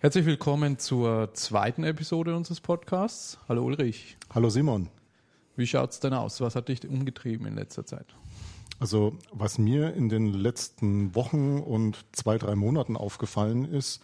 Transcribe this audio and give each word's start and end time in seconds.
Herzlich 0.00 0.26
willkommen 0.26 0.78
zur 0.78 1.34
zweiten 1.34 1.82
Episode 1.82 2.36
unseres 2.36 2.60
Podcasts. 2.60 3.36
Hallo 3.48 3.64
Ulrich. 3.64 4.16
Hallo 4.32 4.48
Simon. 4.48 4.90
Wie 5.56 5.66
schaut 5.66 5.90
es 5.90 5.98
denn 5.98 6.14
aus? 6.14 6.40
Was 6.40 6.54
hat 6.54 6.68
dich 6.68 6.88
umgetrieben 6.88 7.48
in 7.48 7.56
letzter 7.56 7.84
Zeit? 7.84 8.06
Also 8.78 9.18
was 9.32 9.58
mir 9.58 9.94
in 9.94 10.08
den 10.08 10.32
letzten 10.32 11.16
Wochen 11.16 11.58
und 11.58 11.96
zwei, 12.12 12.38
drei 12.38 12.54
Monaten 12.54 12.96
aufgefallen 12.96 13.64
ist, 13.64 14.00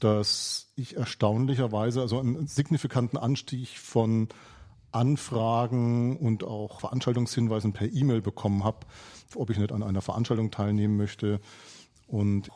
dass 0.00 0.70
ich 0.76 0.96
erstaunlicherweise 0.96 2.02
also 2.02 2.20
einen 2.20 2.46
signifikanten 2.46 3.16
Anstieg 3.16 3.78
von 3.78 4.28
Anfragen 4.92 6.18
und 6.18 6.44
auch 6.44 6.80
Veranstaltungshinweisen 6.80 7.72
per 7.72 7.90
E-Mail 7.90 8.20
bekommen 8.20 8.64
habe, 8.64 8.80
ob 9.34 9.48
ich 9.48 9.56
nicht 9.56 9.72
an 9.72 9.82
einer 9.82 10.02
Veranstaltung 10.02 10.50
teilnehmen 10.50 10.98
möchte 10.98 11.40
und 12.06 12.48
äh, 12.48 12.50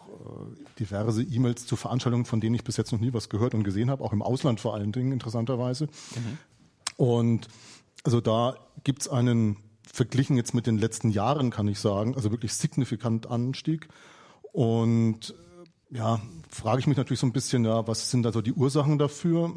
diverse 0.78 1.22
E-Mails 1.22 1.66
zu 1.66 1.76
Veranstaltungen, 1.76 2.24
von 2.24 2.40
denen 2.40 2.54
ich 2.54 2.64
bis 2.64 2.76
jetzt 2.76 2.92
noch 2.92 3.00
nie 3.00 3.12
was 3.12 3.28
gehört 3.28 3.54
und 3.54 3.64
gesehen 3.64 3.90
habe, 3.90 4.04
auch 4.04 4.12
im 4.12 4.22
Ausland 4.22 4.60
vor 4.60 4.74
allen 4.74 4.92
Dingen 4.92 5.12
interessanterweise. 5.12 5.86
Mhm. 5.86 6.38
Und 6.96 7.48
also 8.04 8.20
da 8.20 8.56
gibt 8.84 9.02
es 9.02 9.08
einen 9.08 9.56
verglichen 9.90 10.36
jetzt 10.36 10.54
mit 10.54 10.66
den 10.66 10.78
letzten 10.78 11.10
Jahren, 11.10 11.50
kann 11.50 11.68
ich 11.68 11.78
sagen, 11.78 12.14
also 12.14 12.30
wirklich 12.30 12.54
signifikant 12.54 13.30
Anstieg. 13.30 13.88
Und 14.52 15.34
äh, 15.92 15.96
ja, 15.96 16.20
frage 16.50 16.80
ich 16.80 16.86
mich 16.86 16.96
natürlich 16.96 17.20
so 17.20 17.26
ein 17.26 17.32
bisschen, 17.32 17.64
ja, 17.64 17.86
was 17.86 18.10
sind 18.10 18.22
da 18.22 18.32
so 18.32 18.42
die 18.42 18.52
Ursachen 18.52 18.98
dafür? 18.98 19.56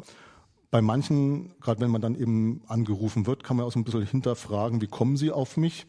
Bei 0.70 0.80
manchen, 0.80 1.52
gerade 1.60 1.80
wenn 1.80 1.90
man 1.90 2.00
dann 2.00 2.14
eben 2.14 2.62
angerufen 2.66 3.26
wird, 3.26 3.44
kann 3.44 3.58
man 3.58 3.66
auch 3.66 3.72
so 3.72 3.78
ein 3.78 3.84
bisschen 3.84 4.06
hinterfragen, 4.06 4.80
wie 4.80 4.86
kommen 4.86 5.16
sie 5.16 5.30
auf 5.30 5.56
mich? 5.56 5.86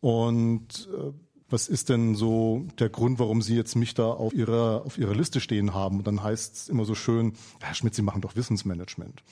Und 0.00 0.88
äh, 0.92 1.12
was 1.50 1.68
ist 1.68 1.88
denn 1.88 2.14
so 2.14 2.66
der 2.78 2.90
Grund, 2.90 3.18
warum 3.18 3.40
Sie 3.40 3.56
jetzt 3.56 3.74
mich 3.74 3.94
da 3.94 4.08
auf 4.08 4.34
Ihrer, 4.34 4.82
auf 4.84 4.98
Ihrer 4.98 5.14
Liste 5.14 5.40
stehen 5.40 5.72
haben? 5.74 5.98
Und 5.98 6.06
dann 6.06 6.22
heißt 6.22 6.56
es 6.56 6.68
immer 6.68 6.84
so 6.84 6.94
schön, 6.94 7.32
Herr 7.60 7.74
Schmidt, 7.74 7.94
Sie 7.94 8.02
machen 8.02 8.20
doch 8.20 8.36
Wissensmanagement. 8.36 9.22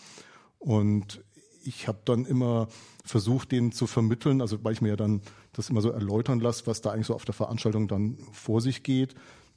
Und 0.59 1.22
ich 1.62 1.89
habe 1.89 1.98
dann 2.05 2.25
immer 2.25 2.69
versucht, 3.05 3.53
denen 3.53 3.72
zu 3.72 3.87
vermitteln, 3.87 4.41
also 4.41 4.62
weil 4.64 4.72
ich 4.72 4.81
mir 4.81 4.91
ja 4.91 4.97
dann 4.97 5.20
das 5.53 5.69
immer 5.69 5.81
so 5.81 5.91
erläutern 5.91 6.41
lasse, 6.41 6.67
was 6.67 6.81
da 6.81 6.91
eigentlich 6.91 7.09
so 7.09 7.14
auf 7.14 7.25
der 7.25 7.34
Veranstaltung 7.34 7.89
dann 7.89 8.19
vor 8.33 8.61
sich 8.61 8.83
geht, 8.83 9.14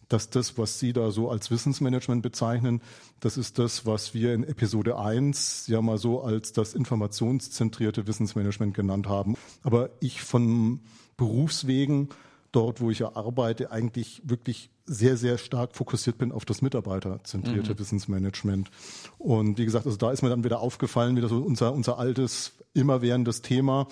dass 0.09 0.29
das, 0.29 0.57
was 0.57 0.79
Sie 0.79 0.91
da 0.91 1.11
so 1.11 1.29
als 1.29 1.51
Wissensmanagement 1.51 2.23
bezeichnen, 2.23 2.81
das 3.19 3.37
ist 3.37 3.59
das, 3.59 3.85
was 3.85 4.13
wir 4.13 4.33
in 4.33 4.43
Episode 4.43 4.97
1 4.97 5.67
ja 5.67 5.81
mal 5.81 5.99
so 5.99 6.21
als 6.21 6.51
das 6.51 6.73
informationszentrierte 6.73 8.07
Wissensmanagement 8.07 8.73
genannt 8.73 9.07
haben. 9.07 9.35
Aber 9.61 9.91
ich 9.99 10.21
von 10.21 10.81
Berufswegen 11.15 12.09
dort, 12.51 12.81
wo 12.81 12.91
ich 12.91 12.99
ja 12.99 13.15
arbeite, 13.15 13.71
eigentlich 13.71 14.21
wirklich 14.25 14.69
sehr, 14.85 15.17
sehr 15.17 15.37
stark 15.37 15.75
fokussiert 15.75 16.17
bin 16.17 16.31
auf 16.31 16.45
das 16.45 16.61
mitarbeiterzentrierte 16.61 17.73
mhm. 17.73 17.79
Wissensmanagement. 17.79 18.71
Und 19.17 19.57
wie 19.57 19.65
gesagt, 19.65 19.85
also 19.85 19.97
da 19.97 20.11
ist 20.11 20.23
mir 20.23 20.29
dann 20.29 20.43
wieder 20.43 20.59
aufgefallen, 20.59 21.15
wieder 21.15 21.29
so 21.29 21.37
unser, 21.37 21.73
unser 21.73 21.99
altes, 21.99 22.53
immerwährendes 22.73 23.41
Thema, 23.41 23.87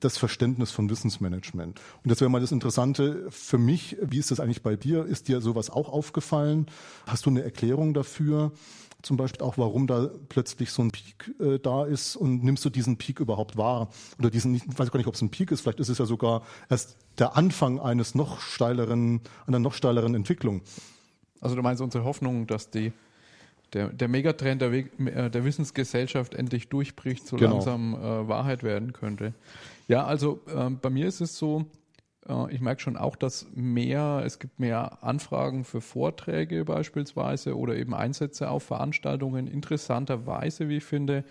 das 0.00 0.18
Verständnis 0.18 0.70
von 0.70 0.90
Wissensmanagement. 0.90 1.80
Und 2.02 2.10
das 2.10 2.20
wäre 2.20 2.30
mal 2.30 2.40
das 2.40 2.52
Interessante 2.52 3.26
für 3.30 3.58
mich, 3.58 3.96
wie 4.02 4.18
ist 4.18 4.30
das 4.30 4.40
eigentlich 4.40 4.62
bei 4.62 4.76
dir? 4.76 5.04
Ist 5.04 5.28
dir 5.28 5.40
sowas 5.40 5.70
auch 5.70 5.88
aufgefallen? 5.88 6.66
Hast 7.06 7.26
du 7.26 7.30
eine 7.30 7.42
Erklärung 7.42 7.94
dafür? 7.94 8.52
Zum 9.06 9.16
Beispiel 9.16 9.46
auch, 9.46 9.56
warum 9.56 9.86
da 9.86 10.10
plötzlich 10.28 10.72
so 10.72 10.82
ein 10.82 10.90
Peak 10.90 11.32
äh, 11.38 11.60
da 11.60 11.84
ist 11.84 12.16
und 12.16 12.42
nimmst 12.42 12.64
du 12.64 12.70
diesen 12.70 12.96
Peak 12.96 13.20
überhaupt 13.20 13.56
wahr? 13.56 13.88
Oder 14.18 14.30
diesen, 14.30 14.52
ich 14.56 14.62
weiß 14.66 14.90
gar 14.90 14.98
nicht, 14.98 15.06
ob 15.06 15.14
es 15.14 15.22
ein 15.22 15.30
Peak 15.30 15.52
ist, 15.52 15.60
vielleicht 15.60 15.78
ist 15.78 15.90
es 15.90 15.98
ja 15.98 16.06
sogar 16.06 16.42
erst 16.68 16.96
der 17.16 17.36
Anfang 17.36 17.78
eines 17.78 18.16
noch 18.16 18.40
steileren, 18.40 19.20
einer 19.46 19.60
noch 19.60 19.74
steileren 19.74 20.16
Entwicklung. 20.16 20.62
Also 21.40 21.54
du 21.54 21.62
meinst 21.62 21.80
unsere 21.80 22.02
Hoffnung, 22.02 22.48
dass 22.48 22.70
die 22.70 22.92
der, 23.74 23.90
der 23.90 24.08
Megatrend 24.08 24.60
der, 24.60 24.72
äh, 24.72 25.30
der 25.30 25.44
Wissensgesellschaft 25.44 26.34
endlich 26.34 26.68
durchbricht, 26.68 27.28
so 27.28 27.36
genau. 27.36 27.52
langsam 27.52 27.94
äh, 27.94 28.26
Wahrheit 28.26 28.64
werden 28.64 28.92
könnte. 28.92 29.34
Ja, 29.86 30.04
also 30.04 30.40
äh, 30.52 30.68
bei 30.70 30.90
mir 30.90 31.06
ist 31.06 31.20
es 31.20 31.38
so, 31.38 31.64
ich 32.50 32.60
merke 32.60 32.80
schon 32.80 32.96
auch, 32.96 33.14
dass 33.14 33.46
mehr, 33.54 34.22
es 34.24 34.38
gibt 34.38 34.58
mehr 34.58 35.02
Anfragen 35.04 35.64
für 35.64 35.80
Vorträge 35.80 36.64
beispielsweise 36.64 37.56
oder 37.56 37.76
eben 37.76 37.94
Einsätze 37.94 38.50
auf 38.50 38.64
Veranstaltungen. 38.64 39.46
Interessanterweise, 39.46 40.68
wie 40.68 40.78
ich 40.78 40.84
finde, 40.84 41.24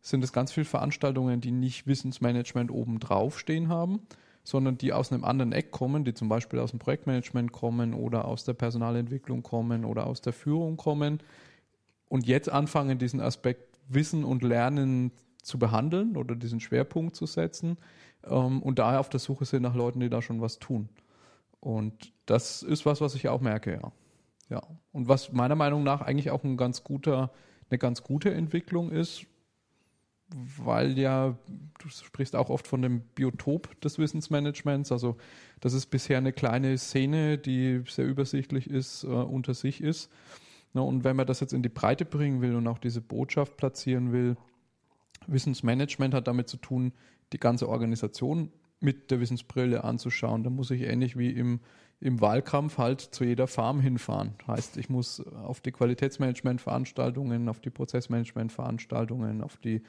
sind 0.00 0.24
es 0.24 0.32
ganz 0.32 0.52
viele 0.52 0.64
Veranstaltungen, 0.64 1.40
die 1.42 1.50
nicht 1.50 1.86
Wissensmanagement 1.86 2.70
oben 2.70 3.00
drauf 3.00 3.38
stehen 3.38 3.68
haben, 3.68 4.00
sondern 4.42 4.78
die 4.78 4.94
aus 4.94 5.12
einem 5.12 5.24
anderen 5.24 5.52
Eck 5.52 5.72
kommen, 5.72 6.04
die 6.04 6.14
zum 6.14 6.30
Beispiel 6.30 6.58
aus 6.58 6.70
dem 6.70 6.78
Projektmanagement 6.78 7.52
kommen 7.52 7.92
oder 7.92 8.24
aus 8.24 8.44
der 8.44 8.54
Personalentwicklung 8.54 9.42
kommen 9.42 9.84
oder 9.84 10.06
aus 10.06 10.22
der 10.22 10.32
Führung 10.32 10.78
kommen 10.78 11.18
und 12.08 12.26
jetzt 12.26 12.48
anfangen, 12.48 12.98
diesen 12.98 13.20
Aspekt 13.20 13.78
Wissen 13.88 14.24
und 14.24 14.42
Lernen 14.42 15.12
zu 15.42 15.58
behandeln 15.58 16.16
oder 16.16 16.34
diesen 16.34 16.60
Schwerpunkt 16.60 17.14
zu 17.16 17.26
setzen 17.26 17.76
ähm, 18.24 18.62
und 18.62 18.78
daher 18.78 19.00
auf 19.00 19.08
der 19.08 19.20
Suche 19.20 19.44
sind 19.44 19.62
nach 19.62 19.74
Leuten, 19.74 20.00
die 20.00 20.10
da 20.10 20.22
schon 20.22 20.40
was 20.40 20.58
tun. 20.58 20.88
Und 21.60 22.12
das 22.26 22.62
ist 22.62 22.86
was, 22.86 23.00
was 23.00 23.14
ich 23.14 23.28
auch 23.28 23.40
merke, 23.40 23.72
ja. 23.72 23.92
Ja. 24.48 24.62
Und 24.92 25.08
was 25.08 25.32
meiner 25.32 25.54
Meinung 25.54 25.84
nach 25.84 26.00
eigentlich 26.00 26.30
auch 26.30 26.42
ein 26.42 26.56
ganz 26.56 26.82
guter, 26.82 27.30
eine 27.70 27.78
ganz 27.78 28.02
gute 28.02 28.34
Entwicklung 28.34 28.90
ist, 28.90 29.26
weil 30.34 30.98
ja, 30.98 31.36
du 31.78 31.88
sprichst 31.88 32.36
auch 32.36 32.50
oft 32.50 32.66
von 32.66 32.82
dem 32.82 33.00
Biotop 33.00 33.80
des 33.80 33.98
Wissensmanagements, 33.98 34.92
also 34.92 35.16
dass 35.60 35.72
es 35.72 35.86
bisher 35.86 36.18
eine 36.18 36.32
kleine 36.32 36.76
Szene, 36.78 37.38
die 37.38 37.82
sehr 37.86 38.06
übersichtlich 38.06 38.68
ist, 38.68 39.04
äh, 39.04 39.08
unter 39.08 39.54
sich 39.54 39.80
ist. 39.80 40.10
Na, 40.72 40.82
und 40.82 41.02
wenn 41.02 41.16
man 41.16 41.26
das 41.26 41.40
jetzt 41.40 41.52
in 41.52 41.62
die 41.62 41.68
Breite 41.68 42.04
bringen 42.04 42.40
will 42.40 42.54
und 42.54 42.66
auch 42.68 42.78
diese 42.78 43.00
Botschaft 43.00 43.56
platzieren 43.56 44.12
will, 44.12 44.36
Wissensmanagement 45.26 46.14
hat 46.14 46.28
damit 46.28 46.48
zu 46.48 46.56
tun, 46.56 46.92
die 47.32 47.38
ganze 47.38 47.68
Organisation 47.68 48.50
mit 48.80 49.10
der 49.10 49.20
Wissensbrille 49.20 49.84
anzuschauen. 49.84 50.42
Da 50.42 50.50
muss 50.50 50.70
ich 50.70 50.82
ähnlich 50.82 51.16
wie 51.16 51.30
im, 51.30 51.60
im 52.00 52.20
Wahlkampf 52.20 52.78
halt 52.78 53.00
zu 53.00 53.24
jeder 53.24 53.46
Farm 53.46 53.80
hinfahren. 53.80 54.34
Heißt, 54.46 54.78
ich 54.78 54.88
muss 54.88 55.20
auf 55.20 55.60
die 55.60 55.70
Qualitätsmanagement-Veranstaltungen, 55.70 57.48
auf 57.48 57.60
die 57.60 57.70
Prozessmanagement-Veranstaltungen, 57.70 59.42
auf 59.42 59.58
die 59.58 59.82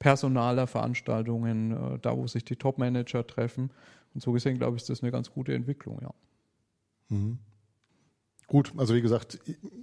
Personaler-Veranstaltungen, 0.00 1.72
äh, 1.72 1.98
da 2.00 2.16
wo 2.16 2.26
sich 2.26 2.44
die 2.44 2.56
Top-Manager 2.56 3.26
treffen. 3.26 3.70
Und 4.14 4.20
so 4.20 4.32
gesehen, 4.32 4.58
glaube 4.58 4.76
ich, 4.76 4.82
ist 4.82 4.90
das 4.90 5.02
eine 5.02 5.12
ganz 5.12 5.30
gute 5.30 5.54
Entwicklung, 5.54 6.00
ja. 6.02 6.10
Mhm. 7.08 7.38
Gut, 8.48 8.72
also 8.76 8.94
wie 8.94 9.00
gesagt, 9.00 9.38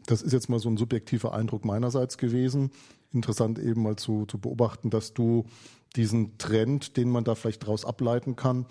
das 0.06 0.22
ist 0.22 0.34
jetzt 0.34 0.50
mal 0.50 0.60
so 0.60 0.70
ein 0.70 0.78
subjektiver 0.78 1.34
Eindruck 1.34 1.66
meinerseits 1.66 2.20
gewesen. 2.20 2.70
Interessant 3.12 3.58
eben 3.58 3.82
mal 3.82 3.96
zu, 3.96 4.26
zu 4.28 4.38
beobachten, 4.38 4.92
dass 4.92 5.14
du 5.16 5.46
diesen 5.96 6.38
Trend, 6.38 6.98
den 6.98 7.10
man 7.10 7.24
da 7.24 7.36
vielleicht 7.36 7.64
daraus 7.64 7.86
ableiten 7.86 8.36
kann, 8.36 8.66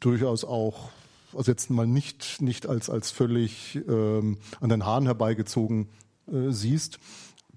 durchaus 0.00 0.44
auch, 0.44 0.90
also 1.34 1.50
jetzt 1.50 1.70
mal 1.70 1.86
nicht, 1.86 2.40
nicht 2.40 2.66
als, 2.66 2.90
als 2.90 3.10
völlig 3.10 3.80
ähm, 3.88 4.38
an 4.60 4.68
den 4.68 4.84
Haaren 4.84 5.06
herbeigezogen 5.06 5.88
äh, 6.26 6.50
siehst. 6.50 6.98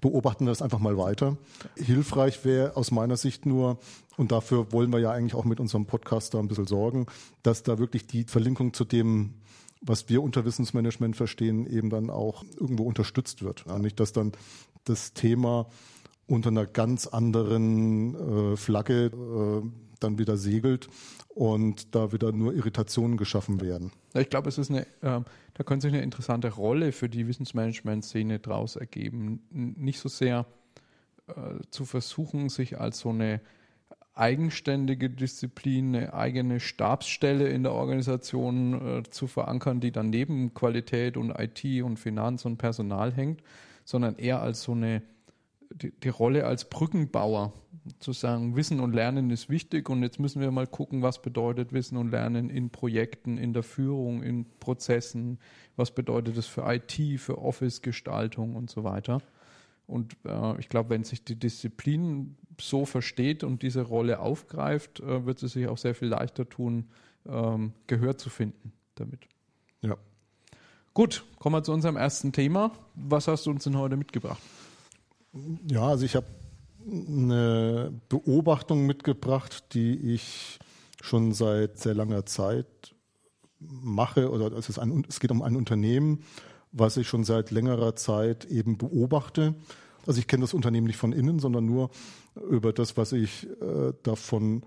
Beobachten 0.00 0.46
wir 0.46 0.50
das 0.50 0.62
einfach 0.62 0.78
mal 0.78 0.96
weiter. 0.96 1.36
Hilfreich 1.76 2.44
wäre 2.44 2.76
aus 2.76 2.90
meiner 2.90 3.18
Sicht 3.18 3.44
nur, 3.44 3.78
und 4.16 4.32
dafür 4.32 4.72
wollen 4.72 4.90
wir 4.92 4.98
ja 4.98 5.10
eigentlich 5.10 5.34
auch 5.34 5.44
mit 5.44 5.60
unserem 5.60 5.86
Podcast 5.86 6.32
da 6.34 6.38
ein 6.38 6.48
bisschen 6.48 6.66
sorgen, 6.66 7.06
dass 7.42 7.62
da 7.62 7.78
wirklich 7.78 8.06
die 8.06 8.24
Verlinkung 8.24 8.72
zu 8.72 8.84
dem, 8.84 9.34
was 9.82 10.08
wir 10.08 10.22
unter 10.22 10.44
Wissensmanagement 10.44 11.16
verstehen, 11.16 11.66
eben 11.66 11.90
dann 11.90 12.10
auch 12.10 12.44
irgendwo 12.58 12.84
unterstützt 12.84 13.42
wird. 13.42 13.66
Nicht, 13.78 14.00
dass 14.00 14.12
dann 14.12 14.32
das 14.84 15.12
Thema 15.12 15.66
unter 16.30 16.50
einer 16.50 16.66
ganz 16.66 17.06
anderen 17.08 18.52
äh, 18.52 18.56
Flagge 18.56 19.06
äh, 19.06 19.68
dann 19.98 20.18
wieder 20.18 20.36
segelt 20.36 20.88
und 21.28 21.94
da 21.94 22.12
wieder 22.12 22.32
nur 22.32 22.54
Irritationen 22.54 23.16
geschaffen 23.16 23.60
werden. 23.60 23.92
Ich 24.14 24.30
glaube, 24.30 24.48
es 24.48 24.56
ist 24.56 24.70
eine, 24.70 24.82
äh, 24.82 25.20
da 25.54 25.64
könnte 25.64 25.88
sich 25.88 25.94
eine 25.94 26.02
interessante 26.02 26.48
Rolle 26.48 26.92
für 26.92 27.08
die 27.08 27.26
Wissensmanagement-Szene 27.26 28.38
daraus 28.38 28.76
ergeben. 28.76 29.42
Nicht 29.50 29.98
so 29.98 30.08
sehr 30.08 30.46
äh, 31.26 31.32
zu 31.70 31.84
versuchen, 31.84 32.48
sich 32.48 32.80
als 32.80 33.00
so 33.00 33.10
eine 33.10 33.40
eigenständige 34.14 35.10
Disziplin, 35.10 35.96
eine 35.96 36.14
eigene 36.14 36.60
Stabsstelle 36.60 37.48
in 37.48 37.64
der 37.64 37.72
Organisation 37.72 38.98
äh, 38.98 39.02
zu 39.10 39.26
verankern, 39.26 39.80
die 39.80 39.90
dann 39.90 40.10
neben 40.10 40.54
Qualität 40.54 41.16
und 41.16 41.30
IT 41.30 41.82
und 41.82 41.98
Finanz 41.98 42.44
und 42.44 42.56
Personal 42.56 43.12
hängt, 43.12 43.42
sondern 43.84 44.16
eher 44.16 44.40
als 44.40 44.62
so 44.62 44.72
eine 44.72 45.02
die, 45.72 45.92
die 45.92 46.08
Rolle 46.08 46.46
als 46.46 46.68
Brückenbauer, 46.68 47.52
zu 47.98 48.12
sagen, 48.12 48.56
Wissen 48.56 48.80
und 48.80 48.92
Lernen 48.92 49.30
ist 49.30 49.48
wichtig 49.48 49.88
und 49.88 50.02
jetzt 50.02 50.20
müssen 50.20 50.40
wir 50.40 50.50
mal 50.50 50.66
gucken, 50.66 51.02
was 51.02 51.22
bedeutet 51.22 51.72
Wissen 51.72 51.96
und 51.96 52.10
Lernen 52.10 52.50
in 52.50 52.70
Projekten, 52.70 53.38
in 53.38 53.52
der 53.52 53.62
Führung, 53.62 54.22
in 54.22 54.46
Prozessen, 54.60 55.38
was 55.76 55.90
bedeutet 55.90 56.36
es 56.36 56.46
für 56.46 56.62
IT, 56.70 57.20
für 57.20 57.38
Office-Gestaltung 57.38 58.54
und 58.54 58.70
so 58.70 58.84
weiter. 58.84 59.22
Und 59.86 60.16
äh, 60.24 60.60
ich 60.60 60.68
glaube, 60.68 60.90
wenn 60.90 61.04
sich 61.04 61.24
die 61.24 61.36
Disziplin 61.36 62.36
so 62.60 62.84
versteht 62.84 63.42
und 63.42 63.62
diese 63.62 63.82
Rolle 63.82 64.20
aufgreift, 64.20 65.00
äh, 65.00 65.26
wird 65.26 65.42
es 65.42 65.52
sich 65.52 65.66
auch 65.66 65.78
sehr 65.78 65.94
viel 65.94 66.08
leichter 66.08 66.48
tun, 66.48 66.88
ähm, 67.26 67.72
Gehör 67.86 68.16
zu 68.16 68.30
finden 68.30 68.72
damit. 68.94 69.26
Ja. 69.80 69.96
Gut, 70.94 71.24
kommen 71.38 71.56
wir 71.56 71.62
zu 71.62 71.72
unserem 71.72 71.96
ersten 71.96 72.32
Thema. 72.32 72.72
Was 72.94 73.26
hast 73.26 73.46
du 73.46 73.50
uns 73.50 73.64
denn 73.64 73.76
heute 73.76 73.96
mitgebracht? 73.96 74.40
Ja, 75.68 75.88
also 75.88 76.04
ich 76.04 76.16
habe 76.16 76.26
eine 76.86 77.92
Beobachtung 78.08 78.86
mitgebracht, 78.86 79.74
die 79.74 80.14
ich 80.14 80.58
schon 81.00 81.32
seit 81.32 81.78
sehr 81.78 81.94
langer 81.94 82.26
Zeit 82.26 82.94
mache. 83.58 84.30
Oder 84.30 84.52
es, 84.52 84.78
ein, 84.78 85.04
es 85.08 85.20
geht 85.20 85.30
um 85.30 85.42
ein 85.42 85.56
Unternehmen, 85.56 86.24
was 86.72 86.96
ich 86.96 87.08
schon 87.08 87.24
seit 87.24 87.50
längerer 87.50 87.96
Zeit 87.96 88.44
eben 88.46 88.78
beobachte. 88.78 89.54
Also 90.06 90.18
ich 90.18 90.26
kenne 90.26 90.42
das 90.42 90.54
Unternehmen 90.54 90.86
nicht 90.86 90.96
von 90.96 91.12
innen, 91.12 91.38
sondern 91.38 91.66
nur 91.66 91.90
über 92.48 92.72
das, 92.72 92.96
was 92.96 93.12
ich 93.12 93.46
äh, 93.60 93.92
davon 94.02 94.62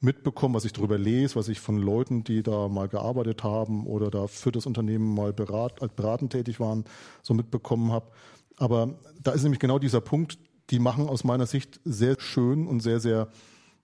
mitbekomme, 0.00 0.54
was 0.54 0.66
ich 0.66 0.72
darüber 0.74 0.98
lese, 0.98 1.36
was 1.36 1.48
ich 1.48 1.60
von 1.60 1.78
Leuten, 1.78 2.24
die 2.24 2.42
da 2.42 2.68
mal 2.68 2.88
gearbeitet 2.88 3.42
haben 3.42 3.86
oder 3.86 4.10
da 4.10 4.26
für 4.26 4.52
das 4.52 4.66
Unternehmen 4.66 5.14
mal 5.14 5.32
berat, 5.32 5.80
beratend 5.96 6.32
tätig 6.32 6.60
waren, 6.60 6.84
so 7.22 7.32
mitbekommen 7.32 7.90
habe. 7.90 8.06
Aber 8.56 8.94
da 9.22 9.32
ist 9.32 9.42
nämlich 9.42 9.60
genau 9.60 9.78
dieser 9.78 10.00
Punkt, 10.00 10.38
die 10.70 10.78
machen 10.78 11.08
aus 11.08 11.24
meiner 11.24 11.46
Sicht 11.46 11.80
sehr 11.84 12.16
schön 12.18 12.66
und 12.66 12.80
sehr, 12.80 13.00
sehr 13.00 13.28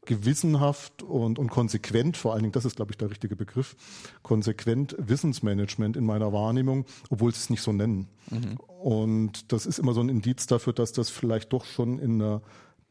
gewissenhaft 0.06 1.02
und, 1.02 1.38
und 1.38 1.50
konsequent, 1.50 2.16
vor 2.16 2.32
allen 2.32 2.42
Dingen, 2.42 2.52
das 2.52 2.64
ist, 2.64 2.76
glaube 2.76 2.92
ich, 2.92 2.98
der 2.98 3.10
richtige 3.10 3.36
Begriff, 3.36 3.76
konsequent 4.22 4.96
Wissensmanagement 4.98 5.96
in 5.96 6.06
meiner 6.06 6.32
Wahrnehmung, 6.32 6.86
obwohl 7.10 7.32
sie 7.32 7.38
es 7.38 7.50
nicht 7.50 7.62
so 7.62 7.72
nennen. 7.72 8.08
Mhm. 8.30 8.56
Und 8.56 9.52
das 9.52 9.66
ist 9.66 9.78
immer 9.78 9.92
so 9.92 10.00
ein 10.00 10.08
Indiz 10.08 10.46
dafür, 10.46 10.72
dass 10.72 10.92
das 10.92 11.10
vielleicht 11.10 11.52
doch 11.52 11.64
schon 11.66 11.98
in 11.98 12.18
der 12.18 12.40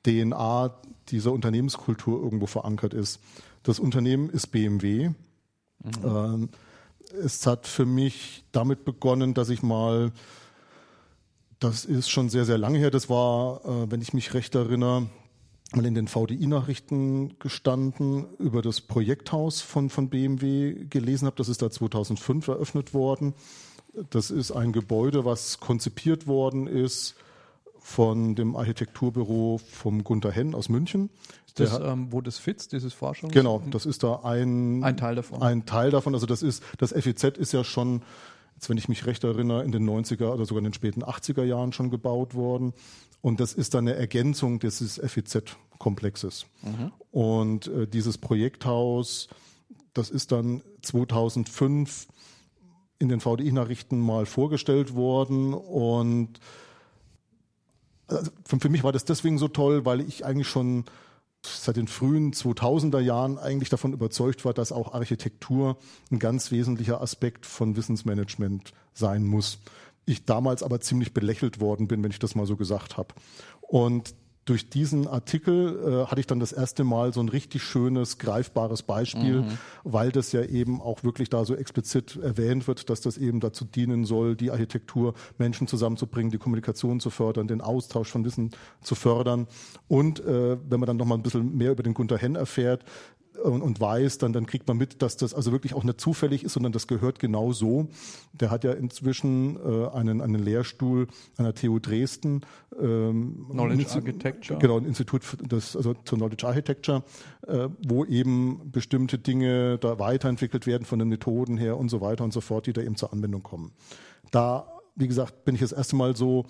DNA 0.05 0.79
dieser 1.09 1.31
Unternehmenskultur 1.33 2.21
irgendwo 2.21 2.45
verankert 2.45 2.93
ist. 2.93 3.19
Das 3.63 3.79
Unternehmen 3.79 4.29
ist 4.29 4.47
BMW. 4.47 5.09
Mhm. 5.09 5.15
Ähm, 6.05 6.49
es 7.23 7.47
hat 7.47 7.65
für 7.65 7.87
mich 7.87 8.43
damit 8.51 8.85
begonnen, 8.85 9.33
dass 9.33 9.49
ich 9.49 9.63
mal 9.63 10.11
das 11.59 11.85
ist 11.85 12.09
schon 12.09 12.29
sehr, 12.29 12.45
sehr 12.45 12.57
lange 12.57 12.79
her. 12.79 12.91
Das 12.91 13.09
war, 13.09 13.61
äh, 13.65 13.91
wenn 13.91 14.01
ich 14.01 14.13
mich 14.13 14.33
recht 14.33 14.55
erinnere, 14.55 15.07
mal 15.73 15.85
in 15.85 15.93
den 15.93 16.07
VDI-Nachrichten 16.07 17.37
gestanden, 17.39 18.25
über 18.39 18.61
das 18.61 18.81
Projekthaus 18.81 19.61
von, 19.61 19.89
von 19.89 20.09
BMW 20.09 20.85
gelesen 20.89 21.25
habe. 21.25 21.35
Das 21.35 21.49
ist 21.49 21.61
da 21.61 21.69
2005 21.69 22.47
eröffnet 22.47 22.93
worden. 22.93 23.33
Das 24.09 24.31
ist 24.31 24.51
ein 24.51 24.71
Gebäude, 24.71 25.25
was 25.25 25.59
konzipiert 25.59 26.27
worden 26.27 26.67
ist 26.67 27.15
von 27.79 28.35
dem 28.35 28.55
Architekturbüro 28.55 29.59
vom 29.71 30.03
Gunther 30.03 30.31
Henn 30.31 30.55
aus 30.55 30.69
München. 30.69 31.09
Das, 31.55 31.77
ähm, 31.79 32.07
wo 32.11 32.21
das 32.21 32.37
FITS, 32.37 32.69
dieses 32.69 32.93
Forschungs... 32.93 33.33
Genau, 33.33 33.61
das 33.69 33.85
ist 33.85 34.03
da 34.03 34.21
ein, 34.23 34.83
ein 34.83 34.95
Teil 34.95 35.15
davon. 35.15 35.41
Ein 35.41 35.65
Teil 35.65 35.91
davon. 35.91 36.13
Also 36.13 36.25
das 36.25 36.41
ist, 36.41 36.63
das 36.77 36.93
FEZ 36.93 37.37
ist 37.37 37.51
ja 37.51 37.63
schon 37.63 38.01
jetzt 38.59 38.69
wenn 38.69 38.77
ich 38.77 38.89
mich 38.89 39.05
recht 39.05 39.23
erinnere, 39.23 39.63
in 39.63 39.71
den 39.71 39.89
90er 39.89 40.33
oder 40.33 40.45
sogar 40.45 40.59
in 40.59 40.65
den 40.65 40.73
späten 40.73 41.01
80er 41.01 41.45
Jahren 41.45 41.71
schon 41.71 41.89
gebaut 41.89 42.35
worden. 42.35 42.73
Und 43.21 43.39
das 43.39 43.53
ist 43.53 43.73
dann 43.73 43.87
eine 43.87 43.95
Ergänzung 43.95 44.59
dieses 44.59 44.99
FEZ-Komplexes. 44.99 46.45
Mhm. 46.61 46.91
Und 47.09 47.67
äh, 47.67 47.87
dieses 47.87 48.17
Projekthaus, 48.17 49.29
das 49.93 50.09
ist 50.09 50.33
dann 50.33 50.61
2005 50.81 52.07
in 52.99 53.07
den 53.07 53.21
VDI-Nachrichten 53.21 53.97
mal 53.97 54.25
vorgestellt 54.25 54.93
worden 54.93 55.53
und 55.53 56.41
also 58.07 58.31
für 58.43 58.69
mich 58.69 58.83
war 58.83 58.91
das 58.91 59.05
deswegen 59.05 59.37
so 59.37 59.47
toll, 59.47 59.85
weil 59.85 60.01
ich 60.01 60.25
eigentlich 60.25 60.47
schon 60.49 60.83
seit 61.45 61.77
den 61.77 61.87
frühen 61.87 62.33
2000er 62.33 62.99
Jahren 62.99 63.37
eigentlich 63.37 63.69
davon 63.69 63.93
überzeugt 63.93 64.45
war, 64.45 64.53
dass 64.53 64.71
auch 64.71 64.93
Architektur 64.93 65.77
ein 66.11 66.19
ganz 66.19 66.51
wesentlicher 66.51 67.01
Aspekt 67.01 67.45
von 67.45 67.75
Wissensmanagement 67.75 68.73
sein 68.93 69.23
muss. 69.23 69.59
Ich 70.05 70.25
damals 70.25 70.63
aber 70.63 70.81
ziemlich 70.81 71.13
belächelt 71.13 71.59
worden 71.59 71.87
bin, 71.87 72.03
wenn 72.03 72.11
ich 72.11 72.19
das 72.19 72.35
mal 72.35 72.45
so 72.45 72.55
gesagt 72.55 72.97
habe. 72.97 73.13
Und 73.61 74.15
durch 74.45 74.69
diesen 74.69 75.07
Artikel 75.07 75.77
äh, 75.77 76.05
hatte 76.07 76.21
ich 76.21 76.27
dann 76.27 76.39
das 76.39 76.51
erste 76.51 76.83
Mal 76.83 77.13
so 77.13 77.19
ein 77.19 77.29
richtig 77.29 77.61
schönes, 77.61 78.17
greifbares 78.17 78.81
Beispiel, 78.81 79.41
mhm. 79.41 79.57
weil 79.83 80.11
das 80.11 80.31
ja 80.31 80.43
eben 80.43 80.81
auch 80.81 81.03
wirklich 81.03 81.29
da 81.29 81.45
so 81.45 81.55
explizit 81.55 82.17
erwähnt 82.17 82.67
wird, 82.67 82.89
dass 82.89 83.01
das 83.01 83.17
eben 83.17 83.39
dazu 83.41 83.63
dienen 83.63 84.05
soll, 84.05 84.35
die 84.35 84.49
Architektur 84.49 85.13
Menschen 85.37 85.67
zusammenzubringen, 85.67 86.31
die 86.31 86.39
Kommunikation 86.39 86.99
zu 86.99 87.11
fördern, 87.11 87.47
den 87.47 87.61
Austausch 87.61 88.09
von 88.09 88.25
Wissen 88.25 88.51
zu 88.81 88.95
fördern. 88.95 89.47
Und 89.87 90.19
äh, 90.21 90.57
wenn 90.67 90.79
man 90.79 90.87
dann 90.87 90.97
noch 90.97 91.05
mal 91.05 91.15
ein 91.15 91.23
bisschen 91.23 91.55
mehr 91.55 91.71
über 91.71 91.83
den 91.83 91.93
Gunther 91.93 92.17
Henn 92.17 92.35
erfährt, 92.35 92.83
und, 93.43 93.61
und 93.61 93.79
weiß, 93.79 94.17
dann, 94.17 94.33
dann 94.33 94.45
kriegt 94.45 94.67
man 94.67 94.77
mit, 94.77 95.01
dass 95.01 95.17
das 95.17 95.33
also 95.33 95.51
wirklich 95.51 95.73
auch 95.73 95.83
nicht 95.83 95.99
zufällig 95.99 96.43
ist, 96.43 96.53
sondern 96.53 96.71
das 96.71 96.87
gehört 96.87 97.19
genau 97.19 97.51
so. 97.51 97.87
Der 98.33 98.51
hat 98.51 98.63
ja 98.63 98.71
inzwischen 98.71 99.57
äh, 99.57 99.87
einen, 99.89 100.21
einen 100.21 100.43
Lehrstuhl 100.43 101.07
an 101.37 101.45
der 101.45 101.53
TU 101.53 101.79
Dresden. 101.79 102.41
Ähm, 102.79 103.47
Knowledge 103.49 103.91
Architecture. 103.93 104.59
Genau, 104.59 104.77
ein 104.77 104.85
Institut 104.85 105.23
für 105.23 105.37
das, 105.37 105.75
also 105.75 105.93
zur 106.05 106.17
Knowledge 106.17 106.47
Architecture, 106.47 107.03
äh, 107.47 107.69
wo 107.87 108.05
eben 108.05 108.71
bestimmte 108.71 109.17
Dinge 109.17 109.77
da 109.79 109.99
weiterentwickelt 109.99 110.67
werden 110.67 110.85
von 110.85 110.99
den 110.99 111.09
Methoden 111.09 111.57
her 111.57 111.77
und 111.77 111.89
so 111.89 112.01
weiter 112.01 112.23
und 112.23 112.33
so 112.33 112.41
fort, 112.41 112.67
die 112.67 112.73
da 112.73 112.81
eben 112.81 112.95
zur 112.95 113.13
Anwendung 113.13 113.43
kommen. 113.43 113.71
Da, 114.31 114.67
wie 114.95 115.07
gesagt, 115.07 115.45
bin 115.45 115.55
ich 115.55 115.61
das 115.61 115.71
erste 115.71 115.95
Mal 115.95 116.15
so 116.15 116.45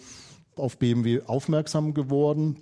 auf 0.56 0.78
BMW 0.78 1.22
aufmerksam 1.26 1.94
geworden 1.94 2.58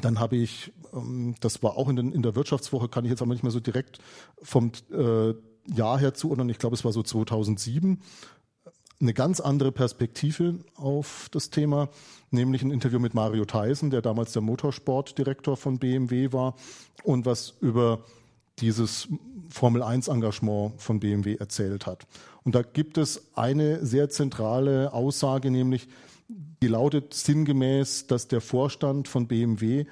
dann 0.00 0.20
habe 0.20 0.36
ich, 0.36 0.72
ähm, 0.92 1.34
das 1.40 1.62
war 1.62 1.76
auch 1.76 1.88
in, 1.88 1.96
den, 1.96 2.12
in, 2.12 2.22
der 2.22 2.34
Wirtschaftswoche, 2.34 2.88
kann 2.88 3.04
ich 3.04 3.10
jetzt 3.10 3.22
aber 3.22 3.32
nicht 3.32 3.42
mehr 3.42 3.52
so 3.52 3.60
direkt 3.60 3.98
vom 4.42 4.72
äh, 4.92 5.34
Jahr 5.72 5.98
her 5.98 6.14
zuordnen, 6.14 6.48
ich 6.48 6.58
glaube 6.58 6.74
es 6.74 6.84
war 6.84 6.92
so 6.92 7.02
2007, 7.02 8.00
eine 9.00 9.14
ganz 9.14 9.40
andere 9.40 9.72
Perspektive 9.72 10.60
auf 10.76 11.28
das 11.30 11.50
Thema, 11.50 11.88
nämlich 12.30 12.62
ein 12.62 12.70
Interview 12.70 12.98
mit 12.98 13.14
Mario 13.14 13.44
Theisen, 13.44 13.90
der 13.90 14.02
damals 14.02 14.32
der 14.32 14.42
Motorsportdirektor 14.42 15.56
von 15.56 15.78
BMW 15.78 16.32
war 16.32 16.54
und 17.02 17.26
was 17.26 17.54
über 17.60 18.04
dieses 18.60 19.08
Formel 19.50 19.82
1 19.82 20.08
Engagement 20.08 20.80
von 20.80 21.00
BMW 21.00 21.34
erzählt 21.36 21.86
hat. 21.86 22.06
Und 22.44 22.54
da 22.54 22.62
gibt 22.62 22.98
es 22.98 23.36
eine 23.36 23.84
sehr 23.84 24.10
zentrale 24.10 24.92
Aussage, 24.92 25.50
nämlich 25.50 25.88
die 26.28 26.68
lautet 26.68 27.14
sinngemäß, 27.14 28.06
dass 28.06 28.28
der 28.28 28.40
Vorstand 28.40 29.08
von 29.08 29.28
BMW 29.28 29.86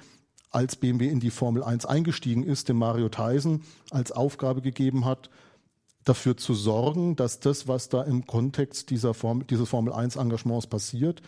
als 0.49 0.75
BMW 0.75 1.09
in 1.09 1.19
die 1.19 1.31
Formel 1.31 1.63
1 1.63 1.85
eingestiegen 1.85 2.43
ist, 2.43 2.69
dem 2.69 2.77
Mario 2.77 3.09
Theisen 3.09 3.63
als 3.89 4.11
Aufgabe 4.11 4.61
gegeben 4.61 5.05
hat, 5.05 5.29
dafür 6.03 6.37
zu 6.37 6.53
sorgen, 6.53 7.15
dass 7.15 7.39
das, 7.39 7.67
was 7.67 7.89
da 7.89 8.03
im 8.03 8.27
Kontext 8.27 8.89
dieser 8.89 9.13
Form, 9.13 9.47
dieses 9.47 9.69
Formel 9.69 9.93
1 9.93 10.15
Engagements 10.15 10.67
passiert, 10.67 11.21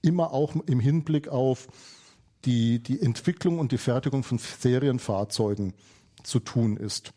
immer 0.00 0.32
auch 0.32 0.56
im 0.66 0.80
Hinblick 0.80 1.28
auf 1.28 1.68
die, 2.44 2.82
die 2.82 3.00
Entwicklung 3.00 3.58
und 3.58 3.70
die 3.70 3.78
Fertigung 3.78 4.24
von 4.24 4.38
Serienfahrzeugen 4.38 5.74
zu 6.24 6.40
tun 6.40 6.76
ist. 6.76 7.12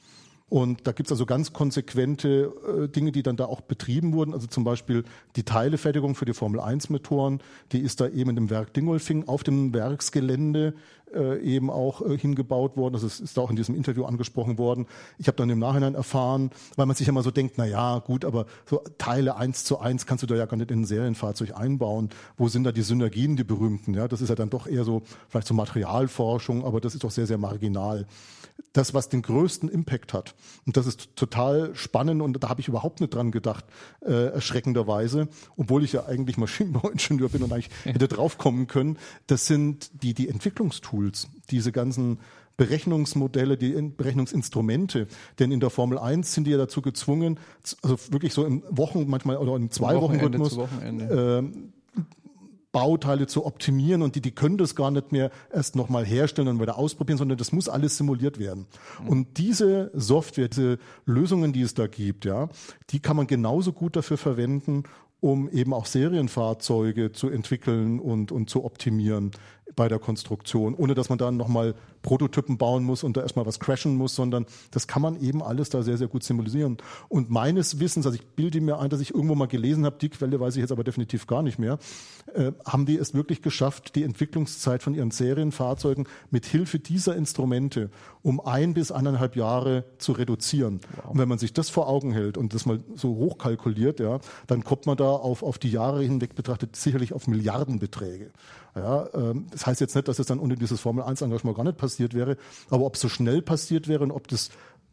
Und 0.48 0.86
da 0.86 0.92
gibt 0.92 1.08
es 1.08 1.12
also 1.12 1.26
ganz 1.26 1.54
konsequente 1.54 2.54
äh, 2.68 2.88
Dinge, 2.88 3.12
die 3.12 3.24
dann 3.24 3.36
da 3.36 3.46
auch 3.46 3.62
betrieben 3.62 4.14
wurden. 4.14 4.34
Also 4.34 4.46
zum 4.46 4.64
Beispiel 4.64 5.04
die 5.36 5.44
Teilefertigung 5.44 6.14
für 6.14 6.26
die 6.26 6.34
Formel-1-Motoren, 6.34 7.42
die 7.72 7.80
ist 7.80 8.00
da 8.00 8.08
eben 8.08 8.30
in 8.30 8.36
dem 8.36 8.50
Werk 8.52 8.72
Dingolfing 8.74 9.28
auf 9.28 9.44
dem 9.44 9.74
Werksgelände 9.74 10.76
äh, 11.14 11.40
eben 11.42 11.70
auch 11.70 12.02
äh, 12.02 12.18
hingebaut 12.18 12.78
worden. 12.78 12.94
Das 12.94 13.04
ist, 13.04 13.20
ist 13.20 13.40
auch 13.40 13.50
in 13.50 13.56
diesem 13.56 13.76
Interview 13.76 14.06
angesprochen 14.06 14.58
worden. 14.58 14.88
Ich 15.18 15.28
habe 15.28 15.38
dann 15.38 15.50
im 15.50 15.60
Nachhinein 15.60 15.96
erfahren, 15.96 16.52
weil 16.76 16.86
man 16.86 16.96
sich 16.96 17.08
immer 17.08 17.24
so 17.24 17.32
denkt, 17.32 17.56
na 17.58 17.66
ja, 17.66 18.00
gut, 18.00 18.26
aber 18.26 18.46
so 18.66 18.82
Teile 18.98 19.36
eins 19.36 19.64
zu 19.64 19.80
eins 19.80 20.06
kannst 20.06 20.24
du 20.24 20.28
da 20.28 20.36
ja 20.36 20.46
gar 20.46 20.58
nicht 20.58 20.72
in 20.72 20.82
ein 20.82 20.86
Serienfahrzeug 20.86 21.56
einbauen. 21.56 22.10
Wo 22.38 22.48
sind 22.48 22.64
da 22.64 22.72
die 22.72 22.82
Synergien, 22.82 23.36
die 23.36 23.44
berühmten? 23.44 23.94
Ja, 23.94 24.08
das 24.08 24.22
ist 24.22 24.30
ja 24.30 24.36
dann 24.36 24.50
doch 24.50 24.68
eher 24.68 24.84
so 24.84 25.04
vielleicht 25.30 25.48
so 25.48 25.54
Materialforschung, 25.54 26.66
aber 26.66 26.82
das 26.82 26.94
ist 26.94 27.04
doch 27.04 27.12
sehr, 27.12 27.28
sehr 27.28 27.38
marginal 27.38 28.06
das, 28.74 28.94
was 28.94 29.10
den 29.10 29.22
größten 29.22 29.70
Impact 29.70 30.14
hat. 30.14 30.36
Und 30.66 30.78
das 30.78 30.86
ist 30.86 31.16
total 31.16 31.74
spannend 31.76 32.22
und 32.22 32.44
da 32.44 32.50
habe 32.50 32.62
ich 32.62 32.68
überhaupt 32.68 33.00
nicht 33.00 33.14
dran 33.14 33.32
gedacht, 33.32 33.66
äh, 34.02 34.28
erschreckenderweise, 34.34 35.28
obwohl 35.56 35.84
ich 35.84 35.94
ja 35.94 36.06
eigentlich 36.06 36.38
Maschinenbauingenieur 36.38 37.30
bin 37.30 37.44
und 37.44 37.52
eigentlich 37.52 37.70
hätte 37.84 38.08
draufkommen 38.08 38.68
können. 38.68 38.98
Das 39.28 39.46
sind 39.46 40.04
die, 40.04 40.14
die 40.14 40.28
Entwicklungstools, 40.30 40.95
diese 41.50 41.72
ganzen 41.72 42.20
Berechnungsmodelle, 42.58 43.58
die 43.58 43.74
Berechnungsinstrumente. 43.74 45.08
Denn 45.40 45.52
in 45.52 45.60
der 45.60 45.70
Formel 45.70 45.98
1 45.98 46.34
sind 46.34 46.46
die 46.46 46.52
ja 46.52 46.58
dazu 46.58 46.82
gezwungen, 46.82 47.40
also 47.82 47.98
wirklich 48.10 48.34
so 48.34 48.46
in 48.46 48.64
Wochen, 48.70 49.06
manchmal 49.08 49.38
oder 49.38 49.56
in 49.56 49.72
zwei 49.72 50.00
Wochen 50.00 50.16
Rhythmus, 50.16 50.58
äh, 50.58 51.44
Bauteile 52.76 53.26
zu 53.26 53.46
optimieren 53.46 54.02
und 54.02 54.16
die, 54.16 54.22
die 54.22 54.32
können 54.32 54.58
das 54.58 54.76
gar 54.76 54.92
nicht 54.92 55.14
mehr 55.14 55.32
erst 55.50 55.78
nochmal 55.78 56.06
herstellen 56.06 56.50
und 56.50 56.60
wieder 56.60 56.78
ausprobieren, 56.78 57.18
sondern 57.18 57.38
das 57.38 57.54
muss 57.54 57.70
alles 57.70 57.96
simuliert 57.96 58.38
werden. 58.38 58.68
Mhm. 59.02 59.08
Und 59.08 59.38
diese 59.38 59.92
Software, 59.94 60.50
diese 60.50 60.78
Lösungen, 61.06 61.54
die 61.54 61.62
es 61.62 61.74
da 61.74 61.88
gibt, 61.88 62.26
ja, 62.26 62.50
die 62.90 63.00
kann 63.00 63.16
man 63.16 63.28
genauso 63.28 63.72
gut 63.72 63.96
dafür 63.96 64.18
verwenden, 64.18 64.84
um 65.22 65.50
eben 65.50 65.74
auch 65.74 65.86
Serienfahrzeuge 65.86 67.14
zu 67.14 67.30
entwickeln 67.30 68.02
und, 68.02 68.34
und 68.34 68.50
zu 68.50 68.66
optimieren. 68.66 69.32
Bei 69.76 69.88
der 69.88 70.00
Konstruktion, 70.00 70.76
ohne 70.76 70.94
dass 70.94 71.10
man 71.10 71.18
dann 71.18 71.38
nochmal 71.38 71.76
Prototypen 72.06 72.60
bauen 72.60 72.84
muss 72.84 73.04
und 73.04 73.18
da 73.18 73.22
erstmal 73.22 73.48
was 73.48 73.60
crashen 73.60 73.98
muss, 73.98 74.14
sondern 74.14 74.46
das 74.70 74.86
kann 74.86 75.02
man 75.02 75.20
eben 75.20 75.42
alles 75.42 75.70
da 75.70 75.82
sehr, 75.82 75.98
sehr 75.98 76.08
gut 76.08 76.24
simulieren. 76.24 76.78
Und 77.10 77.32
meines 77.32 77.80
Wissens, 77.80 78.06
also 78.06 78.16
ich 78.16 78.26
bilde 78.28 78.62
mir 78.62 78.78
ein, 78.78 78.92
dass 78.92 79.02
ich 79.02 79.16
irgendwo 79.16 79.34
mal 79.34 79.48
gelesen 79.48 79.86
habe, 79.86 79.98
die 80.00 80.10
Quelle 80.10 80.40
weiß 80.40 80.56
ich 80.56 80.62
jetzt 80.62 80.72
aber 80.72 80.84
definitiv 80.84 81.26
gar 81.26 81.42
nicht 81.42 81.58
mehr, 81.58 81.80
äh, 82.36 82.52
haben 82.64 82.86
die 82.86 82.98
es 82.98 83.16
wirklich 83.16 83.42
geschafft, 83.42 83.96
die 83.96 84.04
Entwicklungszeit 84.04 84.84
von 84.84 84.94
ihren 84.94 85.10
Serienfahrzeugen 85.10 86.08
mit 86.30 86.46
Hilfe 86.46 86.78
dieser 86.78 87.16
Instrumente 87.16 87.90
um 88.26 88.40
ein 88.40 88.74
bis 88.74 88.92
eineinhalb 88.92 89.36
Jahre 89.36 89.84
zu 90.00 90.12
reduzieren. 90.12 90.80
Wow. 90.96 91.12
Und 91.12 91.20
wenn 91.20 91.30
man 91.30 91.38
sich 91.38 91.54
das 91.54 91.70
vor 91.70 91.88
Augen 91.88 92.12
hält 92.12 92.40
und 92.40 92.56
das 92.56 92.66
mal 92.66 92.80
so 92.96 93.10
hochkalkuliert, 93.10 94.00
ja, 94.00 94.20
dann 94.48 94.64
kommt 94.64 94.88
man 94.88 94.98
da 94.98 95.10
auf, 95.12 95.44
auf 95.44 95.60
die 95.60 95.70
Jahre 95.70 96.02
hinweg 96.02 96.34
betrachtet 96.34 96.76
sicherlich 96.76 97.14
auf 97.14 97.28
Milliardenbeträge. 97.28 98.32
Ja, 98.76 99.08
ähm, 99.14 99.46
das 99.52 99.68
heißt 99.68 99.80
jetzt 99.80 99.94
nicht, 99.94 100.08
dass 100.08 100.18
es 100.18 100.26
dann 100.26 100.40
ohne 100.40 100.56
dieses 100.56 100.82
Formel-1-Engagement 100.82 101.56
gar 101.56 101.64
nicht 101.66 101.78
passiert 101.78 101.95
wäre, 102.00 102.38
aber 102.70 102.86
ob 102.86 102.96
es 102.96 103.02
so 103.02 103.10
schnell 103.10 103.42
passiert 103.42 103.88
wäre 103.88 104.04
und 104.04 104.12
ob 104.12 104.28
das 104.28 104.50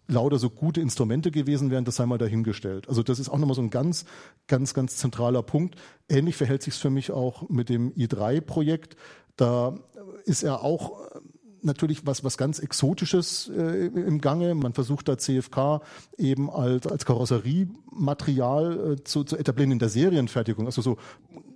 lauter 0.09 0.39
so 0.39 0.51
gute 0.51 0.81
Instrumente 0.81 1.31
gewesen 1.31 1.71
wären, 1.71 1.85
das 1.85 1.97
sei 1.97 2.07
mal 2.07 2.19
dahingestellt. 2.19 2.89
Also 2.89 3.03
das 3.03 3.19
ist 3.19 3.29
auch 3.29 3.39
nochmal 3.39 3.55
so 3.55 3.63
ein 3.63 3.71
ganz, 3.71 4.05
ganz, 4.47 4.75
ganz 4.75 4.97
zentraler 4.97 5.43
Punkt. 5.43 5.77
Ähnlich 6.09 6.37
verhält 6.37 6.63
sich 6.63 6.75
es 6.75 6.81
für 6.81 6.91
mich 6.91 7.11
auch 7.11 7.49
mit 7.49 7.69
dem 7.69 7.93
i3-Projekt. 7.93 8.97
Da 9.37 9.79
ist 10.25 10.43
er 10.43 10.63
auch 10.63 11.01
natürlich 11.63 12.07
was, 12.07 12.25
was 12.25 12.37
ganz 12.37 12.59
Exotisches 12.59 13.51
äh, 13.57 13.87
im 13.87 14.21
Gange. 14.21 14.55
Man 14.55 14.73
versucht 14.73 15.09
da 15.09 15.19
CFK 15.19 15.81
eben 16.19 16.51
als, 16.51 16.87
als 16.87 17.05
Karosseriematerial 17.05 18.93
äh, 18.93 19.05
zu, 19.05 19.25
zu 19.25 19.37
etablieren 19.37 19.73
in 19.73 19.79
der 19.79 19.89
Serienfertigung. 19.89 20.67
Also 20.67 20.83
so 20.83 20.97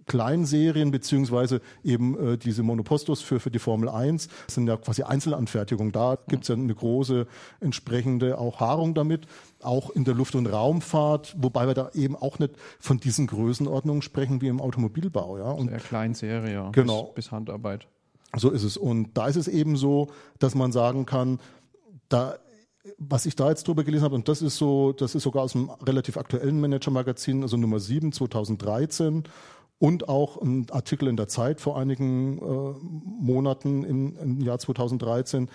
Kleinserien 0.06 0.90
beziehungsweise 0.90 1.60
eben 1.84 2.34
äh, 2.34 2.38
diese 2.38 2.62
Monopostos 2.62 3.22
für, 3.22 3.40
für 3.40 3.50
die 3.50 3.58
Formel 3.58 3.88
1 3.88 4.28
das 4.46 4.54
sind 4.54 4.68
ja 4.68 4.76
quasi 4.76 5.02
Einzelanfertigungen. 5.02 5.92
Da 5.92 6.16
gibt 6.28 6.44
es 6.44 6.48
ja 6.48 6.54
eine 6.54 6.74
große 6.74 7.26
entsprechende 7.60 8.38
auch 8.38 8.60
Haarung 8.60 8.94
damit, 8.94 9.26
auch 9.62 9.90
in 9.90 10.04
der 10.04 10.14
Luft- 10.14 10.34
und 10.34 10.46
Raumfahrt, 10.46 11.34
wobei 11.38 11.66
wir 11.66 11.74
da 11.74 11.90
eben 11.94 12.16
auch 12.16 12.38
nicht 12.38 12.54
von 12.78 12.98
diesen 12.98 13.26
Größenordnungen 13.26 14.02
sprechen 14.02 14.40
wie 14.40 14.48
im 14.48 14.60
Automobilbau. 14.60 15.38
Ja. 15.38 15.50
Und 15.50 15.68
Sehr 15.68 15.78
Kleinserie, 15.78 16.52
ja. 16.52 16.70
Genau. 16.70 17.04
Bis, 17.04 17.26
bis 17.26 17.32
Handarbeit. 17.32 17.88
So 18.34 18.50
ist 18.50 18.64
es. 18.64 18.76
Und 18.76 19.16
da 19.16 19.28
ist 19.28 19.36
es 19.36 19.48
eben 19.48 19.76
so, 19.76 20.08
dass 20.38 20.54
man 20.54 20.72
sagen 20.72 21.06
kann, 21.06 21.40
da 22.08 22.38
was 22.98 23.26
ich 23.26 23.36
da 23.36 23.48
jetzt 23.48 23.66
drüber 23.66 23.84
gelesen 23.84 24.04
habe, 24.04 24.14
und 24.14 24.28
das 24.28 24.42
ist 24.42 24.56
so, 24.56 24.92
das 24.92 25.14
ist 25.14 25.24
sogar 25.24 25.42
aus 25.42 25.54
einem 25.54 25.70
relativ 25.70 26.16
aktuellen 26.16 26.60
Manager-Magazin, 26.60 27.42
also 27.42 27.56
Nummer 27.56 27.80
7, 27.80 28.12
2013, 28.12 29.24
und 29.78 30.08
auch 30.08 30.40
ein 30.40 30.66
Artikel 30.70 31.08
in 31.08 31.16
der 31.16 31.28
Zeit 31.28 31.60
vor 31.60 31.78
einigen 31.78 32.38
äh, 32.38 32.74
Monaten 32.82 33.84
im, 33.84 34.16
im, 34.16 34.40
Jahr 34.40 34.58
2013, 34.58 35.50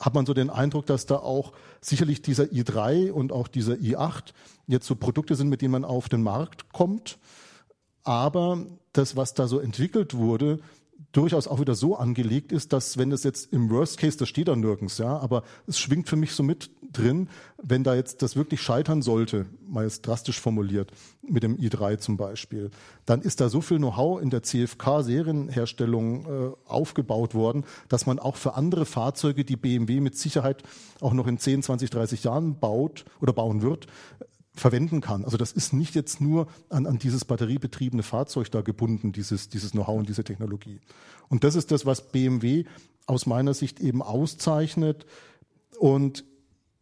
hat 0.00 0.14
man 0.14 0.26
so 0.26 0.34
den 0.34 0.50
Eindruck, 0.50 0.86
dass 0.86 1.06
da 1.06 1.16
auch 1.16 1.52
sicherlich 1.80 2.22
dieser 2.22 2.44
i3 2.44 3.12
und 3.12 3.32
auch 3.32 3.48
dieser 3.48 3.74
i8 3.74 4.32
jetzt 4.66 4.86
so 4.86 4.96
Produkte 4.96 5.34
sind, 5.34 5.48
mit 5.48 5.60
denen 5.60 5.72
man 5.72 5.84
auf 5.84 6.08
den 6.08 6.22
Markt 6.22 6.72
kommt. 6.72 7.18
Aber 8.02 8.64
das, 8.92 9.14
was 9.14 9.34
da 9.34 9.46
so 9.46 9.60
entwickelt 9.60 10.14
wurde, 10.14 10.60
durchaus 11.12 11.48
auch 11.48 11.60
wieder 11.60 11.74
so 11.74 11.96
angelegt 11.96 12.52
ist, 12.52 12.72
dass 12.72 12.96
wenn 12.96 13.10
es 13.12 13.24
jetzt 13.24 13.52
im 13.52 13.70
Worst 13.70 13.98
Case, 13.98 14.16
das 14.16 14.28
steht 14.28 14.48
da 14.48 14.54
nirgends, 14.54 14.98
ja, 14.98 15.18
aber 15.18 15.42
es 15.66 15.78
schwingt 15.78 16.08
für 16.08 16.16
mich 16.16 16.32
so 16.32 16.42
mit 16.42 16.70
drin, 16.92 17.28
wenn 17.62 17.84
da 17.84 17.94
jetzt 17.94 18.22
das 18.22 18.36
wirklich 18.36 18.60
scheitern 18.60 19.02
sollte, 19.02 19.46
mal 19.68 19.84
jetzt 19.84 20.06
drastisch 20.06 20.40
formuliert, 20.40 20.92
mit 21.22 21.42
dem 21.42 21.56
i3 21.56 21.98
zum 21.98 22.16
Beispiel, 22.16 22.70
dann 23.06 23.22
ist 23.22 23.40
da 23.40 23.48
so 23.48 23.60
viel 23.60 23.78
Know-how 23.78 24.20
in 24.20 24.30
der 24.30 24.42
CFK-Serienherstellung 24.42 26.24
äh, 26.26 26.52
aufgebaut 26.66 27.34
worden, 27.34 27.64
dass 27.88 28.06
man 28.06 28.18
auch 28.18 28.36
für 28.36 28.54
andere 28.54 28.86
Fahrzeuge, 28.86 29.44
die 29.44 29.56
BMW 29.56 30.00
mit 30.00 30.16
Sicherheit 30.16 30.62
auch 31.00 31.12
noch 31.12 31.26
in 31.26 31.38
10, 31.38 31.62
20, 31.62 31.90
30 31.90 32.24
Jahren 32.24 32.58
baut 32.58 33.04
oder 33.20 33.32
bauen 33.32 33.62
wird, 33.62 33.86
verwenden 34.60 35.00
kann. 35.00 35.24
Also 35.24 35.36
das 35.36 35.52
ist 35.52 35.72
nicht 35.72 35.94
jetzt 35.94 36.20
nur 36.20 36.46
an, 36.68 36.86
an 36.86 36.98
dieses 36.98 37.24
batteriebetriebene 37.24 38.02
Fahrzeug 38.02 38.50
da 38.50 38.60
gebunden, 38.60 39.12
dieses, 39.12 39.48
dieses 39.48 39.72
Know-how 39.72 39.98
und 39.98 40.08
diese 40.08 40.24
Technologie. 40.24 40.80
Und 41.28 41.44
das 41.44 41.54
ist 41.54 41.70
das, 41.70 41.86
was 41.86 42.12
BMW 42.12 42.64
aus 43.06 43.26
meiner 43.26 43.54
Sicht 43.54 43.80
eben 43.80 44.02
auszeichnet. 44.02 45.06
Und 45.78 46.24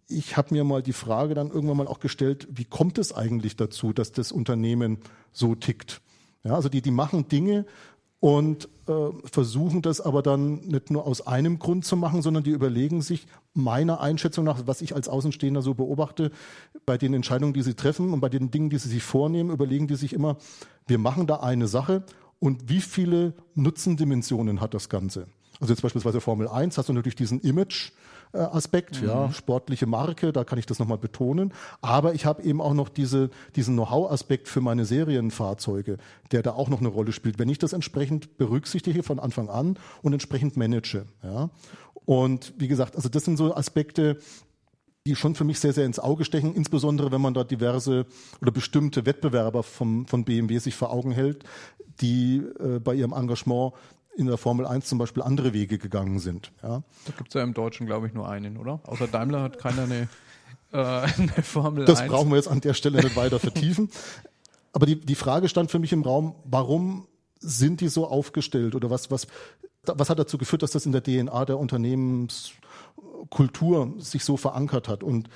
ich 0.08 0.37
habe 0.37 0.54
mir 0.54 0.64
mal 0.64 0.82
die 0.82 0.92
Frage 0.92 1.35
dann 1.35 1.50
irgendwann 1.50 1.76
mal 1.76 1.87
auch 1.87 2.00
gestellt, 2.00 2.49
wie 2.50 2.64
kommt 2.64 2.99
es 2.99 3.12
eigentlich 3.12 3.56
dazu, 3.56 3.92
dass 3.92 4.12
das 4.12 4.32
Unternehmen 4.32 4.99
so 5.32 5.54
tickt? 5.54 6.00
Ja, 6.44 6.54
also 6.54 6.68
die, 6.68 6.82
die 6.82 6.90
machen 6.90 7.28
Dinge, 7.28 7.66
und 8.21 8.69
äh, 8.89 8.93
versuchen 9.25 9.83
das 9.83 10.01
aber 10.01 10.23
dann 10.23 10.57
nicht 10.67 10.91
nur 10.91 11.07
aus 11.07 11.27
einem 11.27 11.59
Grund 11.59 11.85
zu 11.85 11.97
machen, 11.97 12.23
sondern 12.23 12.43
die 12.43 12.51
überlegen 12.51 13.01
sich 13.01 13.27
meiner 13.55 14.01
Einschätzung 14.01 14.45
nach, 14.45 14.67
was 14.67 14.83
ich 14.83 14.95
als 14.95 15.09
Außenstehender 15.09 15.63
so 15.63 15.75
beobachte, 15.75 16.33
bei 16.85 16.99
den 16.99 17.15
Entscheidungen, 17.15 17.53
die 17.53 17.63
sie 17.63 17.75
treffen 17.75 18.13
und 18.13 18.21
bei 18.21 18.29
den 18.29 18.51
Dingen, 18.51 18.71
die 18.71 18.79
sie 18.79 18.89
sich 18.89 19.03
vornehmen, 19.03 19.51
überlegen 19.51 19.87
die 19.87 19.95
sich 19.95 20.13
immer, 20.13 20.37
wir 20.87 20.99
machen 20.99 21.27
da 21.27 21.37
eine 21.37 21.69
Sache 21.69 22.03
und 22.41 22.69
wie 22.69 22.81
viele 22.81 23.35
Nutzendimensionen 23.55 24.61
hat 24.61 24.75
das 24.75 24.89
Ganze? 24.89 25.29
Also 25.61 25.73
jetzt 25.73 25.83
beispielsweise 25.83 26.21
Formel 26.21 26.49
1 26.49 26.79
hast 26.79 26.89
du 26.89 26.93
natürlich 26.93 27.17
diesen 27.17 27.41
Image, 27.41 27.93
äh, 28.32 28.38
Aspekt, 28.38 29.00
mhm. 29.00 29.08
ja, 29.08 29.32
sportliche 29.32 29.87
Marke, 29.87 30.32
da 30.32 30.44
kann 30.44 30.58
ich 30.58 30.66
das 30.66 30.78
nochmal 30.78 30.99
betonen. 30.99 31.52
Aber 31.80 32.14
ich 32.14 32.26
habe 32.26 32.42
eben 32.42 32.61
auch 32.61 32.75
noch 32.75 32.88
diese, 32.88 33.30
diesen 33.56 33.75
Know-how-Aspekt 33.75 34.49
für 34.49 34.61
meine 34.61 34.85
Serienfahrzeuge, 34.85 35.99
der 36.32 36.42
da 36.42 36.52
auch 36.52 36.68
noch 36.68 36.80
eine 36.80 36.88
Rolle 36.88 37.12
spielt. 37.12 37.38
Wenn 37.38 37.49
ich 37.49 37.58
das 37.58 37.73
entsprechend 37.73 38.38
berücksichtige 38.38 39.02
von 39.02 39.18
Anfang 39.18 39.49
an 39.49 39.78
und 40.02 40.12
entsprechend 40.12 40.56
manage, 40.56 41.04
ja. 41.23 41.50
Und 42.04 42.54
wie 42.56 42.68
gesagt, 42.68 42.97
also 42.97 43.11
das 43.11 43.26
sind 43.26 43.37
so 43.37 43.54
Aspekte, 43.54 44.16
die 45.06 45.14
schon 45.14 45.35
für 45.35 45.44
mich 45.44 45.61
sehr, 45.61 45.73
sehr 45.73 45.87
ins 45.87 45.99
Auge 45.99 46.25
stechen, 46.25 46.54
insbesondere 46.54 47.12
wenn 47.12 47.20
man 47.20 47.35
da 47.35 47.44
diverse 47.44 48.06
oder 48.40 48.50
bestimmte 48.50 49.06
Wettbewerber 49.06 49.62
vom, 49.62 50.06
von 50.06 50.25
BMW 50.25 50.58
sich 50.58 50.75
vor 50.75 50.90
Augen 50.90 51.12
hält, 51.12 51.44
die 52.00 52.42
äh, 52.61 52.78
bei 52.78 52.94
ihrem 52.94 53.12
Engagement 53.12 53.73
in 54.19 54.27
der 54.27 54.37
Formel 54.37 54.67
1 54.67 54.87
zum 54.87 54.99
Beispiel 54.99 55.23
andere 55.23 55.53
Wege 55.53 55.79
gegangen 55.79 56.19
sind. 56.19 56.51
Ja. 56.63 56.83
Da 57.07 57.13
gibt 57.17 57.29
es 57.29 57.35
ja 57.35 57.43
im 57.43 57.55
Deutschen, 57.55 57.87
glaube 57.87 58.09
ich, 58.09 58.15
nur 58.15 58.29
einen, 58.29 58.57
oder? 58.57 58.81
Außer 58.85 59.07
Daimler 59.07 59.43
hat 59.43 59.59
keiner 59.59 59.85
eine, 59.85 60.09
äh, 60.73 60.77
eine 60.77 61.45
Formel 61.45 61.85
das 61.85 62.01
1. 62.01 62.09
Das 62.09 62.17
brauchen 62.17 62.31
wir 62.31 62.37
jetzt 62.37 62.49
an 62.49 62.61
der 62.61 62.75
Stelle 62.75 63.01
nicht 63.01 63.15
weiter 63.15 63.39
vertiefen. 63.39 63.91
Aber 64.73 64.87
die, 64.87 65.01
die 65.01 65.15
Frage 65.15 65.49
stand 65.49 65.71
für 65.71 65.79
mich 65.79 65.93
im 65.93 66.03
Raum, 66.03 66.35
warum 66.45 67.07
sind 67.39 67.81
die 67.81 67.87
so 67.87 68.09
aufgestellt 68.09 68.75
oder 68.75 68.91
was, 68.91 69.13
was, 69.13 69.29
was 69.85 70.11
hat 70.11 70.19
dazu 70.19 70.37
geführt, 70.37 70.65
dass 70.65 70.73
das 70.73 70.85
in 70.85 70.91
der 70.91 71.05
DNA 71.05 71.45
der 71.45 71.59
Unternehmenskultur 71.59 73.95
sich 73.99 74.25
so 74.25 74.37
verankert 74.37 74.89
hat? 74.89 75.05
Und 75.05 75.29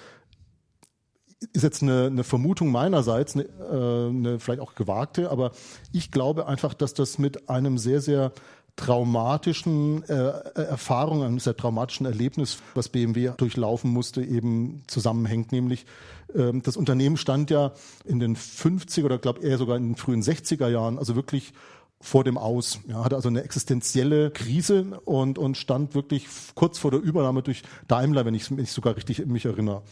ist 1.52 1.62
jetzt 1.62 1.82
eine, 1.82 2.06
eine 2.06 2.24
Vermutung 2.24 2.70
meinerseits, 2.70 3.34
eine, 3.34 3.44
äh, 3.44 4.08
eine 4.08 4.40
vielleicht 4.40 4.60
auch 4.60 4.74
gewagte, 4.74 5.30
aber 5.30 5.52
ich 5.92 6.10
glaube 6.10 6.46
einfach, 6.46 6.74
dass 6.74 6.94
das 6.94 7.18
mit 7.18 7.48
einem 7.48 7.78
sehr, 7.78 8.00
sehr 8.00 8.32
traumatischen 8.76 10.02
äh, 10.04 10.14
Erfahrung, 10.54 11.22
einem 11.22 11.38
sehr 11.38 11.56
traumatischen 11.56 12.06
Erlebnis, 12.06 12.58
was 12.74 12.88
BMW 12.88 13.32
durchlaufen 13.36 13.90
musste, 13.90 14.22
eben 14.22 14.82
zusammenhängt. 14.86 15.52
Nämlich 15.52 15.86
ähm, 16.34 16.62
das 16.62 16.76
Unternehmen 16.76 17.16
stand 17.16 17.50
ja 17.50 17.72
in 18.04 18.18
den 18.18 18.36
50er 18.36 19.04
oder 19.04 19.18
glaube 19.18 19.42
eher 19.42 19.58
sogar 19.58 19.76
in 19.76 19.90
den 19.90 19.96
frühen 19.96 20.22
60er 20.22 20.68
Jahren, 20.68 20.98
also 20.98 21.16
wirklich 21.16 21.52
vor 22.00 22.24
dem 22.24 22.36
Aus. 22.36 22.80
Ja, 22.88 23.04
hatte 23.04 23.14
also 23.14 23.28
eine 23.28 23.44
existenzielle 23.44 24.30
Krise 24.32 25.00
und, 25.04 25.38
und 25.38 25.56
stand 25.56 25.94
wirklich 25.94 26.26
kurz 26.54 26.78
vor 26.78 26.90
der 26.90 27.00
Übernahme 27.00 27.42
durch 27.42 27.62
Daimler, 27.86 28.24
wenn 28.24 28.34
ich 28.34 28.50
mich 28.50 28.72
sogar 28.72 28.96
richtig 28.96 29.24
mich 29.24 29.44
erinnere. 29.44 29.82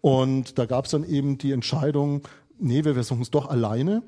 Und 0.00 0.58
da 0.58 0.66
gab 0.66 0.84
es 0.84 0.92
dann 0.92 1.04
eben 1.04 1.38
die 1.38 1.50
Entscheidung, 1.50 2.22
nee, 2.58 2.84
wir 2.84 2.94
versuchen 2.94 3.22
es 3.22 3.30
doch 3.30 3.48
alleine. 3.48 4.02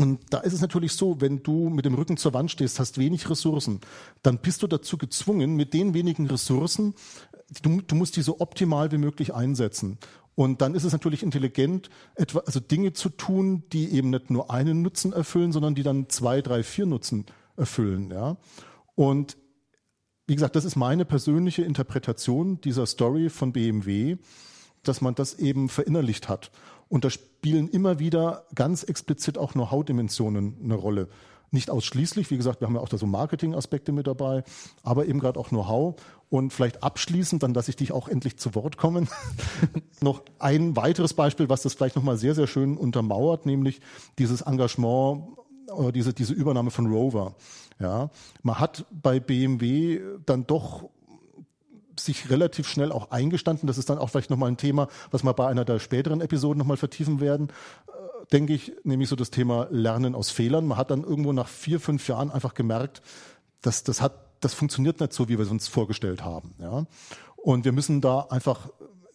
Und 0.00 0.20
da 0.30 0.38
ist 0.38 0.54
es 0.54 0.62
natürlich 0.62 0.94
so, 0.94 1.20
wenn 1.20 1.42
du 1.42 1.68
mit 1.68 1.84
dem 1.84 1.92
Rücken 1.92 2.16
zur 2.16 2.32
Wand 2.32 2.50
stehst, 2.50 2.80
hast 2.80 2.96
wenig 2.96 3.28
Ressourcen, 3.28 3.82
dann 4.22 4.38
bist 4.38 4.62
du 4.62 4.66
dazu 4.66 4.96
gezwungen, 4.96 5.56
mit 5.56 5.74
den 5.74 5.92
wenigen 5.92 6.26
Ressourcen, 6.26 6.94
du, 7.60 7.82
du 7.82 7.94
musst 7.94 8.16
die 8.16 8.22
so 8.22 8.40
optimal 8.40 8.90
wie 8.92 8.96
möglich 8.96 9.34
einsetzen. 9.34 9.98
Und 10.34 10.62
dann 10.62 10.74
ist 10.74 10.84
es 10.84 10.94
natürlich 10.94 11.22
intelligent, 11.22 11.90
etwa, 12.14 12.38
also 12.38 12.60
Dinge 12.60 12.94
zu 12.94 13.10
tun, 13.10 13.64
die 13.74 13.90
eben 13.90 14.08
nicht 14.08 14.30
nur 14.30 14.50
einen 14.50 14.80
Nutzen 14.80 15.12
erfüllen, 15.12 15.52
sondern 15.52 15.74
die 15.74 15.82
dann 15.82 16.08
zwei, 16.08 16.40
drei, 16.40 16.62
vier 16.62 16.86
Nutzen 16.86 17.26
erfüllen. 17.58 18.10
Ja? 18.10 18.38
Und 18.94 19.36
wie 20.26 20.34
gesagt, 20.34 20.56
das 20.56 20.64
ist 20.64 20.76
meine 20.76 21.04
persönliche 21.04 21.60
Interpretation 21.60 22.58
dieser 22.62 22.86
Story 22.86 23.28
von 23.28 23.52
BMW, 23.52 24.16
dass 24.82 25.02
man 25.02 25.14
das 25.14 25.34
eben 25.34 25.68
verinnerlicht 25.68 26.30
hat. 26.30 26.50
Und 26.90 27.04
da 27.04 27.10
spielen 27.10 27.68
immer 27.68 27.98
wieder 27.98 28.44
ganz 28.54 28.82
explizit 28.82 29.38
auch 29.38 29.52
Know-how-Dimensionen 29.52 30.56
eine 30.62 30.74
Rolle. 30.74 31.08
Nicht 31.52 31.70
ausschließlich, 31.70 32.30
wie 32.30 32.36
gesagt, 32.36 32.60
wir 32.60 32.68
haben 32.68 32.74
ja 32.74 32.80
auch 32.80 32.88
da 32.88 32.98
so 32.98 33.06
Marketing-Aspekte 33.06 33.92
mit 33.92 34.06
dabei, 34.06 34.44
aber 34.82 35.06
eben 35.06 35.18
gerade 35.18 35.40
auch 35.40 35.48
Know-how. 35.48 35.96
Und 36.28 36.52
vielleicht 36.52 36.82
abschließend, 36.82 37.42
dann 37.42 37.54
lasse 37.54 37.70
ich 37.70 37.76
dich 37.76 37.92
auch 37.92 38.08
endlich 38.08 38.36
zu 38.36 38.54
Wort 38.54 38.76
kommen, 38.76 39.08
noch 40.02 40.22
ein 40.38 40.76
weiteres 40.76 41.14
Beispiel, 41.14 41.48
was 41.48 41.62
das 41.62 41.74
vielleicht 41.74 41.96
nochmal 41.96 42.18
sehr, 42.18 42.34
sehr 42.34 42.46
schön 42.46 42.76
untermauert, 42.76 43.46
nämlich 43.46 43.80
dieses 44.18 44.42
Engagement 44.42 45.24
diese, 45.94 46.12
diese 46.12 46.34
Übernahme 46.34 46.70
von 46.70 46.86
Rover. 46.86 47.34
Ja, 47.78 48.10
man 48.42 48.58
hat 48.58 48.84
bei 48.90 49.20
BMW 49.20 50.00
dann 50.26 50.46
doch 50.46 50.90
sich 52.04 52.30
relativ 52.30 52.68
schnell 52.68 52.92
auch 52.92 53.10
eingestanden. 53.10 53.66
Das 53.66 53.78
ist 53.78 53.90
dann 53.90 53.98
auch 53.98 54.10
vielleicht 54.10 54.30
nochmal 54.30 54.50
ein 54.50 54.56
Thema, 54.56 54.88
was 55.10 55.24
wir 55.24 55.32
bei 55.34 55.46
einer 55.46 55.64
der 55.64 55.78
späteren 55.78 56.20
Episoden 56.20 56.58
nochmal 56.58 56.76
vertiefen 56.76 57.20
werden. 57.20 57.48
Äh, 57.88 58.26
denke 58.32 58.52
ich, 58.52 58.72
nämlich 58.84 59.08
so 59.08 59.16
das 59.16 59.30
Thema 59.30 59.68
Lernen 59.70 60.14
aus 60.14 60.30
Fehlern. 60.30 60.66
Man 60.66 60.78
hat 60.78 60.90
dann 60.90 61.04
irgendwo 61.04 61.32
nach 61.32 61.48
vier, 61.48 61.80
fünf 61.80 62.06
Jahren 62.08 62.30
einfach 62.30 62.54
gemerkt, 62.54 63.02
dass 63.62 63.84
das 63.84 64.00
hat, 64.00 64.14
das 64.40 64.54
funktioniert 64.54 65.00
nicht 65.00 65.12
so, 65.12 65.28
wie 65.28 65.38
wir 65.38 65.44
es 65.44 65.50
uns 65.50 65.68
vorgestellt 65.68 66.24
haben. 66.24 66.54
Ja. 66.58 66.86
Und 67.36 67.64
wir 67.64 67.72
müssen 67.72 68.00
da 68.00 68.20
einfach 68.30 68.68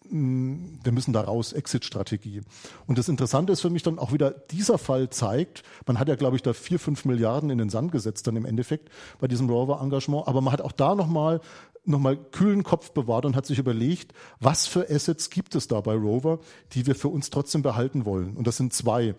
wir 0.09 0.91
müssen 0.91 1.13
da 1.13 1.21
raus, 1.21 1.53
Exit-Strategie. 1.53 2.41
Und 2.87 2.97
das 2.97 3.09
Interessante 3.09 3.53
ist 3.53 3.61
für 3.61 3.69
mich 3.69 3.83
dann 3.83 3.99
auch 3.99 4.11
wieder, 4.11 4.31
dieser 4.31 4.77
Fall 4.77 5.09
zeigt, 5.09 5.63
man 5.85 5.99
hat 5.99 6.07
ja, 6.07 6.15
glaube 6.15 6.35
ich, 6.35 6.41
da 6.41 6.53
vier, 6.53 6.79
fünf 6.79 7.05
Milliarden 7.05 7.49
in 7.49 7.57
den 7.57 7.69
Sand 7.69 7.91
gesetzt 7.91 8.27
dann 8.27 8.35
im 8.35 8.45
Endeffekt 8.45 8.89
bei 9.19 9.27
diesem 9.27 9.49
Rover-Engagement, 9.49 10.27
aber 10.27 10.41
man 10.41 10.53
hat 10.53 10.61
auch 10.61 10.71
da 10.71 10.95
nochmal 10.95 11.41
nochmal 11.87 12.17
kühlen 12.17 12.63
Kopf 12.63 12.91
bewahrt 12.91 13.25
und 13.25 13.35
hat 13.35 13.45
sich 13.45 13.59
überlegt, 13.59 14.11
was 14.39 14.65
für 14.65 14.89
Assets 14.89 15.29
gibt 15.29 15.53
es 15.53 15.67
da 15.67 15.81
bei 15.81 15.93
Rover, 15.93 16.39
die 16.73 16.87
wir 16.87 16.95
für 16.95 17.09
uns 17.09 17.29
trotzdem 17.29 17.61
behalten 17.61 18.05
wollen. 18.05 18.35
Und 18.35 18.47
das 18.47 18.57
sind 18.57 18.73
zwei. 18.73 19.15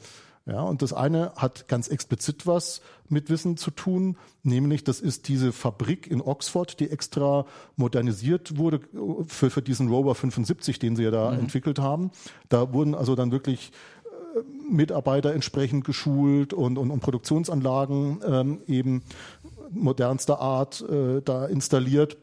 Ja, 0.47 0.63
und 0.63 0.81
das 0.81 0.93
eine 0.93 1.33
hat 1.35 1.67
ganz 1.67 1.89
explizit 1.89 2.47
was 2.47 2.81
mit 3.09 3.31
Wissen 3.31 3.57
zu 3.57 3.73
tun, 3.73 4.17
nämlich 4.45 4.85
das 4.85 5.01
ist 5.01 5.27
diese 5.27 5.53
Fabrik 5.53 6.07
in 6.07 6.21
Oxford, 6.21 6.79
die 6.79 6.89
extra 6.89 7.47
modernisiert 7.75 8.57
wurde 8.57 8.81
für, 9.27 9.51
für 9.51 9.61
diesen 9.61 9.89
Rover 9.89 10.15
75, 10.15 10.79
den 10.79 10.95
sie 10.95 11.03
ja 11.03 11.11
da 11.11 11.33
mhm. 11.33 11.41
entwickelt 11.41 11.81
haben. 11.81 12.13
Da 12.49 12.73
wurden 12.73 12.95
also 12.95 13.17
dann 13.17 13.33
wirklich 13.33 13.73
äh, 14.37 14.73
Mitarbeiter 14.73 15.35
entsprechend 15.35 15.85
geschult 15.85 16.53
und, 16.53 16.79
und, 16.79 16.93
und 16.93 17.01
Produktionsanlagen 17.01 18.21
ähm, 18.25 18.61
eben 18.69 19.03
modernster 19.71 20.39
Art 20.39 20.81
äh, 20.89 21.23
da 21.23 21.47
installiert. 21.47 22.19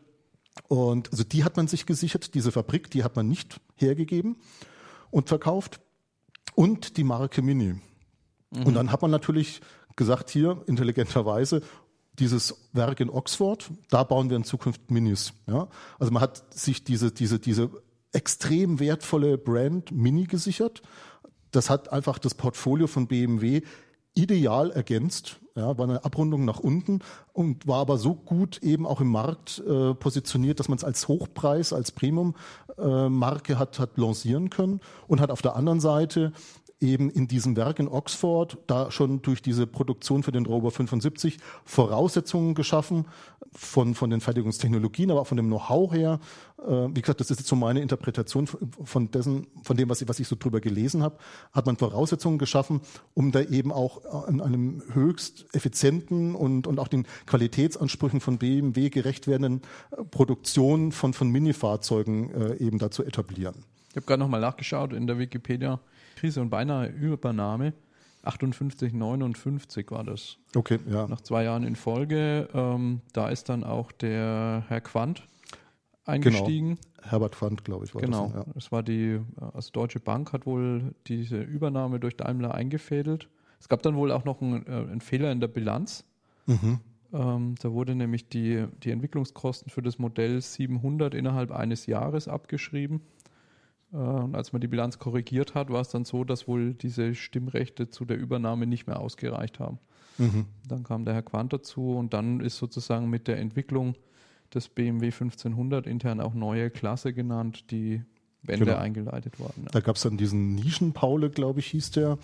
Und 0.69 1.11
also 1.11 1.25
die 1.25 1.43
hat 1.43 1.57
man 1.57 1.67
sich 1.67 1.85
gesichert, 1.85 2.35
diese 2.35 2.53
Fabrik, 2.53 2.89
die 2.89 3.03
hat 3.03 3.17
man 3.17 3.27
nicht 3.27 3.59
hergegeben 3.75 4.37
und 5.11 5.27
verkauft. 5.27 5.81
Und 6.55 6.95
die 6.97 7.03
Marke 7.03 7.41
Mini. 7.41 7.75
Mhm. 8.53 8.63
Und 8.63 8.73
dann 8.75 8.91
hat 8.91 9.01
man 9.01 9.11
natürlich 9.11 9.61
gesagt, 9.95 10.29
hier 10.29 10.61
intelligenterweise, 10.67 11.61
dieses 12.19 12.69
Werk 12.73 12.99
in 12.99 13.09
Oxford, 13.09 13.71
da 13.89 14.03
bauen 14.03 14.29
wir 14.29 14.37
in 14.37 14.43
Zukunft 14.43 14.91
Minis. 14.91 15.33
Ja? 15.47 15.67
Also 15.99 16.11
man 16.11 16.21
hat 16.21 16.53
sich 16.53 16.83
diese, 16.83 17.11
diese, 17.11 17.39
diese 17.39 17.71
extrem 18.11 18.79
wertvolle 18.79 19.37
Brand 19.37 19.91
Mini 19.91 20.25
gesichert. 20.25 20.83
Das 21.51 21.69
hat 21.69 21.91
einfach 21.91 22.19
das 22.19 22.35
Portfolio 22.35 22.87
von 22.87 23.07
BMW 23.07 23.61
ideal 24.15 24.69
ergänzt, 24.71 25.39
ja, 25.55 25.77
war 25.77 25.87
eine 25.87 26.03
Abrundung 26.05 26.45
nach 26.45 26.59
unten 26.59 26.99
und 27.31 27.67
war 27.67 27.79
aber 27.79 27.97
so 27.97 28.15
gut 28.15 28.59
eben 28.63 28.85
auch 28.85 29.01
im 29.01 29.09
Markt 29.09 29.61
äh, 29.67 29.93
positioniert, 29.93 30.59
dass 30.59 30.67
man 30.67 30.77
es 30.77 30.83
als 30.83 31.07
Hochpreis, 31.07 31.73
als 31.73 31.91
Premium-Marke 31.91 33.53
äh, 33.53 33.55
hat, 33.55 33.79
hat 33.79 33.97
lancieren 33.97 34.49
können 34.49 34.81
und 35.07 35.19
hat 35.19 35.31
auf 35.31 35.41
der 35.41 35.55
anderen 35.55 35.79
Seite 35.79 36.31
eben 36.83 37.09
in 37.09 37.27
diesem 37.27 37.55
Werk 37.55 37.79
in 37.79 37.87
Oxford 37.87 38.57
da 38.67 38.91
schon 38.91 39.21
durch 39.21 39.41
diese 39.41 39.65
Produktion 39.65 40.21
für 40.21 40.31
den 40.31 40.45
Rover 40.45 40.69
75 40.69 41.37
Voraussetzungen 41.65 42.53
geschaffen 42.53 43.05
von, 43.53 43.95
von 43.95 44.09
den 44.09 44.19
Fertigungstechnologien, 44.19 45.11
aber 45.11 45.21
auch 45.21 45.27
von 45.27 45.37
dem 45.37 45.47
Know-how 45.47 45.91
her. 45.91 46.19
Äh, 46.59 46.89
wie 46.93 47.01
gesagt, 47.01 47.19
das 47.19 47.31
ist 47.31 47.39
jetzt 47.39 47.49
so 47.49 47.55
meine 47.55 47.81
Interpretation 47.81 48.47
von 48.47 49.11
dessen, 49.11 49.47
von 49.63 49.77
dem, 49.77 49.89
was 49.89 50.01
ich, 50.01 50.09
was 50.09 50.19
ich 50.19 50.27
so 50.27 50.35
drüber 50.35 50.59
gelesen 50.59 51.03
habe, 51.03 51.17
hat 51.51 51.65
man 51.65 51.77
Voraussetzungen 51.77 52.37
geschaffen, 52.37 52.81
um 53.13 53.31
da 53.31 53.41
eben 53.41 53.71
auch 53.71 54.27
in 54.27 54.41
einem 54.41 54.83
höchst 54.93 55.45
effizienten 55.53 56.35
und, 56.35 56.67
und 56.67 56.79
auch 56.79 56.87
den 56.87 57.05
Qualitätsansprüchen 57.25 58.19
von 58.19 58.37
BMW 58.37 58.89
gerecht 58.89 59.27
werdenden 59.27 59.61
äh, 59.91 60.03
Produktion 60.03 60.91
von, 60.91 61.13
von 61.13 61.29
Minifahrzeugen 61.29 62.31
äh, 62.33 62.55
eben 62.55 62.79
da 62.79 62.91
zu 62.91 63.03
etablieren. 63.03 63.55
Ich 63.89 63.95
habe 63.95 64.05
gerade 64.07 64.19
nochmal 64.19 64.41
nachgeschaut 64.41 64.91
in 64.91 65.05
der 65.05 65.19
Wikipedia 65.19 65.79
Krise 66.15 66.41
und 66.41 66.49
beinahe 66.49 66.87
Übernahme. 66.87 67.73
58, 68.23 68.93
59 68.93 69.91
war 69.91 70.03
das. 70.03 70.37
Okay, 70.55 70.79
ja. 70.89 71.07
Nach 71.07 71.21
zwei 71.21 71.43
Jahren 71.43 71.63
in 71.63 71.75
Folge. 71.75 72.47
Ähm, 72.53 73.01
da 73.11 73.29
ist 73.29 73.49
dann 73.49 73.63
auch 73.63 73.91
der 73.91 74.63
Herr 74.69 74.81
Quandt 74.81 75.27
eingestiegen. 76.05 76.75
Genau. 76.75 77.09
Herbert 77.09 77.35
Quandt, 77.35 77.65
glaube 77.65 77.85
ich, 77.85 77.93
war 77.93 78.01
genau. 78.01 78.23
das. 78.23 78.31
Genau. 78.31 78.45
Ja. 78.45 78.51
Das 78.53 78.71
war 78.71 78.83
die, 78.83 79.19
also 79.53 79.71
Deutsche 79.71 79.99
Bank 79.99 80.31
hat 80.31 80.45
wohl 80.45 80.95
diese 81.07 81.41
Übernahme 81.41 81.99
durch 81.99 82.15
Daimler 82.15 82.53
eingefädelt. 82.53 83.29
Es 83.59 83.67
gab 83.67 83.81
dann 83.81 83.95
wohl 83.95 84.11
auch 84.11 84.25
noch 84.25 84.41
einen, 84.41 84.65
äh, 84.67 84.71
einen 84.71 85.01
Fehler 85.01 85.31
in 85.31 85.39
der 85.39 85.47
Bilanz. 85.47 86.05
Mhm. 86.45 86.79
Ähm, 87.13 87.55
da 87.61 87.71
wurde 87.71 87.95
nämlich 87.95 88.27
die, 88.29 88.65
die 88.83 88.91
Entwicklungskosten 88.91 89.69
für 89.69 89.81
das 89.81 89.99
Modell 89.99 90.41
700 90.41 91.13
innerhalb 91.13 91.51
eines 91.51 91.85
Jahres 91.85 92.27
abgeschrieben. 92.27 93.01
Äh, 93.93 93.97
und 93.97 94.35
als 94.35 94.51
man 94.51 94.61
die 94.61 94.67
Bilanz 94.67 94.99
korrigiert 94.99 95.55
hat, 95.55 95.69
war 95.69 95.81
es 95.81 95.89
dann 95.89 96.05
so, 96.05 96.23
dass 96.23 96.47
wohl 96.47 96.73
diese 96.73 97.15
Stimmrechte 97.15 97.89
zu 97.89 98.05
der 98.05 98.17
Übernahme 98.17 98.67
nicht 98.67 98.87
mehr 98.87 98.99
ausgereicht 98.99 99.59
haben. 99.59 99.79
Mhm. 100.17 100.45
Dann 100.67 100.83
kam 100.83 101.05
der 101.05 101.13
Herr 101.13 101.23
Quant 101.23 101.53
dazu 101.53 101.95
und 101.95 102.13
dann 102.13 102.39
ist 102.39 102.57
sozusagen 102.57 103.09
mit 103.09 103.27
der 103.27 103.39
Entwicklung 103.39 103.95
des 104.53 104.69
BMW 104.69 105.07
1500 105.07 105.87
intern 105.87 106.19
auch 106.19 106.33
neue 106.33 106.69
Klasse 106.69 107.13
genannt, 107.13 107.71
die 107.71 108.03
Wände 108.43 108.65
genau. 108.65 108.77
eingeleitet 108.77 109.39
worden. 109.39 109.63
Ja. 109.63 109.71
Da 109.71 109.79
gab 109.79 109.95
es 109.95 110.01
dann 110.01 110.17
diesen 110.17 110.55
Nischenpaule, 110.55 111.29
glaube 111.29 111.61
ich, 111.61 111.67
hieß 111.67 111.91
der, 111.91 112.17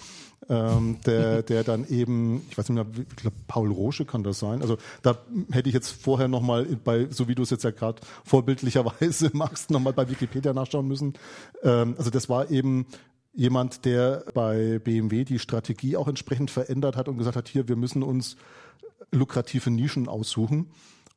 ähm, 0.50 0.98
der, 1.06 1.44
der 1.44 1.64
dann 1.64 1.88
eben, 1.88 2.46
ich 2.50 2.58
weiß 2.58 2.70
nicht 2.70 2.76
mehr, 2.76 3.06
ich 3.10 3.16
glaube, 3.16 3.38
Paul 3.48 3.72
Rosche 3.72 4.06
kann 4.06 4.24
das 4.24 4.40
sein. 4.40 4.62
Also 4.62 4.78
da 5.02 5.18
hätte 5.52 5.70
ich 5.70 5.76
jetzt 5.76 5.90
vorher 5.90 6.28
nochmal 6.28 6.66
bei, 6.84 7.08
so 7.10 7.28
wie 7.28 7.36
du 7.36 7.44
es 7.44 7.50
jetzt 7.50 7.64
ja 7.64 7.72
gerade 7.72 8.02
vorbildlicherweise 8.26 9.32
machst, 9.34 9.72
nochmal 9.72 9.94
bei 9.94 10.10
Wikipedia 10.10 10.54
nachschauen 10.54 10.88
müssen. 10.88 11.14
Ähm, 11.64 11.96
also 11.98 12.10
das 12.10 12.28
war 12.30 12.52
eben 12.52 12.86
jemand, 13.34 13.86
der 13.86 14.26
bei 14.34 14.80
BMW 14.80 15.24
die 15.24 15.40
Strategie 15.40 15.96
auch 15.96 16.08
entsprechend 16.08 16.52
verändert 16.52 16.98
hat 16.98 17.08
und 17.08 17.18
gesagt 17.18 17.38
hat, 17.38 17.48
hier, 17.48 17.68
wir 17.70 17.78
müssen 17.78 18.04
uns 18.04 18.36
lukrative 19.12 19.72
Nischen 19.72 20.08
aussuchen. 20.08 20.68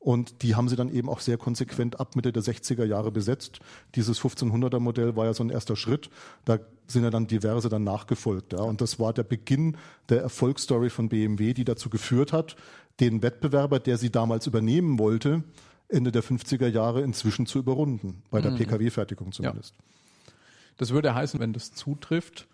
Und 0.03 0.43
die 0.43 0.57
haben 0.57 0.69
sie 0.69 0.75
dann 0.75 0.93
eben 0.93 1.09
auch 1.09 1.21
sehr 1.21 1.39
konsequent 1.39 2.01
ab 2.01 2.17
Mitte 2.17 2.33
der 2.33 2.43
60er 2.43 2.85
Jahre 2.85 3.13
besetzt. 3.13 3.61
Dieses 3.95 4.21
1500er 4.21 4.81
Modell 4.81 5.15
war 5.15 5.27
ja 5.27 5.33
so 5.33 5.45
ein 5.45 5.51
erster 5.51 5.77
Schritt. 5.77 6.11
Da 6.45 6.59
sind 6.89 7.05
ja 7.05 7.11
dann 7.11 7.29
diverse 7.29 7.69
dann 7.69 7.85
nachgefolgt. 7.85 8.53
Ja. 8.53 8.63
Und 8.63 8.81
das 8.81 8.99
war 8.99 9.13
der 9.13 9.23
Beginn 9.23 9.77
der 10.09 10.21
Erfolgsstory 10.21 10.91
von 10.91 11.09
BMW, 11.09 11.55
die 11.55 11.65
dazu 11.65 11.89
geführt 11.89 12.33
hat, 12.33 12.57
den 12.99 13.23
Wettbewerber, 13.23 13.79
der 13.79 13.97
sie 13.97 14.11
damals 14.11 14.49
übernehmen 14.49 14.99
wollte, 14.99 15.45
Ende 15.89 16.11
der 16.11 16.25
50er 16.25 16.67
Jahre 16.67 17.03
inzwischen 17.03 17.47
zu 17.47 17.61
überrunden, 17.61 18.25
bei 18.33 18.41
der 18.41 18.51
mhm. 18.51 18.57
Pkw-Fertigung 18.57 19.31
zumindest. 19.31 19.77
Ja. 19.77 20.33
Das 20.79 20.91
würde 20.91 21.15
heißen, 21.15 21.39
wenn 21.39 21.53
das 21.53 21.75
zutrifft, 21.75 22.49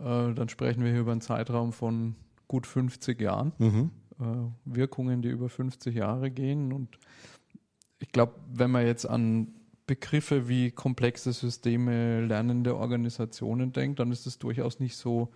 äh, 0.00 0.34
dann 0.34 0.48
sprechen 0.48 0.82
wir 0.82 0.90
hier 0.90 1.02
über 1.02 1.12
einen 1.12 1.20
Zeitraum 1.20 1.72
von 1.72 2.16
gut 2.48 2.66
50 2.66 3.20
Jahren. 3.20 3.52
Mhm. 3.58 3.90
Äh, 4.20 4.24
Wirkungen, 4.64 5.22
die 5.22 5.28
über 5.28 5.48
50 5.48 5.94
Jahre 5.94 6.30
gehen. 6.30 6.72
Und 6.72 6.98
ich 7.98 8.12
glaube, 8.12 8.34
wenn 8.52 8.70
man 8.70 8.86
jetzt 8.86 9.06
an 9.06 9.48
Begriffe 9.86 10.46
wie 10.46 10.70
komplexe 10.70 11.32
Systeme, 11.32 12.24
lernende 12.24 12.76
Organisationen 12.76 13.72
denkt, 13.72 13.98
dann 13.98 14.12
ist 14.12 14.26
es 14.26 14.38
durchaus 14.38 14.78
nicht 14.78 14.96
so 14.96 15.30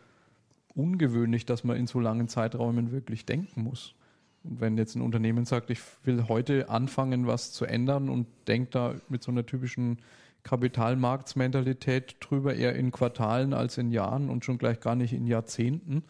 ungewöhnlich, 0.74 1.46
dass 1.46 1.64
man 1.64 1.76
in 1.76 1.86
so 1.86 1.98
langen 1.98 2.28
Zeiträumen 2.28 2.92
wirklich 2.92 3.24
denken 3.26 3.62
muss. 3.62 3.94
Und 4.42 4.60
wenn 4.60 4.76
jetzt 4.76 4.94
ein 4.94 5.02
Unternehmen 5.02 5.46
sagt, 5.46 5.70
ich 5.70 5.80
will 6.02 6.28
heute 6.28 6.68
anfangen, 6.68 7.26
was 7.26 7.52
zu 7.52 7.64
ändern 7.64 8.10
und 8.10 8.26
denkt 8.46 8.74
da 8.74 8.94
mit 9.08 9.22
so 9.22 9.32
einer 9.32 9.46
typischen 9.46 9.98
Kapitalmarktsmentalität 10.42 12.16
drüber, 12.20 12.54
eher 12.54 12.76
in 12.76 12.92
Quartalen 12.92 13.54
als 13.54 13.78
in 13.78 13.90
Jahren 13.90 14.28
und 14.28 14.44
schon 14.44 14.58
gleich 14.58 14.78
gar 14.80 14.94
nicht 14.94 15.14
in 15.14 15.26
Jahrzehnten, 15.26 16.04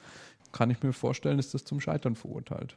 kann 0.54 0.70
ich 0.70 0.82
mir 0.82 0.92
vorstellen, 0.92 1.38
ist 1.38 1.52
das 1.52 1.64
zum 1.64 1.80
Scheitern 1.80 2.14
verurteilt. 2.14 2.76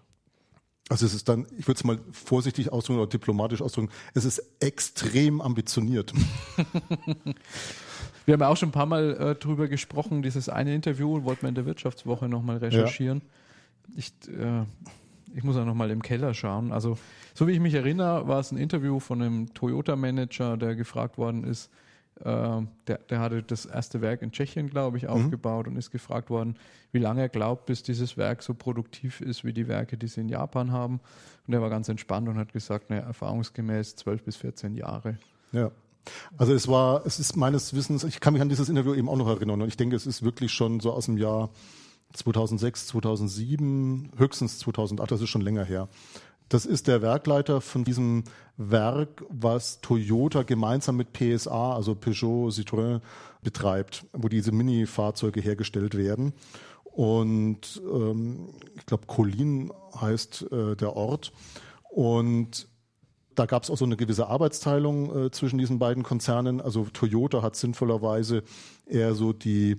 Also 0.90 1.06
es 1.06 1.14
ist 1.14 1.30
dann, 1.30 1.46
ich 1.58 1.68
würde 1.68 1.78
es 1.78 1.84
mal 1.84 2.00
vorsichtig 2.12 2.72
ausdrücken 2.72 3.00
oder 3.00 3.10
diplomatisch 3.10 3.62
ausdrücken, 3.62 3.90
es 4.14 4.26
ist 4.26 4.42
extrem 4.60 5.42
ambitioniert. 5.42 6.14
wir 8.26 8.34
haben 8.34 8.42
ja 8.42 8.48
auch 8.48 8.58
schon 8.58 8.70
ein 8.70 8.74
paar 8.74 8.86
Mal 8.86 9.16
äh, 9.16 9.36
drüber 9.36 9.68
gesprochen, 9.68 10.22
dieses 10.22 10.50
eine 10.50 10.74
Interview, 10.74 11.24
wollten 11.24 11.44
wir 11.44 11.50
in 11.50 11.56
der 11.56 11.66
Wirtschaftswoche 11.66 12.28
nochmal 12.28 12.58
recherchieren. 12.58 13.22
Ja. 13.90 13.98
Ich, 13.98 14.14
äh, 14.30 14.64
ich 15.36 15.44
muss 15.44 15.58
auch 15.58 15.66
nochmal 15.66 15.92
im 15.92 16.02
Keller 16.02 16.34
schauen. 16.34 16.72
Also, 16.72 16.98
so 17.36 17.48
wie 17.48 17.52
ich 17.52 17.60
mich 17.60 17.74
erinnere, 17.74 18.28
war 18.28 18.40
es 18.40 18.52
ein 18.52 18.58
Interview 18.58 19.00
von 19.00 19.22
einem 19.22 19.54
Toyota-Manager, 19.54 20.58
der 20.58 20.76
gefragt 20.76 21.18
worden 21.18 21.44
ist, 21.44 21.70
der, 22.24 22.98
der, 23.10 23.20
hatte 23.20 23.44
das 23.44 23.66
erste 23.66 24.02
Werk 24.02 24.22
in 24.22 24.32
Tschechien, 24.32 24.70
glaube 24.70 24.98
ich, 24.98 25.04
mhm. 25.04 25.10
aufgebaut 25.10 25.68
mhm. 25.68 25.74
und 25.74 25.78
ist 25.78 25.92
gefragt 25.92 26.30
worden, 26.30 26.58
wie 26.92 27.00
lange 27.00 27.22
er 27.22 27.30
glaubt, 27.30 27.66
bis 27.66 27.84
dieses 27.84 28.18
Werk 28.18 28.42
so 28.42 28.54
produktiv 28.54 29.22
ist 29.22 29.44
wie 29.44 29.54
die 29.54 29.68
Werke, 29.68 29.98
die 29.98 30.08
sie 30.08 30.22
in 30.22 30.30
Japan 30.30 30.72
haben. 30.72 31.00
Und 31.46 31.54
er 31.54 31.62
war 31.62 31.70
ganz 31.70 31.90
entspannt 31.90 32.28
und 32.28 32.38
hat 32.38 32.54
gesagt, 32.54 32.90
naja, 32.90 33.04
erfahrungsgemäß 33.04 33.96
12 33.98 34.24
bis 34.24 34.36
14 34.38 34.76
Jahre. 34.76 35.18
Ja. 35.52 35.72
Also 36.38 36.54
es 36.54 36.68
war, 36.68 37.06
es 37.06 37.20
ist 37.20 37.36
meines 37.36 37.74
Wissens, 37.74 38.04
ich 38.04 38.20
kann 38.20 38.34
mich 38.34 38.42
an 38.42 38.50
dieses 38.50 38.70
Interview 38.70 38.94
eben 38.94 39.10
auch 39.10 39.18
noch 39.18 39.28
erinnern 39.28 39.62
und 39.62 39.68
ich 39.68 39.78
denke, 39.78 39.96
es 39.96 40.08
ist 40.08 40.24
wirklich 40.24 40.54
schon 40.54 40.80
so 40.80 40.94
aus 40.94 41.06
dem 41.06 41.18
Jahr 41.18 41.50
2006, 42.14 42.88
2007, 42.88 44.12
höchstens 44.18 44.60
2008, 44.60 45.12
das 45.12 45.22
ist 45.22 45.30
schon 45.30 45.42
länger 45.42 45.66
her. 45.66 45.90
Das 46.50 46.66
ist 46.66 46.88
der 46.88 47.02
Werkleiter 47.02 47.62
von 47.62 47.84
diesem 47.84 48.24
Werk, 48.56 49.24
was 49.30 49.82
Toyota 49.82 50.44
gemeinsam 50.44 50.98
mit 50.98 51.14
PSA, 51.14 51.76
also 51.76 51.94
Peugeot, 51.94 52.50
Citroën, 52.50 53.02
betreibt, 53.42 54.06
wo 54.14 54.30
diese 54.30 54.52
Mini-Fahrzeuge 54.52 55.42
hergestellt 55.42 55.96
werden. 55.96 56.34
Und 56.84 57.82
ähm, 57.86 58.50
ich 58.76 58.86
glaube, 58.86 59.06
Colin 59.06 59.72
heißt 60.00 60.52
äh, 60.52 60.76
der 60.76 60.96
Ort. 60.96 61.32
Und 61.90 62.68
da 63.36 63.46
gab 63.46 63.64
es 63.64 63.70
auch 63.70 63.78
so 63.78 63.86
eine 63.86 63.98
gewisse 63.98 64.28
Arbeitsteilung 64.28 65.26
äh, 65.26 65.32
zwischen 65.32 65.60
diesen 65.60 65.78
beiden 65.78 66.02
Konzernen. 66.02 66.60
Also 66.60 66.86
Toyota 66.92 67.44
hat 67.44 67.56
sinnvollerweise 67.56 68.44
eher 68.88 69.14
so 69.14 69.32
die, 69.32 69.78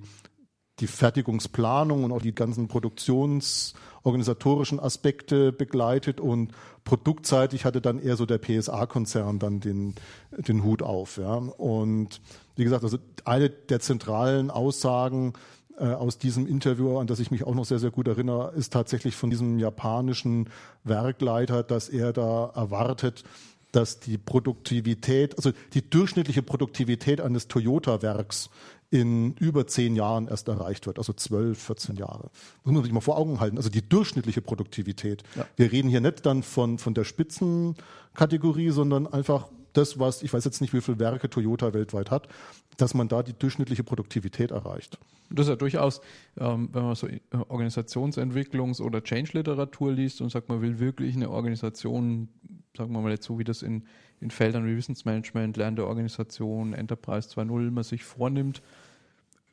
die 0.80 0.86
Fertigungsplanung 0.86 2.04
und 2.04 2.12
auch 2.12 2.22
die 2.22 2.34
ganzen 2.34 2.68
produktionsorganisatorischen 2.68 4.80
Aspekte 4.80 5.52
begleitet 5.52 6.20
und 6.20 6.52
produktseitig 6.84 7.64
hatte 7.64 7.80
dann 7.80 7.98
eher 7.98 8.16
so 8.16 8.26
der 8.26 8.38
PSA-Konzern 8.38 9.38
dann 9.38 9.60
den, 9.60 9.94
den 10.36 10.64
Hut 10.64 10.82
auf. 10.82 11.18
Ja. 11.18 11.34
Und 11.34 12.20
wie 12.56 12.64
gesagt, 12.64 12.84
also 12.84 12.98
eine 13.24 13.50
der 13.50 13.80
zentralen 13.80 14.50
Aussagen 14.50 15.34
äh, 15.78 15.84
aus 15.84 16.18
diesem 16.18 16.46
Interview, 16.46 16.98
an 16.98 17.06
das 17.06 17.20
ich 17.20 17.30
mich 17.30 17.44
auch 17.44 17.54
noch 17.54 17.64
sehr, 17.64 17.78
sehr 17.78 17.90
gut 17.90 18.08
erinnere, 18.08 18.52
ist 18.56 18.72
tatsächlich 18.72 19.16
von 19.16 19.30
diesem 19.30 19.58
japanischen 19.58 20.48
Werkleiter, 20.84 21.62
dass 21.62 21.88
er 21.88 22.12
da 22.12 22.50
erwartet, 22.54 23.24
dass 23.72 24.00
die 24.00 24.18
Produktivität, 24.18 25.36
also 25.36 25.52
die 25.74 25.88
durchschnittliche 25.88 26.42
Produktivität 26.42 27.20
eines 27.20 27.48
Toyota-Werks 27.48 28.50
in 28.90 29.34
über 29.34 29.66
zehn 29.66 29.96
Jahren 29.96 30.28
erst 30.28 30.48
erreicht 30.48 30.86
wird, 30.86 30.98
also 30.98 31.12
zwölf, 31.12 31.62
14 31.62 31.96
Jahre. 31.96 32.30
Das 32.32 32.64
muss 32.64 32.74
man 32.74 32.82
sich 32.84 32.92
mal 32.92 33.00
vor 33.00 33.18
Augen 33.18 33.38
halten. 33.40 33.58
Also 33.58 33.68
die 33.68 33.86
durchschnittliche 33.86 34.40
Produktivität. 34.40 35.22
Ja. 35.36 35.46
Wir 35.56 35.70
reden 35.70 35.90
hier 35.90 36.00
nicht 36.00 36.24
dann 36.24 36.42
von, 36.42 36.78
von 36.78 36.94
der 36.94 37.04
Spitzenkategorie, 37.04 38.70
sondern 38.70 39.06
einfach 39.06 39.48
das, 39.72 39.98
was, 39.98 40.22
ich 40.22 40.32
weiß 40.32 40.44
jetzt 40.44 40.60
nicht, 40.60 40.72
wie 40.72 40.80
viele 40.80 40.98
Werke 40.98 41.28
Toyota 41.28 41.72
weltweit 41.74 42.10
hat, 42.10 42.28
dass 42.76 42.94
man 42.94 43.08
da 43.08 43.22
die 43.22 43.32
durchschnittliche 43.32 43.84
Produktivität 43.84 44.50
erreicht. 44.50 44.98
Das 45.30 45.46
ist 45.46 45.50
ja 45.50 45.56
durchaus, 45.56 46.00
ähm, 46.38 46.70
wenn 46.72 46.84
man 46.84 46.94
so 46.94 47.06
äh, 47.06 47.20
Organisationsentwicklungs- 47.32 48.80
oder 48.80 49.02
Change-Literatur 49.02 49.92
liest 49.92 50.20
und 50.20 50.30
sagt, 50.30 50.48
man 50.48 50.62
will 50.62 50.78
wirklich 50.78 51.14
eine 51.16 51.30
Organisation, 51.30 52.28
sagen 52.76 52.92
wir 52.92 53.00
mal 53.00 53.10
jetzt 53.10 53.26
so, 53.26 53.38
wie 53.38 53.44
das 53.44 53.62
in, 53.62 53.84
in 54.20 54.30
Feldern 54.30 54.66
wie 54.66 54.76
Wissensmanagement, 54.76 55.56
lernende 55.56 55.86
Organisation, 55.86 56.72
Enterprise 56.72 57.28
2.0 57.28 57.70
man 57.70 57.84
sich 57.84 58.04
vornimmt, 58.04 58.62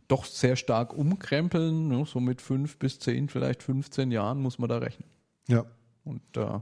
doch 0.07 0.25
sehr 0.25 0.55
stark 0.55 0.93
umkrempeln, 0.93 1.87
ne? 1.87 2.05
so 2.05 2.19
mit 2.19 2.41
fünf 2.41 2.77
bis 2.77 2.99
zehn, 2.99 3.27
vielleicht 3.27 3.63
15 3.63 4.11
Jahren 4.11 4.41
muss 4.41 4.59
man 4.59 4.69
da 4.69 4.77
rechnen. 4.77 5.09
Ja. 5.47 5.65
Und 6.03 6.21
äh, 6.37 6.59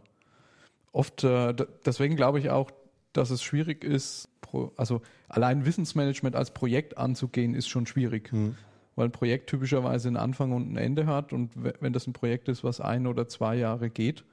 oft, 0.92 1.24
äh, 1.24 1.54
deswegen 1.86 2.16
glaube 2.16 2.40
ich 2.40 2.50
auch, 2.50 2.72
dass 3.14 3.30
es 3.30 3.44
schwierig 3.44 3.84
ist, 3.84 4.30
also 4.78 5.02
allein 5.28 5.66
Wissensmanagement 5.66 6.36
als 6.36 6.52
Projekt 6.52 6.98
anzugehen, 6.98 7.56
ist 7.56 7.68
schon 7.68 7.86
schwierig. 7.86 8.32
Mhm. 8.32 8.56
Weil 8.96 9.08
ein 9.08 9.12
Projekt 9.12 9.50
typischerweise 9.50 10.08
einen 10.08 10.18
Anfang 10.18 10.52
und 10.52 10.72
ein 10.72 10.78
Ende 10.78 11.08
hat 11.08 11.34
und 11.34 11.52
wenn 11.56 11.94
das 11.94 12.06
ein 12.06 12.14
Projekt 12.14 12.48
ist, 12.48 12.64
was 12.64 12.80
ein 12.80 13.08
oder 13.08 13.28
zwei 13.28 13.56
Jahre 13.56 13.90
geht, 13.90 14.24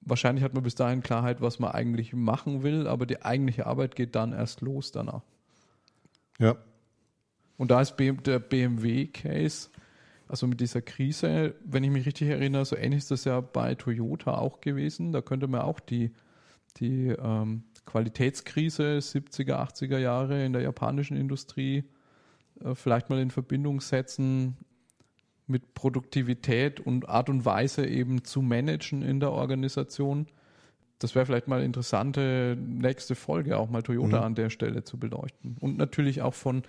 wahrscheinlich 0.00 0.44
hat 0.44 0.54
man 0.54 0.62
bis 0.62 0.76
dahin 0.76 1.02
Klarheit, 1.02 1.40
was 1.40 1.58
man 1.58 1.72
eigentlich 1.72 2.12
machen 2.12 2.62
will, 2.62 2.86
aber 2.86 3.06
die 3.06 3.22
eigentliche 3.22 3.66
Arbeit 3.66 3.96
geht 3.96 4.14
dann 4.14 4.32
erst 4.32 4.60
los 4.60 4.92
danach. 4.92 5.22
Ja. 6.38 6.56
Und 7.56 7.72
da 7.72 7.80
ist 7.80 7.96
der 7.98 8.38
BMW-Case, 8.38 9.70
also 10.28 10.46
mit 10.46 10.60
dieser 10.60 10.82
Krise, 10.82 11.54
wenn 11.64 11.82
ich 11.82 11.90
mich 11.90 12.06
richtig 12.06 12.28
erinnere, 12.28 12.64
so 12.64 12.76
ähnlich 12.76 12.98
ist 12.98 13.10
das 13.10 13.24
ja 13.24 13.40
bei 13.40 13.74
Toyota 13.74 14.38
auch 14.38 14.60
gewesen. 14.60 15.12
Da 15.12 15.22
könnte 15.22 15.48
man 15.48 15.62
auch 15.62 15.80
die, 15.80 16.12
die 16.76 17.08
ähm, 17.08 17.64
Qualitätskrise 17.88 18.98
70er, 18.98 19.54
80er 19.54 19.96
Jahre 19.96 20.44
in 20.44 20.52
der 20.52 20.60
japanischen 20.60 21.16
Industrie 21.16 21.84
äh, 22.62 22.74
vielleicht 22.74 23.08
mal 23.08 23.18
in 23.18 23.30
Verbindung 23.30 23.80
setzen 23.80 24.58
mit 25.46 25.72
Produktivität 25.72 26.80
und 26.80 27.08
Art 27.08 27.30
und 27.30 27.46
Weise 27.46 27.86
eben 27.86 28.24
zu 28.24 28.42
managen 28.42 29.00
in 29.00 29.20
der 29.20 29.32
Organisation. 29.32 30.26
Das 30.98 31.14
wäre 31.14 31.24
vielleicht 31.24 31.48
mal 31.48 31.62
interessante 31.62 32.58
nächste 32.60 33.14
Folge, 33.14 33.56
auch 33.56 33.70
mal 33.70 33.82
Toyota 33.82 34.18
mhm. 34.18 34.24
an 34.24 34.34
der 34.34 34.50
Stelle 34.50 34.84
zu 34.84 34.98
beleuchten. 34.98 35.56
Und 35.58 35.78
natürlich 35.78 36.20
auch 36.20 36.34
von 36.34 36.64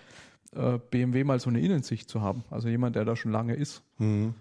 äh, 0.55 0.79
BMW 0.89 1.25
mal 1.25 1.41
so 1.41 1.49
eine 1.49 1.59
Innensicht 1.59 2.09
zu 2.09 2.21
haben. 2.21 2.45
Also 2.49 2.69
jemand, 2.69 2.95
der 2.95 3.03
da 3.03 3.17
schon 3.17 3.33
lange 3.33 3.55
ist. 3.55 3.83
Mhm. 3.97 4.35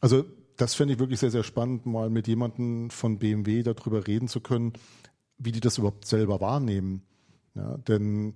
Also 0.00 0.24
das 0.56 0.74
fände 0.74 0.94
ich 0.94 1.00
wirklich 1.00 1.20
sehr, 1.20 1.30
sehr 1.30 1.42
spannend, 1.42 1.86
mal 1.86 2.10
mit 2.10 2.28
jemandem 2.28 2.90
von 2.90 3.18
BMW 3.18 3.62
darüber 3.62 4.06
reden 4.06 4.28
zu 4.28 4.40
können, 4.40 4.72
wie 5.38 5.52
die 5.52 5.60
das 5.60 5.78
überhaupt 5.78 6.06
selber 6.06 6.40
wahrnehmen. 6.40 7.02
Ja, 7.54 7.76
denn, 7.78 8.34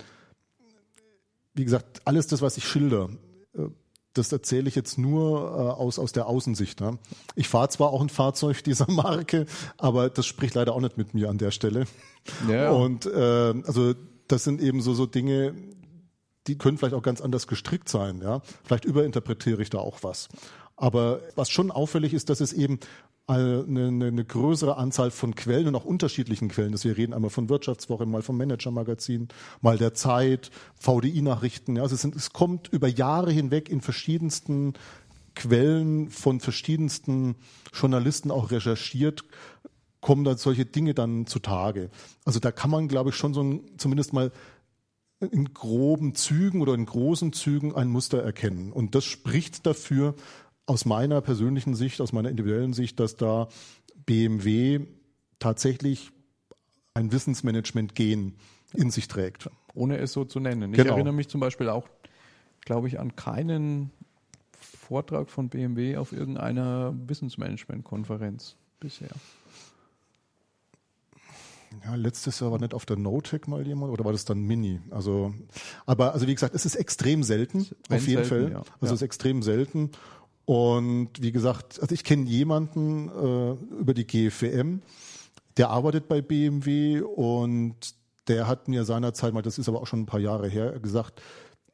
wie 1.55 1.65
gesagt, 1.65 2.03
alles 2.05 2.27
das, 2.27 2.43
was 2.43 2.57
ich 2.57 2.65
schilder, 2.65 3.09
äh, 3.55 3.69
das 4.15 4.33
erzähle 4.33 4.69
ich 4.69 4.75
jetzt 4.75 4.99
nur 4.99 5.41
äh, 5.41 5.81
aus, 5.81 5.99
aus 5.99 6.13
der 6.13 6.27
Außensicht. 6.27 6.81
Ne? 6.81 6.99
Ich 7.35 7.49
fahre 7.49 7.69
zwar 7.69 7.91
auch 7.91 8.01
ein 8.01 8.09
Fahrzeug 8.09 8.63
dieser 8.65 8.91
Marke, 8.91 9.47
aber 9.77 10.11
das 10.11 10.27
spricht 10.27 10.55
leider 10.55 10.75
auch 10.75 10.81
nicht 10.81 10.99
mit 10.99 11.15
mir 11.15 11.31
an 11.31 11.39
der 11.39 11.51
Stelle. 11.51 11.87
Ja. 12.49 12.71
Und 12.71 13.07
äh, 13.07 13.55
also 13.65 13.95
das 14.27 14.45
sind 14.45 14.61
eben 14.61 14.83
so, 14.83 14.95
so 14.95 15.07
Dinge, 15.07 15.55
die 16.47 16.59
können 16.59 16.79
vielleicht 16.79 16.95
auch 16.95 17.03
ganz 17.03 17.21
anders 17.21 17.47
gestrickt 17.47 17.89
sein. 17.89 18.21
Ja? 18.23 18.43
Vielleicht 18.65 18.85
überinterpretiere 18.85 19.63
ich 19.63 19.71
da 19.71 19.79
auch 19.79 20.03
was. 20.03 20.29
Aber 20.79 21.21
was 21.35 21.51
schon 21.51 21.71
auffällig 21.71 22.15
ist, 22.15 22.31
dass 22.31 22.41
es 22.41 22.53
eben 22.53 22.79
eine, 23.27 23.65
eine, 23.69 24.07
eine 24.07 24.25
größere 24.25 24.77
Anzahl 24.77 25.11
von 25.11 25.35
Quellen 25.35 25.67
und 25.67 25.75
auch 25.75 25.85
unterschiedlichen 25.85 26.49
Quellen. 26.49 26.73
Dass 26.73 26.85
wir 26.85 26.97
reden 26.97 27.13
einmal 27.13 27.31
von 27.31 27.49
Wirtschaftswoche, 27.49 28.07
mal 28.07 28.23
vom 28.23 28.39
Manager-Magazin, 28.39 29.29
mal 29.61 29.77
der 29.77 29.93
Zeit, 29.93 30.51
VDI-Nachrichten. 30.77 31.77
Ja, 31.77 31.83
also 31.83 31.97
es, 31.97 32.01
sind, 32.01 32.17
es 32.17 32.33
kommt 32.33 32.69
über 32.69 32.89
Jahre 32.89 33.33
hinweg 33.33 33.69
in 33.69 33.81
verschiedensten 33.81 34.75
Quellen 35.35 36.11
von 36.11 36.41
verschiedensten 36.41 37.35
Journalisten 37.73 38.31
auch 38.31 38.51
recherchiert, 38.51 39.25
kommen 40.01 40.25
da 40.25 40.37
solche 40.37 40.65
Dinge 40.65 40.95
dann 40.95 41.27
zutage. 41.27 41.91
Also 42.25 42.41
da 42.41 42.51
kann 42.51 42.71
man, 42.71 42.89
glaube 42.89 43.11
ich, 43.11 43.17
schon 43.17 43.35
so 43.35 43.43
ein, 43.43 43.61
zumindest 43.79 44.13
mal 44.13 44.33
in 45.21 45.53
groben 45.53 46.15
Zügen 46.15 46.63
oder 46.63 46.75
in 46.75 46.87
großen 46.87 47.33
Zügen 47.33 47.75
ein 47.75 47.89
Muster 47.89 48.23
erkennen. 48.23 48.73
Und 48.73 48.95
das 48.95 49.05
spricht 49.05 49.67
dafür, 49.67 50.15
aus 50.69 50.85
meiner 50.85 51.21
persönlichen 51.21 51.75
Sicht, 51.75 52.01
aus 52.01 52.13
meiner 52.13 52.29
individuellen 52.29 52.75
Sicht, 52.75 53.01
dass 53.01 53.17
da 53.17 53.49
BMW 54.05 54.81
tatsächlich 55.39 56.13
ein 56.95 57.11
Wissensmanagement-Gen 57.11 58.35
in 58.75 58.91
sich 58.91 59.09
trägt. 59.09 59.49
Ohne 59.75 59.99
es 59.99 60.13
so 60.13 60.25
zu 60.25 60.41
nennen. 60.41 60.73
Ich 60.73 60.79
genau. 60.79 60.95
erinnere 60.95 61.15
mich 61.15 61.29
zum 61.29 61.41
Beispiel 61.41 61.69
auch, 61.69 61.89
glaube 62.61 62.89
ich, 62.89 63.01
an 63.01 63.17
keinen 63.17 63.91
Vortrag 64.61 65.31
von 65.31 65.49
BMW 65.49 65.97
auf 65.97 66.13
irgendeiner 66.13 66.95
Wissensmanagement-Konferenz 67.07 68.57
bisher. 68.81 69.11
Ja, 71.85 71.95
letztes 71.95 72.41
Jahr 72.41 72.51
war 72.51 72.59
nicht 72.59 72.75
auf 72.75 72.87
der 72.87 72.97
NoTech 72.97 73.47
mal 73.47 73.67
jemand 73.67 73.93
oder 73.93 74.05
war 74.05 74.13
das 74.13 74.25
dann 74.25 74.41
Mini? 74.41 74.81
Also, 74.91 75.35
aber 75.87 76.15
also 76.15 76.27
wie 76.27 76.35
gesagt, 76.35 76.55
es 76.55 76.65
ist 76.65 76.77
extrem 76.77 77.23
selten, 77.23 77.67
auf 77.91 78.07
jeden 78.07 78.25
selten, 78.25 78.29
Fall. 78.29 78.53
Ja. 78.53 78.59
Also 78.59 78.73
ja. 78.81 78.87
es 78.87 78.93
ist 78.93 79.03
extrem 79.03 79.43
selten. 79.43 79.91
Und 80.49 81.11
wie 81.21 81.31
gesagt, 81.31 81.79
also 81.79 81.95
ich 81.95 82.05
kenne 82.05 82.25
jemanden 82.25 83.11
äh, 83.11 83.81
über 83.81 83.93
die 83.93 84.07
GFWM, 84.07 84.81
der 85.59 85.69
arbeitet 85.69 86.09
bei 86.09 86.23
BMW 86.23 87.03
und 87.03 87.75
der 88.29 88.47
hat 88.47 88.67
mir 88.67 88.87
seinerzeit 88.87 89.35
mal, 89.35 89.43
das 89.43 89.59
ist 89.59 89.69
aber 89.69 89.83
auch 89.83 89.87
schon 89.87 90.01
ein 90.01 90.07
paar 90.07 90.21
Jahre 90.21 90.49
her, 90.49 90.79
gesagt, 90.81 91.21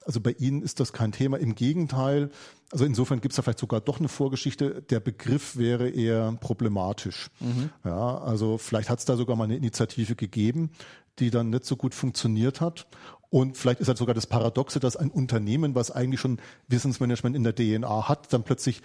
also 0.05 0.21
bei 0.21 0.33
Ihnen 0.33 0.61
ist 0.61 0.81
das 0.81 0.93
kein 0.93 1.13
Thema. 1.13 1.37
Im 1.37 1.55
Gegenteil, 1.55 2.31
also 2.73 2.85
insofern 2.85 3.21
gibt 3.21 3.31
es 3.31 3.37
da 3.37 3.43
vielleicht 3.43 3.61
sogar 3.61 3.81
doch 3.81 4.01
eine 4.01 4.09
Vorgeschichte. 4.09 4.83
Der 4.83 4.99
Begriff 4.99 5.57
wäre 5.57 5.89
eher 5.89 6.33
problematisch. 6.41 7.31
Mhm. 7.39 7.71
Ja, 7.85 8.19
also 8.19 8.59
vielleicht 8.59 8.91
hat 8.91 8.99
es 8.99 9.05
da 9.05 9.17
sogar 9.17 9.37
mal 9.37 9.45
eine 9.45 9.57
Initiative 9.57 10.17
gegeben, 10.17 10.73
die 11.21 11.31
dann 11.31 11.51
nicht 11.51 11.65
so 11.65 11.77
gut 11.77 11.95
funktioniert 11.95 12.61
hat. 12.61 12.89
Und 13.31 13.57
vielleicht 13.57 13.81
ist 13.81 13.89
halt 13.89 13.99
sogar 13.99 14.15
das 14.15 14.27
Paradoxe, 14.27 14.81
dass 14.81 14.97
ein 14.97 15.11
Unternehmen, 15.11 15.75
was 15.75 15.91
eigentlich 15.91 16.21
schon 16.21 16.39
Wissensmanagement 16.69 17.35
in 17.35 17.45
der 17.45 17.55
DNA 17.55 18.09
hat, 18.09 18.33
dann 18.33 18.45
plötzlich 18.45 18.83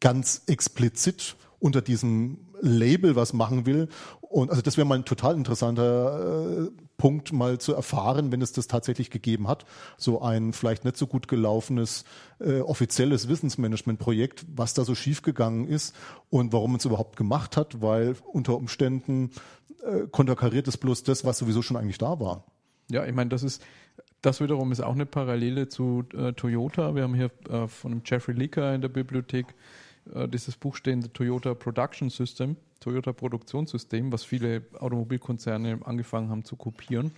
ganz 0.00 0.42
explizit 0.46 1.36
unter 1.60 1.80
diesem 1.80 2.38
Label 2.60 3.16
was 3.16 3.32
machen 3.32 3.66
will. 3.66 3.88
Und 4.20 4.50
also 4.50 4.62
das 4.62 4.76
wäre 4.76 4.86
mal 4.86 4.96
ein 4.96 5.04
total 5.04 5.36
interessanter 5.36 6.66
äh, 6.66 6.70
Punkt, 6.96 7.32
mal 7.32 7.58
zu 7.58 7.74
erfahren, 7.74 8.32
wenn 8.32 8.40
es 8.42 8.52
das 8.52 8.66
tatsächlich 8.66 9.10
gegeben 9.10 9.46
hat. 9.46 9.64
So 9.96 10.22
ein 10.22 10.52
vielleicht 10.52 10.84
nicht 10.84 10.96
so 10.96 11.06
gut 11.06 11.28
gelaufenes 11.28 12.04
äh, 12.40 12.60
offizielles 12.60 13.28
Wissensmanagement-Projekt, 13.28 14.46
was 14.54 14.74
da 14.74 14.84
so 14.84 14.94
schiefgegangen 14.94 15.68
ist 15.68 15.94
und 16.30 16.52
warum 16.52 16.72
man 16.72 16.78
es 16.78 16.84
überhaupt 16.84 17.16
gemacht 17.16 17.56
hat, 17.56 17.82
weil 17.82 18.16
unter 18.32 18.56
Umständen 18.56 19.30
äh, 19.84 20.06
konterkariert 20.10 20.66
es 20.68 20.78
bloß 20.78 21.02
das, 21.02 21.24
was 21.24 21.38
sowieso 21.38 21.62
schon 21.62 21.76
eigentlich 21.76 21.98
da 21.98 22.18
war. 22.18 22.44
Ja, 22.90 23.06
ich 23.06 23.14
meine, 23.14 23.30
das 23.30 23.42
ist 23.42 23.62
Das 24.22 24.40
wiederum 24.40 24.70
ist 24.70 24.80
auch 24.80 24.94
eine 24.94 25.06
Parallele 25.06 25.68
zu 25.68 26.04
äh, 26.14 26.32
Toyota. 26.32 26.94
Wir 26.94 27.02
haben 27.02 27.14
hier 27.14 27.30
äh, 27.50 27.66
von 27.66 28.02
Jeffrey 28.04 28.34
Leaker 28.34 28.72
in 28.72 28.80
der 28.80 28.88
Bibliothek 28.88 29.46
äh, 30.14 30.28
dieses 30.28 30.56
Buch 30.56 30.76
stehen, 30.76 31.02
Toyota 31.12 31.54
Production 31.54 32.08
System, 32.08 32.56
Toyota 32.78 33.12
Produktionssystem, 33.12 34.12
was 34.12 34.24
viele 34.24 34.62
Automobilkonzerne 34.78 35.80
angefangen 35.84 36.30
haben 36.30 36.44
zu 36.44 36.54
kopieren. 36.54 37.10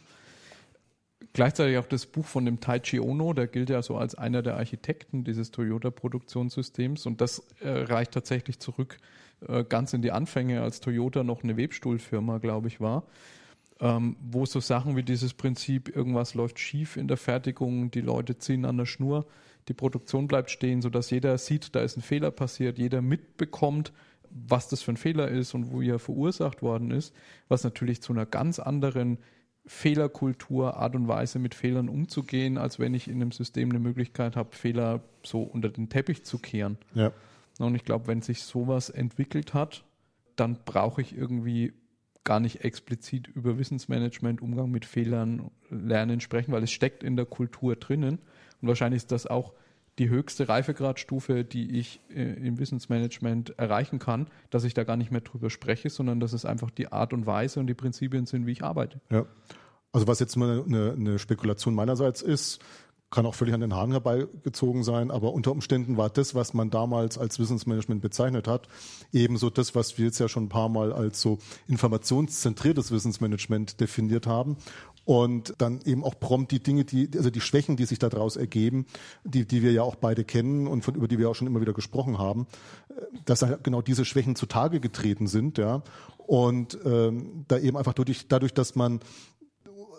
Gleichzeitig 1.34 1.76
auch 1.78 1.86
das 1.86 2.06
Buch 2.06 2.24
von 2.24 2.44
dem 2.46 2.60
Taichi 2.60 3.00
Ono, 3.00 3.32
der 3.34 3.48
gilt 3.48 3.68
ja 3.68 3.82
so 3.82 3.96
als 3.96 4.14
einer 4.14 4.40
der 4.42 4.56
Architekten 4.56 5.24
dieses 5.24 5.50
Toyota-Produktionssystems 5.50 7.06
und 7.06 7.20
das 7.20 7.42
äh, 7.60 7.68
reicht 7.68 8.12
tatsächlich 8.12 8.60
zurück 8.60 8.98
äh, 9.48 9.64
ganz 9.64 9.92
in 9.92 10.00
die 10.00 10.12
Anfänge, 10.12 10.62
als 10.62 10.80
Toyota 10.80 11.22
noch 11.22 11.42
eine 11.42 11.56
Webstuhlfirma, 11.56 12.38
glaube 12.38 12.68
ich, 12.68 12.80
war, 12.80 13.04
ähm, 13.80 14.16
wo 14.20 14.46
so 14.46 14.60
Sachen 14.60 14.96
wie 14.96 15.02
dieses 15.02 15.34
Prinzip, 15.34 15.94
irgendwas 15.94 16.34
läuft 16.34 16.58
schief 16.58 16.96
in 16.96 17.08
der 17.08 17.16
Fertigung, 17.16 17.90
die 17.90 18.00
Leute 18.00 18.38
ziehen 18.38 18.64
an 18.64 18.76
der 18.76 18.86
Schnur, 18.86 19.26
die 19.68 19.74
Produktion 19.74 20.28
bleibt 20.28 20.50
stehen, 20.50 20.82
sodass 20.82 21.10
jeder 21.10 21.36
sieht, 21.38 21.74
da 21.74 21.80
ist 21.80 21.96
ein 21.96 22.02
Fehler 22.02 22.30
passiert, 22.30 22.78
jeder 22.78 23.02
mitbekommt, 23.02 23.92
was 24.30 24.68
das 24.68 24.82
für 24.82 24.92
ein 24.92 24.96
Fehler 24.96 25.28
ist 25.28 25.54
und 25.54 25.70
wo 25.70 25.80
er 25.80 25.98
verursacht 25.98 26.62
worden 26.62 26.90
ist, 26.90 27.14
was 27.48 27.64
natürlich 27.64 28.02
zu 28.02 28.12
einer 28.12 28.26
ganz 28.26 28.58
anderen 28.58 29.18
Fehlerkultur, 29.66 30.76
Art 30.76 30.94
und 30.94 31.08
Weise 31.08 31.38
mit 31.38 31.54
Fehlern 31.54 31.88
umzugehen, 31.88 32.58
als 32.58 32.78
wenn 32.78 32.92
ich 32.92 33.08
in 33.08 33.14
einem 33.14 33.32
System 33.32 33.70
eine 33.70 33.78
Möglichkeit 33.78 34.36
habe, 34.36 34.54
Fehler 34.54 35.00
so 35.22 35.42
unter 35.42 35.70
den 35.70 35.88
Teppich 35.88 36.24
zu 36.24 36.38
kehren. 36.38 36.76
Ja. 36.94 37.12
Und 37.58 37.74
ich 37.74 37.84
glaube, 37.84 38.08
wenn 38.08 38.20
sich 38.20 38.42
sowas 38.42 38.90
entwickelt 38.90 39.54
hat, 39.54 39.84
dann 40.36 40.58
brauche 40.64 41.00
ich 41.00 41.16
irgendwie 41.16 41.72
gar 42.24 42.40
nicht 42.40 42.64
explizit 42.64 43.28
über 43.28 43.58
Wissensmanagement, 43.58 44.40
Umgang 44.42 44.70
mit 44.70 44.84
Fehlern, 44.84 45.50
Lernen 45.70 46.20
sprechen, 46.20 46.52
weil 46.52 46.62
es 46.62 46.72
steckt 46.72 47.02
in 47.02 47.16
der 47.16 47.26
Kultur 47.26 47.76
drinnen. 47.76 48.18
Und 48.60 48.68
wahrscheinlich 48.68 49.02
ist 49.02 49.12
das 49.12 49.26
auch 49.26 49.52
die 49.98 50.08
höchste 50.08 50.48
Reifegradstufe, 50.48 51.44
die 51.44 51.78
ich 51.78 52.00
äh, 52.10 52.22
im 52.22 52.58
Wissensmanagement 52.58 53.58
erreichen 53.58 53.98
kann, 53.98 54.26
dass 54.50 54.64
ich 54.64 54.74
da 54.74 54.84
gar 54.84 54.96
nicht 54.96 55.12
mehr 55.12 55.20
drüber 55.20 55.50
spreche, 55.50 55.90
sondern 55.90 56.18
dass 56.18 56.32
es 56.32 56.44
einfach 56.44 56.70
die 56.70 56.90
Art 56.90 57.12
und 57.12 57.26
Weise 57.26 57.60
und 57.60 57.68
die 57.68 57.74
Prinzipien 57.74 58.26
sind, 58.26 58.46
wie 58.46 58.52
ich 58.52 58.64
arbeite. 58.64 59.00
Ja. 59.10 59.26
Also 59.92 60.08
was 60.08 60.18
jetzt 60.18 60.34
mal 60.34 60.64
eine, 60.66 60.92
eine 60.92 61.18
Spekulation 61.20 61.74
meinerseits 61.74 62.22
ist, 62.22 62.60
kann 63.14 63.26
auch 63.26 63.34
völlig 63.34 63.54
an 63.54 63.60
den 63.60 63.74
Haaren 63.74 63.92
herbeigezogen 63.92 64.82
sein, 64.82 65.10
aber 65.10 65.32
unter 65.32 65.52
Umständen 65.52 65.96
war 65.96 66.10
das, 66.10 66.34
was 66.34 66.52
man 66.52 66.70
damals 66.70 67.16
als 67.16 67.38
Wissensmanagement 67.38 68.02
bezeichnet 68.02 68.48
hat, 68.48 68.68
ebenso 69.12 69.50
das, 69.50 69.74
was 69.74 69.96
wir 69.98 70.06
jetzt 70.06 70.18
ja 70.18 70.28
schon 70.28 70.44
ein 70.44 70.48
paar 70.48 70.68
Mal 70.68 70.92
als 70.92 71.20
so 71.20 71.38
informationszentriertes 71.68 72.90
Wissensmanagement 72.90 73.80
definiert 73.80 74.26
haben 74.26 74.56
und 75.04 75.54
dann 75.58 75.80
eben 75.84 76.02
auch 76.02 76.18
prompt 76.18 76.50
die 76.50 76.62
Dinge, 76.62 76.84
die, 76.84 77.08
also 77.16 77.30
die 77.30 77.40
Schwächen, 77.40 77.76
die 77.76 77.84
sich 77.84 77.98
daraus 77.98 78.36
ergeben, 78.36 78.86
die, 79.24 79.46
die 79.46 79.62
wir 79.62 79.72
ja 79.72 79.82
auch 79.82 79.96
beide 79.96 80.24
kennen 80.24 80.66
und 80.66 80.82
von, 80.82 80.94
über 80.94 81.08
die 81.08 81.18
wir 81.18 81.28
auch 81.28 81.34
schon 81.34 81.46
immer 81.46 81.60
wieder 81.60 81.74
gesprochen 81.74 82.18
haben, 82.18 82.46
dass 83.24 83.42
halt 83.42 83.62
genau 83.62 83.82
diese 83.82 84.04
Schwächen 84.04 84.34
zutage 84.34 84.80
getreten 84.80 85.26
sind, 85.26 85.58
ja. 85.58 85.82
Und 86.26 86.78
ähm, 86.86 87.44
da 87.48 87.58
eben 87.58 87.76
einfach 87.76 87.92
dadurch, 87.92 88.28
dadurch, 88.28 88.54
dass 88.54 88.76
man 88.76 89.00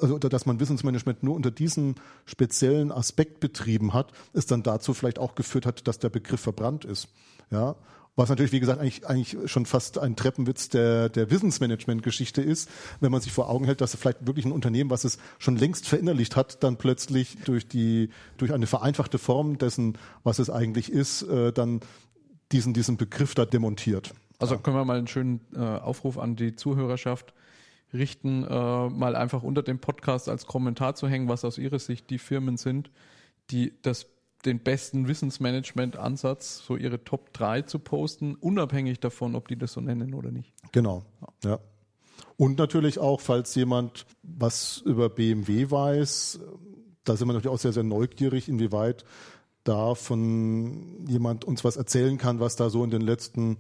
also 0.01 0.17
dass 0.17 0.45
man 0.45 0.60
Wissensmanagement 0.60 1.23
nur 1.23 1.36
unter 1.36 1.51
diesem 1.51 1.95
speziellen 2.25 2.91
Aspekt 2.91 3.39
betrieben 3.39 3.93
hat, 3.93 4.12
es 4.34 4.45
dann 4.45 4.63
dazu 4.63 4.93
vielleicht 4.93 5.19
auch 5.19 5.36
geführt 5.36 5.65
hat, 5.65 5.88
dass 5.88 5.99
der 5.99 6.10
Begriff 6.10 6.41
verbrannt 6.41 6.86
ist. 6.86 7.08
Ja, 7.51 7.75
was 8.15 8.29
natürlich, 8.29 8.53
wie 8.53 8.62
gesagt, 8.62 8.79
eigentlich, 8.79 9.05
eigentlich 9.08 9.51
schon 9.51 9.65
fast 9.65 9.97
ein 9.99 10.15
Treppenwitz 10.15 10.69
der, 10.69 11.10
der 11.10 11.29
Wissensmanagement-Geschichte 11.31 12.41
ist, 12.41 12.69
wenn 13.01 13.12
man 13.12 13.19
sich 13.19 13.34
vor 13.34 13.49
Augen 13.49 13.65
hält, 13.65 13.81
dass 13.81 13.95
vielleicht 13.95 14.25
wirklich 14.25 14.45
ein 14.45 14.53
Unternehmen, 14.53 14.89
was 14.89 15.03
es 15.03 15.17
schon 15.38 15.58
längst 15.58 15.86
verinnerlicht 15.86 16.38
hat, 16.38 16.63
dann 16.63 16.77
plötzlich 16.77 17.38
durch 17.43 17.67
die, 17.67 18.10
durch 18.38 18.53
eine 18.53 18.67
vereinfachte 18.67 19.17
Form 19.17 19.58
dessen, 19.58 19.97
was 20.23 20.39
es 20.39 20.49
eigentlich 20.49 20.91
ist, 20.91 21.23
äh, 21.23 21.51
dann 21.51 21.81
diesen, 22.53 22.73
diesen 22.73 22.95
Begriff 22.95 23.36
da 23.36 23.45
demontiert. 23.45 24.13
Also 24.39 24.58
können 24.60 24.77
wir 24.77 24.86
mal 24.86 24.97
einen 24.97 25.08
schönen 25.08 25.41
äh, 25.53 25.60
Aufruf 25.60 26.17
an 26.17 26.38
die 26.38 26.55
Zuhörerschaft 26.55 27.34
richten, 27.97 28.43
äh, 28.43 28.89
mal 28.89 29.15
einfach 29.15 29.43
unter 29.43 29.63
dem 29.63 29.79
Podcast 29.79 30.29
als 30.29 30.45
Kommentar 30.45 30.95
zu 30.95 31.08
hängen, 31.08 31.27
was 31.27 31.45
aus 31.45 31.58
Ihrer 31.58 31.79
Sicht 31.79 32.10
die 32.10 32.17
Firmen 32.19 32.58
sind, 32.58 32.91
die 33.49 33.73
das 33.81 34.08
den 34.45 34.60
besten 34.60 35.08
Wissensmanagement-Ansatz, 35.08 36.63
so 36.65 36.75
ihre 36.75 37.03
Top 37.03 37.34
3 37.34 37.63
zu 37.63 37.79
posten, 37.79 38.36
unabhängig 38.36 38.99
davon, 38.99 39.36
ob 39.36 39.47
die 39.47 39.58
das 39.58 39.73
so 39.73 39.81
nennen 39.81 40.13
oder 40.13 40.31
nicht. 40.31 40.53
Genau, 40.71 41.03
ja. 41.43 41.60
Und 42.38 42.58
natürlich 42.58 42.99
auch, 42.99 43.21
falls 43.21 43.55
jemand 43.55 44.05
was 44.21 44.81
über 44.86 45.10
BMW 45.10 45.71
weiß, 45.71 46.39
da 47.03 47.15
sind 47.15 47.27
wir 47.27 47.34
natürlich 47.34 47.53
auch 47.53 47.60
sehr, 47.60 47.73
sehr 47.73 47.84
neugierig, 47.84 48.49
inwieweit 48.49 49.05
da 49.63 49.95
von 49.95 51.05
jemand 51.08 51.43
uns 51.45 51.63
was 51.63 51.75
erzählen 51.75 52.17
kann, 52.17 52.39
was 52.39 52.55
da 52.55 52.69
so 52.69 52.84
in 52.84 52.91
den 52.91 53.01
letzten 53.01 53.58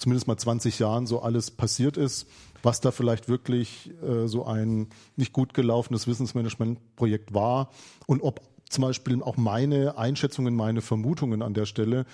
zumindest 0.00 0.26
mal 0.26 0.36
20 0.36 0.78
Jahren 0.78 1.06
so 1.06 1.20
alles 1.20 1.50
passiert 1.50 1.96
ist 1.96 2.26
was 2.62 2.80
da 2.80 2.90
vielleicht 2.90 3.28
wirklich 3.28 3.90
äh, 4.02 4.26
so 4.26 4.44
ein 4.44 4.88
nicht 5.16 5.32
gut 5.32 5.54
gelaufenes 5.54 6.06
Wissensmanagement-Projekt 6.06 7.34
war 7.34 7.70
und 8.06 8.22
ob 8.22 8.40
zum 8.68 8.82
Beispiel 8.82 9.22
auch 9.22 9.36
meine 9.36 9.98
Einschätzungen, 9.98 10.54
meine 10.54 10.80
Vermutungen 10.80 11.42
an 11.42 11.54
der 11.54 11.66
Stelle, 11.66 12.06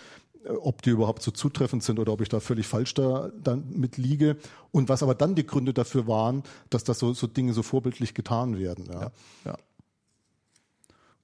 äh, 0.44 0.50
ob 0.50 0.82
die 0.82 0.90
überhaupt 0.90 1.22
so 1.22 1.30
zutreffend 1.30 1.82
sind 1.82 1.98
oder 1.98 2.12
ob 2.12 2.20
ich 2.20 2.28
da 2.28 2.40
völlig 2.40 2.66
falsch 2.66 2.94
da 2.94 3.30
dann 3.42 3.64
mit 3.70 3.96
liege 3.96 4.36
und 4.72 4.88
was 4.88 5.02
aber 5.02 5.14
dann 5.14 5.34
die 5.34 5.46
Gründe 5.46 5.74
dafür 5.74 6.06
waren, 6.06 6.42
dass 6.70 6.84
das 6.84 6.98
so, 6.98 7.12
so 7.12 7.26
Dinge 7.26 7.52
so 7.52 7.62
vorbildlich 7.62 8.14
getan 8.14 8.58
werden. 8.58 8.86
Ja. 8.86 9.00
Ja, 9.00 9.10
ja. 9.44 9.58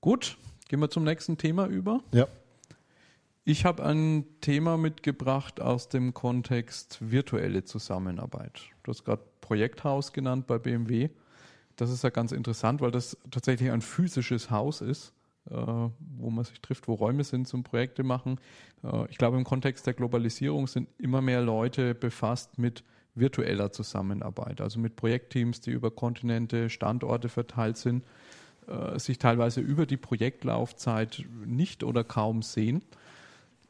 Gut, 0.01 0.37
gehen 0.69 0.81
wir 0.81 0.91
zum 0.91 1.05
nächsten 1.05 1.39
Thema 1.39 1.67
über. 1.67 2.01
Ja. 2.13 2.27
Ich 3.45 3.65
habe 3.65 3.85
ein 3.85 4.25
Thema 4.41 4.77
mitgebracht 4.77 5.61
aus 5.61 5.89
dem 5.89 6.15
Kontext 6.15 6.99
virtuelle 7.01 7.65
Zusammenarbeit. 7.65 8.61
Du 8.85 8.93
hast 8.93 9.05
gerade 9.05 9.25
Projekthaus 9.41 10.13
genannt 10.13 10.47
bei 10.47 10.59
BMW. 10.59 11.09
Das 11.75 11.91
ist 11.91 12.05
ja 12.05 12.11
ganz 12.11 12.31
interessant, 12.31 12.81
weil 12.81 12.93
das 12.93 13.17
tatsächlich 13.33 13.73
ein 13.73 13.81
physisches 13.81 14.53
Haus 14.53 14.81
ist, 14.81 15.13
äh, 15.51 15.57
wo 15.57 16.31
man 16.31 16.45
sich 16.45 16.61
trifft, 16.61 16.87
wo 16.87 16.95
Räume 16.95 17.25
sind 17.25 17.49
zum 17.49 17.65
Projekte 17.65 18.05
machen. 18.05 18.39
Äh, 18.85 19.11
ich 19.11 19.19
glaube, 19.19 19.39
im 19.39 19.45
Kontext 19.45 19.89
der 19.89 19.95
Globalisierung 19.95 20.69
sind 20.69 20.89
immer 20.99 21.21
mehr 21.21 21.43
Leute 21.43 21.97
befasst 21.97 22.59
mit 22.59 22.85
virtueller 23.17 23.73
Zusammenarbeit, 23.73 24.61
also 24.61 24.79
mit 24.79 24.95
Projektteams, 24.95 25.61
die 25.61 25.73
über 25.73 25.91
Kontinente, 25.91 26.71
Standorte 26.71 27.29
verteilt 27.29 27.77
sind, 27.77 28.05
äh, 28.69 29.01
sich 29.01 29.19
teilweise 29.19 29.61
über 29.61 29.85
die 29.85 29.97
Projektlaufzeit 29.97 31.25
nicht 31.45 31.83
oder 31.83 32.05
kaum 32.05 32.43
sehen 32.43 32.83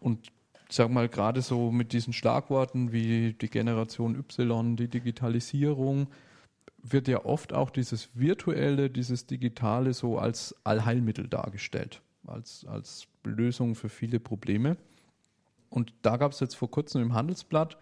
und 0.02 0.32
sage 0.68 0.92
mal, 0.92 1.08
gerade 1.08 1.42
so 1.42 1.70
mit 1.70 1.92
diesen 1.92 2.12
Schlagworten 2.12 2.92
wie 2.92 3.34
die 3.34 3.48
Generation 3.48 4.16
Y, 4.16 4.76
die 4.76 4.88
Digitalisierung, 4.88 6.08
wird 6.82 7.08
ja 7.08 7.24
oft 7.24 7.52
auch 7.52 7.70
dieses 7.70 8.08
Virtuelle, 8.14 8.90
dieses 8.90 9.26
Digitale 9.26 9.92
so 9.92 10.18
als 10.18 10.54
Allheilmittel 10.64 11.28
dargestellt, 11.28 12.00
als, 12.26 12.64
als 12.66 13.06
Lösung 13.24 13.74
für 13.74 13.88
viele 13.88 14.18
Probleme. 14.18 14.76
Und 15.70 15.94
da 16.02 16.16
gab 16.16 16.32
es 16.32 16.40
jetzt 16.40 16.56
vor 16.56 16.70
kurzem 16.70 17.02
im 17.02 17.14
Handelsblatt 17.14 17.76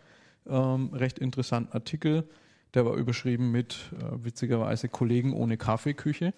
ähm, 0.46 0.90
recht 0.92 1.18
interessanten 1.18 1.72
Artikel, 1.72 2.28
der 2.74 2.84
war 2.86 2.94
überschrieben 2.94 3.50
mit 3.50 3.90
äh, 3.98 4.24
witzigerweise 4.24 4.88
Kollegen 4.88 5.32
ohne 5.32 5.56
Kaffeeküche. 5.56 6.32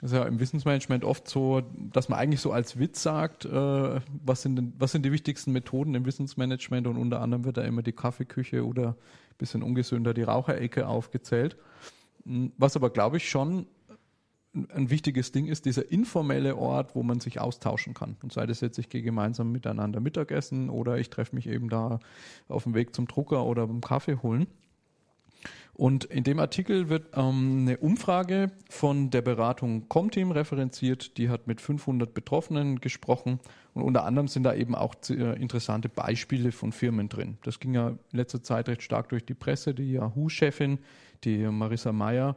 Das 0.00 0.12
ist 0.12 0.16
ja 0.16 0.24
im 0.24 0.38
Wissensmanagement 0.38 1.04
oft 1.04 1.28
so, 1.28 1.62
dass 1.92 2.08
man 2.08 2.20
eigentlich 2.20 2.40
so 2.40 2.52
als 2.52 2.78
Witz 2.78 3.02
sagt, 3.02 3.44
äh, 3.44 4.00
was, 4.24 4.42
sind 4.42 4.56
denn, 4.56 4.72
was 4.78 4.92
sind 4.92 5.04
die 5.04 5.10
wichtigsten 5.10 5.50
Methoden 5.52 5.94
im 5.94 6.06
Wissensmanagement 6.06 6.86
und 6.86 6.96
unter 6.96 7.20
anderem 7.20 7.44
wird 7.44 7.56
da 7.56 7.62
immer 7.62 7.82
die 7.82 7.92
Kaffeeküche 7.92 8.64
oder 8.64 8.90
ein 8.90 9.36
bisschen 9.38 9.62
ungesünder 9.62 10.14
die 10.14 10.22
Raucherecke 10.22 10.86
aufgezählt. 10.86 11.56
Hm, 12.24 12.52
was 12.56 12.76
aber, 12.76 12.90
glaube 12.90 13.16
ich, 13.16 13.28
schon 13.28 13.66
ein 14.74 14.90
wichtiges 14.90 15.32
Ding 15.32 15.46
ist, 15.46 15.64
dieser 15.66 15.90
informelle 15.90 16.56
Ort, 16.56 16.94
wo 16.94 17.02
man 17.02 17.20
sich 17.20 17.40
austauschen 17.40 17.92
kann. 17.94 18.16
Und 18.22 18.32
sei 18.32 18.46
das 18.46 18.60
jetzt, 18.60 18.78
ich 18.78 18.88
gehe 18.88 19.02
gemeinsam 19.02 19.52
miteinander 19.52 20.00
Mittagessen 20.00 20.70
oder 20.70 20.98
ich 20.98 21.10
treffe 21.10 21.34
mich 21.34 21.48
eben 21.48 21.68
da 21.68 21.98
auf 22.48 22.62
dem 22.62 22.74
Weg 22.74 22.94
zum 22.94 23.06
Drucker 23.06 23.44
oder 23.44 23.66
beim 23.66 23.80
Kaffee 23.80 24.16
holen. 24.22 24.46
Und 25.78 26.06
in 26.06 26.24
dem 26.24 26.40
Artikel 26.40 26.88
wird 26.88 27.16
ähm, 27.16 27.60
eine 27.60 27.78
Umfrage 27.78 28.50
von 28.68 29.10
der 29.10 29.22
Beratung 29.22 29.88
Comteam 29.88 30.32
referenziert. 30.32 31.16
Die 31.18 31.28
hat 31.28 31.46
mit 31.46 31.60
500 31.60 32.12
Betroffenen 32.12 32.80
gesprochen. 32.80 33.38
Und 33.74 33.84
unter 33.84 34.04
anderem 34.04 34.26
sind 34.26 34.42
da 34.42 34.54
eben 34.54 34.74
auch 34.74 34.96
äh, 35.08 35.40
interessante 35.40 35.88
Beispiele 35.88 36.50
von 36.50 36.72
Firmen 36.72 37.08
drin. 37.08 37.38
Das 37.44 37.60
ging 37.60 37.74
ja 37.74 37.90
in 37.90 37.98
letzter 38.10 38.42
Zeit 38.42 38.68
recht 38.68 38.82
stark 38.82 39.08
durch 39.10 39.24
die 39.24 39.34
Presse. 39.34 39.72
Die 39.72 39.92
Yahoo-Chefin, 39.92 40.80
die 41.22 41.46
Marissa 41.46 41.92
Meyer, 41.92 42.34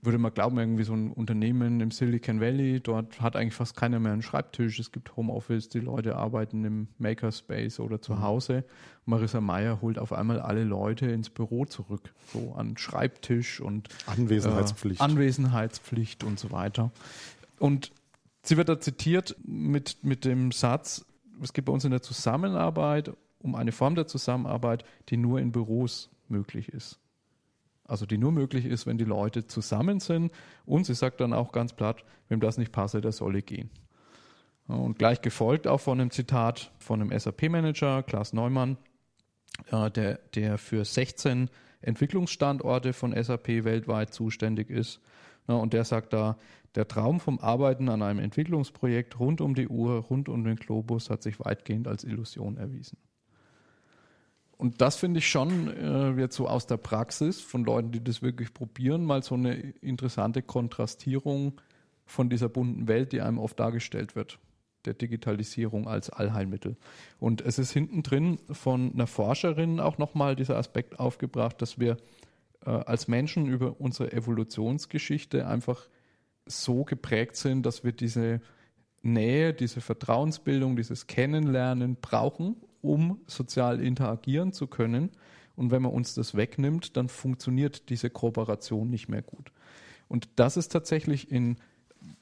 würde 0.00 0.18
man 0.18 0.32
glauben, 0.32 0.58
irgendwie 0.58 0.84
so 0.84 0.94
ein 0.94 1.12
Unternehmen 1.12 1.80
im 1.80 1.90
Silicon 1.90 2.40
Valley, 2.40 2.80
dort 2.80 3.20
hat 3.20 3.34
eigentlich 3.34 3.54
fast 3.54 3.76
keiner 3.76 3.98
mehr 3.98 4.12
einen 4.12 4.22
Schreibtisch. 4.22 4.78
Es 4.78 4.92
gibt 4.92 5.16
Homeoffice, 5.16 5.68
die 5.68 5.80
Leute 5.80 6.16
arbeiten 6.16 6.64
im 6.64 6.88
Makerspace 6.98 7.80
oder 7.80 8.00
zu 8.00 8.12
mhm. 8.12 8.22
Hause. 8.22 8.64
Marissa 9.06 9.40
Meyer 9.40 9.80
holt 9.80 9.98
auf 9.98 10.12
einmal 10.12 10.40
alle 10.40 10.62
Leute 10.62 11.06
ins 11.06 11.30
Büro 11.30 11.64
zurück, 11.64 12.12
so 12.32 12.54
an 12.56 12.76
Schreibtisch 12.76 13.60
und 13.60 13.88
Anwesenheitspflicht. 14.06 15.00
Äh, 15.00 15.04
Anwesenheitspflicht 15.04 16.22
und 16.22 16.38
so 16.38 16.52
weiter. 16.52 16.92
Und 17.58 17.90
sie 18.42 18.56
wird 18.56 18.68
da 18.68 18.80
zitiert 18.80 19.36
mit, 19.42 19.98
mit 20.02 20.24
dem 20.24 20.52
Satz, 20.52 21.04
es 21.42 21.52
geht 21.52 21.64
bei 21.64 21.72
uns 21.72 21.84
in 21.84 21.90
der 21.90 22.02
Zusammenarbeit 22.02 23.12
um 23.40 23.54
eine 23.54 23.72
Form 23.72 23.94
der 23.94 24.06
Zusammenarbeit, 24.06 24.84
die 25.08 25.16
nur 25.16 25.40
in 25.40 25.52
Büros 25.52 26.10
möglich 26.28 26.68
ist. 26.68 26.98
Also 27.88 28.06
die 28.06 28.18
nur 28.18 28.30
möglich 28.30 28.66
ist, 28.66 28.86
wenn 28.86 28.98
die 28.98 29.04
Leute 29.04 29.46
zusammen 29.46 29.98
sind. 29.98 30.30
Und 30.66 30.84
sie 30.84 30.94
sagt 30.94 31.20
dann 31.20 31.32
auch 31.32 31.50
ganz 31.50 31.72
platt, 31.72 32.04
wem 32.28 32.38
das 32.38 32.58
nicht 32.58 32.70
passe, 32.70 33.00
der 33.00 33.12
solle 33.12 33.42
gehen. 33.42 33.70
Und 34.68 34.98
gleich 34.98 35.22
gefolgt 35.22 35.66
auch 35.66 35.80
von 35.80 35.98
einem 35.98 36.10
Zitat 36.10 36.70
von 36.78 37.00
einem 37.00 37.18
SAP-Manager, 37.18 38.02
Klaas 38.02 38.34
Neumann, 38.34 38.76
äh, 39.72 39.90
der, 39.90 40.20
der 40.34 40.58
für 40.58 40.84
16 40.84 41.48
Entwicklungsstandorte 41.80 42.92
von 42.92 43.12
SAP 43.20 43.64
weltweit 43.64 44.12
zuständig 44.12 44.68
ist. 44.68 45.00
Und 45.46 45.72
der 45.72 45.84
sagt 45.84 46.12
da, 46.12 46.36
der 46.74 46.86
Traum 46.86 47.20
vom 47.20 47.38
Arbeiten 47.38 47.88
an 47.88 48.02
einem 48.02 48.18
Entwicklungsprojekt 48.18 49.18
rund 49.18 49.40
um 49.40 49.54
die 49.54 49.68
Uhr, 49.68 50.00
rund 50.00 50.28
um 50.28 50.44
den 50.44 50.56
Globus 50.56 51.08
hat 51.08 51.22
sich 51.22 51.40
weitgehend 51.40 51.88
als 51.88 52.04
Illusion 52.04 52.58
erwiesen. 52.58 52.98
Und 54.58 54.80
das 54.80 54.96
finde 54.96 55.18
ich 55.18 55.28
schon 55.28 55.68
äh, 55.68 56.20
jetzt 56.20 56.34
so 56.34 56.48
aus 56.48 56.66
der 56.66 56.78
Praxis 56.78 57.40
von 57.40 57.64
Leuten, 57.64 57.92
die 57.92 58.02
das 58.02 58.22
wirklich 58.22 58.52
probieren, 58.52 59.04
mal 59.04 59.22
so 59.22 59.36
eine 59.36 59.54
interessante 59.54 60.42
Kontrastierung 60.42 61.60
von 62.04 62.28
dieser 62.28 62.48
bunten 62.48 62.88
Welt, 62.88 63.12
die 63.12 63.20
einem 63.20 63.38
oft 63.38 63.58
dargestellt 63.60 64.16
wird, 64.16 64.40
der 64.84 64.94
Digitalisierung 64.94 65.86
als 65.86 66.10
Allheilmittel. 66.10 66.76
Und 67.20 67.40
es 67.40 67.60
ist 67.60 67.70
hinten 67.70 68.02
drin 68.02 68.40
von 68.50 68.92
einer 68.92 69.06
Forscherin 69.06 69.78
auch 69.78 69.96
nochmal 69.96 70.34
dieser 70.34 70.56
Aspekt 70.56 70.98
aufgebracht, 70.98 71.62
dass 71.62 71.78
wir 71.78 71.96
äh, 72.66 72.70
als 72.70 73.06
Menschen 73.06 73.46
über 73.46 73.80
unsere 73.80 74.12
Evolutionsgeschichte 74.12 75.46
einfach 75.46 75.88
so 76.46 76.82
geprägt 76.82 77.36
sind, 77.36 77.64
dass 77.64 77.84
wir 77.84 77.92
diese 77.92 78.40
Nähe, 79.02 79.54
diese 79.54 79.80
Vertrauensbildung, 79.80 80.74
dieses 80.74 81.06
Kennenlernen 81.06 81.96
brauchen, 82.00 82.56
um 82.82 83.20
sozial 83.26 83.80
interagieren 83.80 84.52
zu 84.52 84.66
können. 84.66 85.10
Und 85.56 85.70
wenn 85.70 85.82
man 85.82 85.92
uns 85.92 86.14
das 86.14 86.34
wegnimmt, 86.34 86.96
dann 86.96 87.08
funktioniert 87.08 87.88
diese 87.88 88.10
Kooperation 88.10 88.88
nicht 88.90 89.08
mehr 89.08 89.22
gut. 89.22 89.52
Und 90.08 90.28
das 90.36 90.56
ist 90.56 90.68
tatsächlich 90.68 91.30
in, 91.30 91.56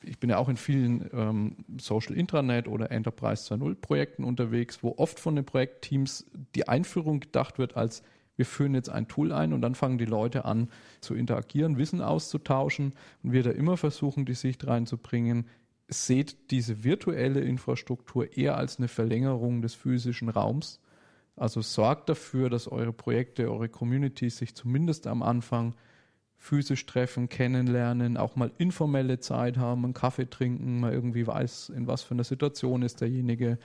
ich 0.02 0.18
bin 0.18 0.30
ja 0.30 0.38
auch 0.38 0.48
in 0.48 0.56
vielen 0.56 1.08
ähm, 1.12 1.56
Social 1.78 2.14
Intranet 2.14 2.66
oder 2.66 2.90
Enterprise 2.90 3.52
2.0 3.54 3.74
Projekten 3.74 4.24
unterwegs, 4.24 4.82
wo 4.82 4.94
oft 4.96 5.20
von 5.20 5.36
den 5.36 5.44
Projektteams 5.44 6.26
die 6.54 6.66
Einführung 6.66 7.20
gedacht 7.20 7.58
wird 7.58 7.76
als 7.76 8.02
wir 8.36 8.44
führen 8.44 8.74
jetzt 8.74 8.90
ein 8.90 9.08
Tool 9.08 9.32
ein 9.32 9.52
und 9.52 9.62
dann 9.62 9.74
fangen 9.74 9.98
die 9.98 10.04
Leute 10.04 10.44
an 10.44 10.68
zu 11.00 11.14
interagieren, 11.14 11.78
Wissen 11.78 12.02
auszutauschen 12.02 12.94
und 13.22 13.32
wir 13.32 13.42
da 13.42 13.50
immer 13.50 13.76
versuchen, 13.76 14.26
die 14.26 14.34
Sicht 14.34 14.66
reinzubringen, 14.66 15.46
seht 15.88 16.50
diese 16.50 16.84
virtuelle 16.84 17.40
Infrastruktur 17.40 18.36
eher 18.36 18.56
als 18.56 18.78
eine 18.78 18.88
Verlängerung 18.88 19.62
des 19.62 19.74
physischen 19.74 20.28
Raums. 20.28 20.80
Also 21.36 21.60
sorgt 21.60 22.08
dafür, 22.08 22.50
dass 22.50 22.66
eure 22.66 22.92
Projekte, 22.92 23.50
eure 23.50 23.68
Communities 23.68 24.38
sich 24.38 24.54
zumindest 24.54 25.06
am 25.06 25.22
Anfang 25.22 25.74
physisch 26.38 26.86
treffen, 26.86 27.28
kennenlernen, 27.28 28.16
auch 28.16 28.36
mal 28.36 28.52
informelle 28.58 29.20
Zeit 29.20 29.56
haben, 29.56 29.84
einen 29.84 29.94
Kaffee 29.94 30.28
trinken, 30.28 30.80
mal 30.80 30.92
irgendwie 30.92 31.26
weiß, 31.26 31.70
in 31.70 31.86
was 31.86 32.02
für 32.02 32.14
einer 32.14 32.24
Situation 32.24 32.82
ist 32.82 33.00
derjenige, 33.00 33.58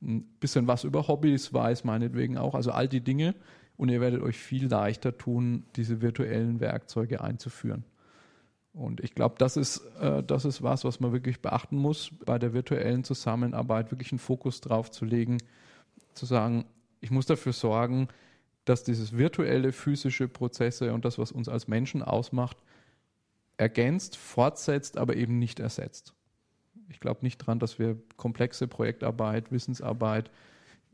ein 0.00 0.22
bisschen 0.40 0.66
was 0.66 0.84
über 0.84 1.08
Hobbys 1.08 1.52
weiß, 1.52 1.84
meinetwegen 1.84 2.38
auch. 2.38 2.54
Also 2.54 2.70
all 2.70 2.88
die 2.88 3.02
Dinge. 3.02 3.34
Und 3.76 3.88
ihr 3.88 4.00
werdet 4.00 4.22
euch 4.22 4.36
viel 4.36 4.68
leichter 4.68 5.16
tun, 5.16 5.64
diese 5.76 6.00
virtuellen 6.02 6.60
Werkzeuge 6.60 7.20
einzuführen. 7.22 7.84
Und 8.74 9.00
ich 9.00 9.14
glaube, 9.14 9.34
das 9.38 9.56
ist, 9.56 9.78
äh, 10.00 10.22
das 10.22 10.44
ist 10.44 10.62
was, 10.62 10.84
was 10.84 11.00
man 11.00 11.12
wirklich 11.12 11.42
beachten 11.42 11.76
muss, 11.76 12.10
bei 12.24 12.38
der 12.38 12.54
virtuellen 12.54 13.04
Zusammenarbeit 13.04 13.90
wirklich 13.90 14.12
einen 14.12 14.18
Fokus 14.18 14.60
drauf 14.60 14.90
zu 14.90 15.04
legen, 15.04 15.38
zu 16.14 16.26
sagen, 16.26 16.64
ich 17.00 17.10
muss 17.10 17.26
dafür 17.26 17.52
sorgen, 17.52 18.08
dass 18.64 18.84
dieses 18.84 19.16
virtuelle, 19.16 19.72
physische 19.72 20.28
Prozesse 20.28 20.94
und 20.94 21.04
das, 21.04 21.18
was 21.18 21.32
uns 21.32 21.48
als 21.48 21.68
Menschen 21.68 22.02
ausmacht, 22.02 22.56
ergänzt, 23.56 24.16
fortsetzt, 24.16 24.96
aber 24.96 25.16
eben 25.16 25.38
nicht 25.38 25.60
ersetzt. 25.60 26.14
Ich 26.88 27.00
glaube 27.00 27.20
nicht 27.22 27.42
daran, 27.42 27.58
dass 27.58 27.78
wir 27.78 27.98
komplexe 28.16 28.68
Projektarbeit, 28.68 29.50
Wissensarbeit 29.50 30.30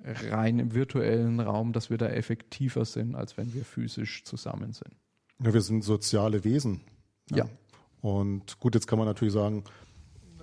rein 0.02 0.58
im 0.58 0.74
virtuellen 0.74 1.40
Raum, 1.40 1.72
dass 1.72 1.90
wir 1.90 1.98
da 1.98 2.06
effektiver 2.06 2.84
sind, 2.84 3.14
als 3.14 3.36
wenn 3.36 3.52
wir 3.52 3.64
physisch 3.64 4.24
zusammen 4.24 4.72
sind. 4.72 4.94
Ja, 5.42 5.52
wir 5.52 5.60
sind 5.60 5.82
soziale 5.82 6.44
Wesen. 6.44 6.80
Ja. 7.30 7.38
ja. 7.38 7.48
Und 8.00 8.58
gut, 8.60 8.74
jetzt 8.74 8.86
kann 8.86 8.98
man 8.98 9.06
natürlich 9.06 9.34
sagen, 9.34 9.64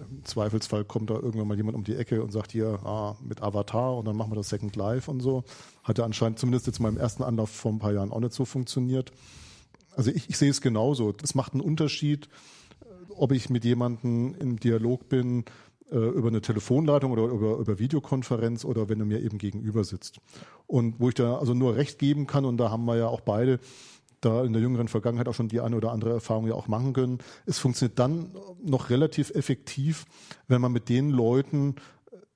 im 0.09 0.25
Zweifelsfall 0.25 0.83
kommt 0.83 1.09
da 1.09 1.15
irgendwann 1.15 1.47
mal 1.47 1.57
jemand 1.57 1.75
um 1.77 1.83
die 1.83 1.95
Ecke 1.95 2.21
und 2.21 2.31
sagt 2.31 2.51
hier 2.51 2.79
ah, 2.83 3.15
mit 3.23 3.41
Avatar 3.41 3.95
und 3.95 4.05
dann 4.05 4.15
machen 4.15 4.31
wir 4.31 4.35
das 4.35 4.49
Second 4.49 4.75
Life 4.75 5.09
und 5.09 5.21
so. 5.21 5.43
Hat 5.83 5.97
ja 5.97 6.05
anscheinend 6.05 6.39
zumindest 6.39 6.67
jetzt 6.67 6.79
mal 6.79 6.89
im 6.89 6.97
ersten 6.97 7.23
Anlauf 7.23 7.49
vor 7.49 7.71
ein 7.71 7.79
paar 7.79 7.93
Jahren 7.93 8.11
auch 8.11 8.19
nicht 8.19 8.33
so 8.33 8.45
funktioniert. 8.45 9.11
Also 9.95 10.11
ich, 10.11 10.29
ich 10.29 10.37
sehe 10.37 10.49
es 10.49 10.61
genauso. 10.61 11.13
Es 11.23 11.35
macht 11.35 11.53
einen 11.53 11.61
Unterschied, 11.61 12.27
ob 13.09 13.31
ich 13.31 13.49
mit 13.49 13.63
jemandem 13.63 14.35
im 14.35 14.59
Dialog 14.59 15.07
bin, 15.07 15.45
äh, 15.91 15.97
über 15.97 16.27
eine 16.27 16.41
Telefonleitung 16.41 17.11
oder 17.11 17.23
über, 17.25 17.57
über 17.57 17.79
Videokonferenz 17.79 18.65
oder 18.65 18.89
wenn 18.89 18.99
er 18.99 19.05
mir 19.05 19.21
eben 19.21 19.37
gegenüber 19.37 19.83
sitzt. 19.83 20.19
Und 20.67 20.99
wo 20.99 21.09
ich 21.09 21.15
da 21.15 21.37
also 21.37 21.53
nur 21.53 21.75
recht 21.75 21.99
geben 21.99 22.27
kann, 22.27 22.43
und 22.43 22.57
da 22.57 22.71
haben 22.71 22.85
wir 22.85 22.97
ja 22.97 23.07
auch 23.07 23.21
beide 23.21 23.59
da 24.21 24.43
in 24.43 24.53
der 24.53 24.61
jüngeren 24.61 24.87
Vergangenheit 24.87 25.27
auch 25.27 25.33
schon 25.33 25.47
die 25.47 25.61
eine 25.61 25.75
oder 25.75 25.91
andere 25.91 26.11
Erfahrung 26.11 26.47
ja 26.47 26.53
auch 26.53 26.67
machen 26.67 26.93
können. 26.93 27.19
Es 27.45 27.59
funktioniert 27.59 27.99
dann 27.99 28.31
noch 28.63 28.89
relativ 28.89 29.31
effektiv, 29.31 30.05
wenn 30.47 30.61
man 30.61 30.71
mit 30.71 30.89
den 30.89 31.09
Leuten, 31.09 31.75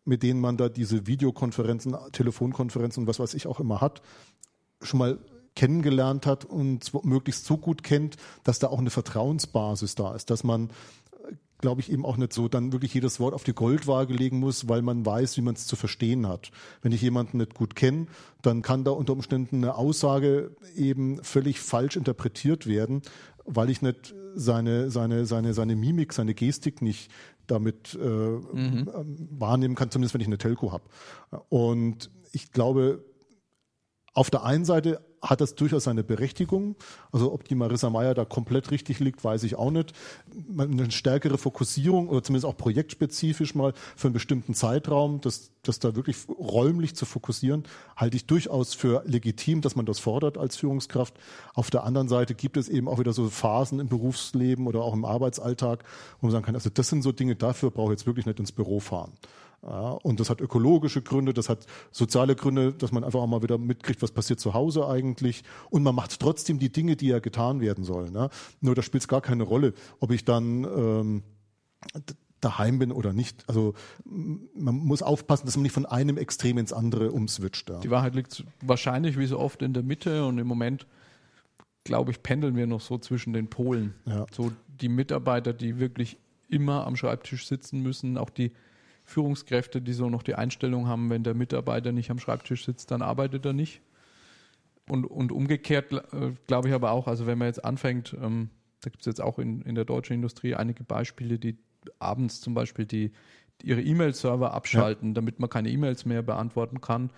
mit 0.05 0.23
denen 0.23 0.39
man 0.39 0.57
da 0.57 0.69
diese 0.69 1.07
Videokonferenzen, 1.07 1.95
Telefonkonferenzen 2.11 3.03
und 3.03 3.07
was 3.07 3.19
weiß 3.19 3.33
ich 3.33 3.47
auch 3.47 3.59
immer 3.59 3.81
hat, 3.81 4.01
schon 4.81 4.99
mal 4.99 5.19
kennengelernt 5.55 6.25
hat 6.25 6.45
und 6.45 6.93
möglichst 7.03 7.45
so 7.45 7.57
gut 7.57 7.83
kennt, 7.83 8.15
dass 8.43 8.59
da 8.59 8.67
auch 8.67 8.79
eine 8.79 8.91
Vertrauensbasis 8.91 9.95
da 9.95 10.15
ist, 10.15 10.29
dass 10.29 10.43
man 10.43 10.69
glaube 11.59 11.81
ich, 11.81 11.91
eben 11.91 12.05
auch 12.05 12.17
nicht 12.17 12.33
so 12.33 12.47
dann 12.47 12.71
wirklich 12.71 12.93
jedes 12.93 13.19
Wort 13.19 13.33
auf 13.33 13.43
die 13.43 13.53
Goldwaage 13.53 14.13
legen 14.13 14.39
muss, 14.39 14.67
weil 14.67 14.81
man 14.81 15.05
weiß, 15.05 15.37
wie 15.37 15.41
man 15.41 15.55
es 15.55 15.67
zu 15.67 15.75
verstehen 15.75 16.27
hat. 16.27 16.51
Wenn 16.81 16.91
ich 16.91 17.01
jemanden 17.01 17.37
nicht 17.37 17.53
gut 17.53 17.75
kenne, 17.75 18.07
dann 18.41 18.61
kann 18.61 18.83
da 18.83 18.91
unter 18.91 19.13
Umständen 19.13 19.57
eine 19.57 19.75
Aussage 19.75 20.55
eben 20.75 21.23
völlig 21.23 21.59
falsch 21.59 21.97
interpretiert 21.97 22.65
werden, 22.65 23.01
weil 23.45 23.69
ich 23.69 23.81
nicht 23.81 24.15
seine, 24.35 24.89
seine, 24.89 25.25
seine, 25.25 25.53
seine 25.53 25.75
Mimik, 25.75 26.13
seine 26.13 26.33
Gestik 26.33 26.81
nicht 26.81 27.11
damit 27.47 27.97
äh, 27.99 28.07
mhm. 28.07 28.87
wahrnehmen 29.31 29.75
kann, 29.75 29.91
zumindest 29.91 30.13
wenn 30.13 30.21
ich 30.21 30.27
eine 30.27 30.37
Telco 30.37 30.71
habe. 30.71 30.83
Und 31.49 32.11
ich 32.31 32.51
glaube, 32.51 33.03
auf 34.13 34.29
der 34.29 34.43
einen 34.43 34.65
Seite 34.65 35.01
hat 35.21 35.41
das 35.41 35.55
durchaus 35.55 35.83
seine 35.83 36.03
Berechtigung. 36.03 36.75
Also 37.11 37.31
ob 37.33 37.43
die 37.43 37.55
Marissa 37.55 37.89
Meyer 37.89 38.13
da 38.13 38.25
komplett 38.25 38.71
richtig 38.71 38.99
liegt, 38.99 39.23
weiß 39.23 39.43
ich 39.43 39.55
auch 39.55 39.71
nicht. 39.71 39.93
Eine 40.57 40.91
stärkere 40.91 41.37
Fokussierung 41.37 42.09
oder 42.09 42.23
zumindest 42.23 42.45
auch 42.45 42.57
projektspezifisch 42.57 43.55
mal 43.55 43.73
für 43.95 44.07
einen 44.07 44.13
bestimmten 44.13 44.53
Zeitraum, 44.53 45.21
das, 45.21 45.51
das 45.63 45.79
da 45.79 45.95
wirklich 45.95 46.17
räumlich 46.29 46.95
zu 46.95 47.05
fokussieren, 47.05 47.63
halte 47.95 48.17
ich 48.17 48.25
durchaus 48.25 48.73
für 48.73 49.03
legitim, 49.05 49.61
dass 49.61 49.75
man 49.75 49.85
das 49.85 49.99
fordert 49.99 50.37
als 50.37 50.57
Führungskraft. 50.57 51.13
Auf 51.53 51.69
der 51.69 51.83
anderen 51.83 52.07
Seite 52.07 52.33
gibt 52.33 52.57
es 52.57 52.69
eben 52.69 52.87
auch 52.87 52.99
wieder 52.99 53.13
so 53.13 53.29
Phasen 53.29 53.79
im 53.79 53.89
Berufsleben 53.89 54.67
oder 54.67 54.81
auch 54.81 54.93
im 54.93 55.05
Arbeitsalltag, 55.05 55.83
wo 56.19 56.27
man 56.27 56.31
sagen 56.31 56.45
kann, 56.45 56.55
also 56.55 56.69
das 56.69 56.87
sind 56.87 57.01
so 57.01 57.11
Dinge, 57.11 57.35
dafür 57.35 57.71
brauche 57.71 57.93
ich 57.93 57.99
jetzt 57.99 58.07
wirklich 58.07 58.25
nicht 58.25 58.39
ins 58.39 58.51
Büro 58.51 58.79
fahren. 58.79 59.11
Ja, 59.61 59.91
und 59.91 60.19
das 60.19 60.29
hat 60.29 60.39
ökologische 60.39 61.01
Gründe, 61.01 61.33
das 61.33 61.49
hat 61.49 61.65
soziale 61.91 62.35
Gründe, 62.35 62.73
dass 62.73 62.91
man 62.91 63.03
einfach 63.03 63.19
auch 63.19 63.27
mal 63.27 63.43
wieder 63.43 63.57
mitkriegt, 63.57 64.01
was 64.01 64.11
passiert 64.11 64.39
zu 64.39 64.53
Hause 64.53 64.87
eigentlich. 64.87 65.43
Und 65.69 65.83
man 65.83 65.95
macht 65.95 66.19
trotzdem 66.19 66.59
die 66.59 66.71
Dinge, 66.71 66.95
die 66.95 67.07
ja 67.07 67.19
getan 67.19 67.59
werden 67.59 67.83
sollen. 67.83 68.13
Ne? 68.13 68.29
Nur 68.61 68.75
da 68.75 68.81
spielt 68.81 69.03
es 69.03 69.07
gar 69.07 69.21
keine 69.21 69.43
Rolle, 69.43 69.73
ob 69.99 70.11
ich 70.11 70.23
dann 70.23 70.63
ähm, 70.63 71.23
daheim 72.41 72.79
bin 72.79 72.91
oder 72.91 73.13
nicht. 73.13 73.43
Also 73.47 73.73
man 74.05 74.75
muss 74.75 75.01
aufpassen, 75.01 75.45
dass 75.45 75.55
man 75.55 75.63
nicht 75.63 75.73
von 75.73 75.85
einem 75.85 76.17
Extrem 76.17 76.57
ins 76.57 76.73
andere 76.73 77.11
umswitcht. 77.11 77.69
Ja. 77.69 77.79
Die 77.79 77.89
Wahrheit 77.89 78.15
liegt 78.15 78.45
wahrscheinlich 78.61 79.17
wie 79.17 79.25
so 79.25 79.39
oft 79.39 79.61
in 79.61 79.73
der 79.73 79.83
Mitte 79.83 80.25
und 80.25 80.37
im 80.37 80.47
Moment, 80.47 80.87
glaube 81.83 82.11
ich, 82.11 82.23
pendeln 82.23 82.55
wir 82.55 82.67
noch 82.67 82.81
so 82.81 82.97
zwischen 82.97 83.33
den 83.33 83.49
Polen. 83.49 83.93
Ja. 84.05 84.25
So 84.31 84.51
die 84.67 84.89
Mitarbeiter, 84.89 85.51
die 85.51 85.79
wirklich 85.79 86.17
immer 86.47 86.87
am 86.87 86.95
Schreibtisch 86.95 87.45
sitzen 87.45 87.81
müssen, 87.81 88.17
auch 88.17 88.29
die 88.29 88.51
Führungskräfte, 89.09 89.81
die 89.81 89.93
so 89.93 90.09
noch 90.09 90.23
die 90.23 90.35
Einstellung 90.35 90.87
haben, 90.87 91.09
wenn 91.09 91.23
der 91.23 91.33
Mitarbeiter 91.33 91.91
nicht 91.91 92.11
am 92.11 92.19
Schreibtisch 92.19 92.65
sitzt, 92.65 92.91
dann 92.91 93.01
arbeitet 93.01 93.45
er 93.45 93.53
nicht. 93.53 93.81
Und, 94.87 95.05
und 95.05 95.31
umgekehrt 95.31 95.91
äh, 95.91 96.33
glaube 96.47 96.69
ich 96.69 96.73
aber 96.73 96.91
auch, 96.91 97.07
also 97.07 97.27
wenn 97.27 97.37
man 97.37 97.47
jetzt 97.47 97.63
anfängt, 97.63 98.15
ähm, 98.21 98.49
da 98.81 98.89
gibt 98.89 99.01
es 99.01 99.05
jetzt 99.05 99.21
auch 99.21 99.39
in, 99.39 99.61
in 99.61 99.75
der 99.75 99.85
deutschen 99.85 100.13
Industrie 100.13 100.55
einige 100.55 100.83
Beispiele, 100.83 101.37
die 101.37 101.57
abends 101.99 102.41
zum 102.41 102.53
Beispiel 102.53 102.85
die, 102.85 103.11
ihre 103.63 103.81
E-Mail-Server 103.81 104.53
abschalten, 104.53 105.09
ja. 105.09 105.13
damit 105.15 105.39
man 105.39 105.49
keine 105.49 105.69
E-Mails 105.69 106.05
mehr 106.05 106.21
beantworten 106.21 106.81
kann. 106.81 107.11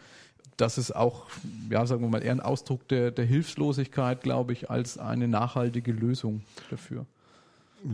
Das 0.57 0.77
ist 0.77 0.95
auch, 0.95 1.27
ja, 1.69 1.85
sagen 1.85 2.01
wir 2.01 2.09
mal, 2.09 2.23
eher 2.23 2.31
ein 2.31 2.39
Ausdruck 2.39 2.87
der, 2.87 3.11
der 3.11 3.25
Hilflosigkeit, 3.25 4.21
glaube 4.21 4.53
ich, 4.53 4.69
als 4.69 4.97
eine 4.97 5.27
nachhaltige 5.27 5.91
Lösung 5.91 6.43
dafür. 6.69 7.05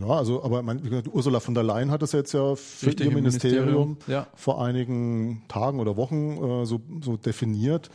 Ja, 0.01 0.07
also, 0.07 0.43
aber 0.43 0.61
mein, 0.63 0.81
gesagt, 0.81 1.07
Ursula 1.11 1.39
von 1.39 1.53
der 1.53 1.63
Leyen 1.63 1.91
hat 1.91 2.01
das 2.01 2.11
jetzt 2.11 2.33
ja 2.33 2.55
für 2.55 2.87
Richtig, 2.87 3.07
ihr 3.07 3.13
Ministerium, 3.13 3.65
Ministerium 3.65 3.97
ja. 4.07 4.27
vor 4.35 4.63
einigen 4.63 5.43
Tagen 5.47 5.79
oder 5.79 5.95
Wochen 5.95 6.37
äh, 6.37 6.65
so, 6.65 6.81
so 7.01 7.15
definiert. 7.17 7.89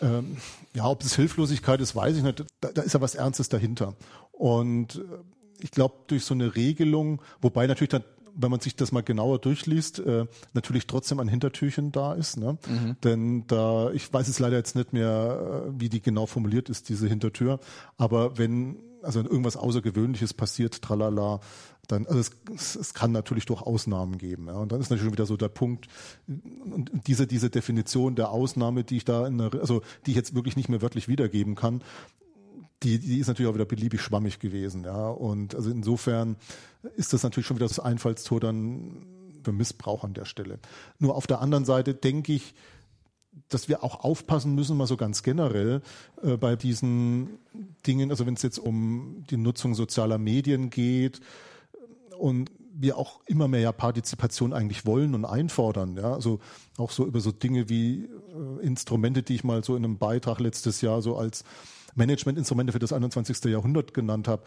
Ähm, 0.00 0.36
ja, 0.74 0.88
ob 0.88 1.02
es 1.02 1.14
Hilflosigkeit 1.14 1.80
ist, 1.80 1.94
weiß 1.94 2.16
ich 2.16 2.22
nicht. 2.22 2.44
Da, 2.60 2.70
da 2.72 2.82
ist 2.82 2.94
ja 2.94 3.00
was 3.00 3.14
Ernstes 3.14 3.48
dahinter. 3.48 3.94
Und 4.32 4.96
äh, 4.96 5.00
ich 5.60 5.70
glaube, 5.70 5.94
durch 6.08 6.24
so 6.24 6.34
eine 6.34 6.56
Regelung, 6.56 7.22
wobei 7.40 7.66
natürlich 7.66 7.90
dann 7.90 8.04
wenn 8.34 8.50
man 8.50 8.60
sich 8.60 8.76
das 8.76 8.92
mal 8.92 9.02
genauer 9.02 9.38
durchliest, 9.38 9.98
äh, 9.98 10.26
natürlich 10.54 10.86
trotzdem 10.86 11.20
ein 11.20 11.28
Hintertürchen 11.28 11.92
da 11.92 12.14
ist. 12.14 12.36
Ne? 12.38 12.58
Mhm. 12.66 12.96
Denn 13.04 13.46
da, 13.46 13.90
ich 13.90 14.12
weiß 14.12 14.28
es 14.28 14.38
leider 14.38 14.56
jetzt 14.56 14.74
nicht 14.76 14.92
mehr, 14.92 15.66
äh, 15.68 15.72
wie 15.78 15.88
die 15.88 16.00
genau 16.00 16.26
formuliert 16.26 16.68
ist, 16.70 16.88
diese 16.88 17.08
Hintertür. 17.08 17.60
Aber 17.98 18.38
wenn 18.38 18.76
also 19.02 19.20
irgendwas 19.20 19.56
Außergewöhnliches 19.56 20.34
passiert, 20.34 20.82
tralala, 20.82 21.40
dann, 21.88 22.06
also 22.06 22.20
es, 22.54 22.76
es 22.76 22.94
kann 22.94 23.12
natürlich 23.12 23.46
doch 23.46 23.62
Ausnahmen 23.62 24.18
geben. 24.18 24.46
Ja. 24.46 24.54
Und 24.54 24.72
dann 24.72 24.80
ist 24.80 24.90
natürlich 24.90 25.04
schon 25.04 25.12
wieder 25.12 25.26
so 25.26 25.36
der 25.36 25.48
Punkt, 25.48 25.88
und 26.26 26.90
diese, 27.06 27.26
diese 27.26 27.50
Definition 27.50 28.14
der 28.14 28.30
Ausnahme, 28.30 28.84
die 28.84 28.98
ich 28.98 29.04
da 29.04 29.26
in 29.26 29.38
der, 29.38 29.52
also 29.54 29.82
die 30.06 30.10
ich 30.10 30.16
jetzt 30.16 30.34
wirklich 30.34 30.56
nicht 30.56 30.68
mehr 30.68 30.82
wörtlich 30.82 31.08
wiedergeben 31.08 31.54
kann, 31.54 31.82
die, 32.82 32.98
die 32.98 33.18
ist 33.18 33.28
natürlich 33.28 33.50
auch 33.50 33.54
wieder 33.54 33.64
beliebig 33.64 34.00
schwammig 34.00 34.38
gewesen. 34.38 34.84
Ja. 34.84 35.08
Und 35.08 35.54
also 35.54 35.70
insofern 35.70 36.36
ist 36.96 37.12
das 37.12 37.22
natürlich 37.22 37.46
schon 37.46 37.56
wieder 37.56 37.68
das 37.68 37.80
Einfallstor 37.80 38.40
dann 38.40 39.06
für 39.42 39.52
Missbrauch 39.52 40.04
an 40.04 40.14
der 40.14 40.24
Stelle. 40.24 40.58
Nur 40.98 41.16
auf 41.16 41.26
der 41.26 41.40
anderen 41.40 41.64
Seite 41.64 41.94
denke 41.94 42.32
ich, 42.32 42.54
dass 43.48 43.68
wir 43.68 43.84
auch 43.84 44.04
aufpassen 44.04 44.54
müssen, 44.54 44.76
mal 44.76 44.86
so 44.86 44.96
ganz 44.96 45.22
generell 45.22 45.82
äh, 46.22 46.36
bei 46.36 46.56
diesen 46.56 47.38
Dingen, 47.86 48.10
also 48.10 48.26
wenn 48.26 48.34
es 48.34 48.42
jetzt 48.42 48.58
um 48.58 49.24
die 49.30 49.36
Nutzung 49.36 49.74
sozialer 49.74 50.18
Medien 50.18 50.70
geht 50.70 51.20
und 52.18 52.50
wir 52.74 52.96
auch 52.96 53.20
immer 53.26 53.48
mehr 53.48 53.60
ja 53.60 53.72
Partizipation 53.72 54.52
eigentlich 54.52 54.86
wollen 54.86 55.14
und 55.14 55.24
einfordern, 55.24 55.96
ja, 55.96 56.14
also 56.14 56.40
auch 56.78 56.90
so 56.90 57.06
über 57.06 57.20
so 57.20 57.30
Dinge 57.30 57.68
wie 57.68 58.04
äh, 58.04 58.64
Instrumente, 58.64 59.22
die 59.22 59.34
ich 59.34 59.44
mal 59.44 59.62
so 59.62 59.76
in 59.76 59.84
einem 59.84 59.98
Beitrag 59.98 60.40
letztes 60.40 60.80
Jahr 60.80 61.02
so 61.02 61.16
als 61.16 61.44
Managementinstrumente 61.94 62.72
für 62.72 62.78
das 62.78 62.92
21. 62.92 63.44
Jahrhundert 63.44 63.94
genannt 63.94 64.28
habe, 64.28 64.44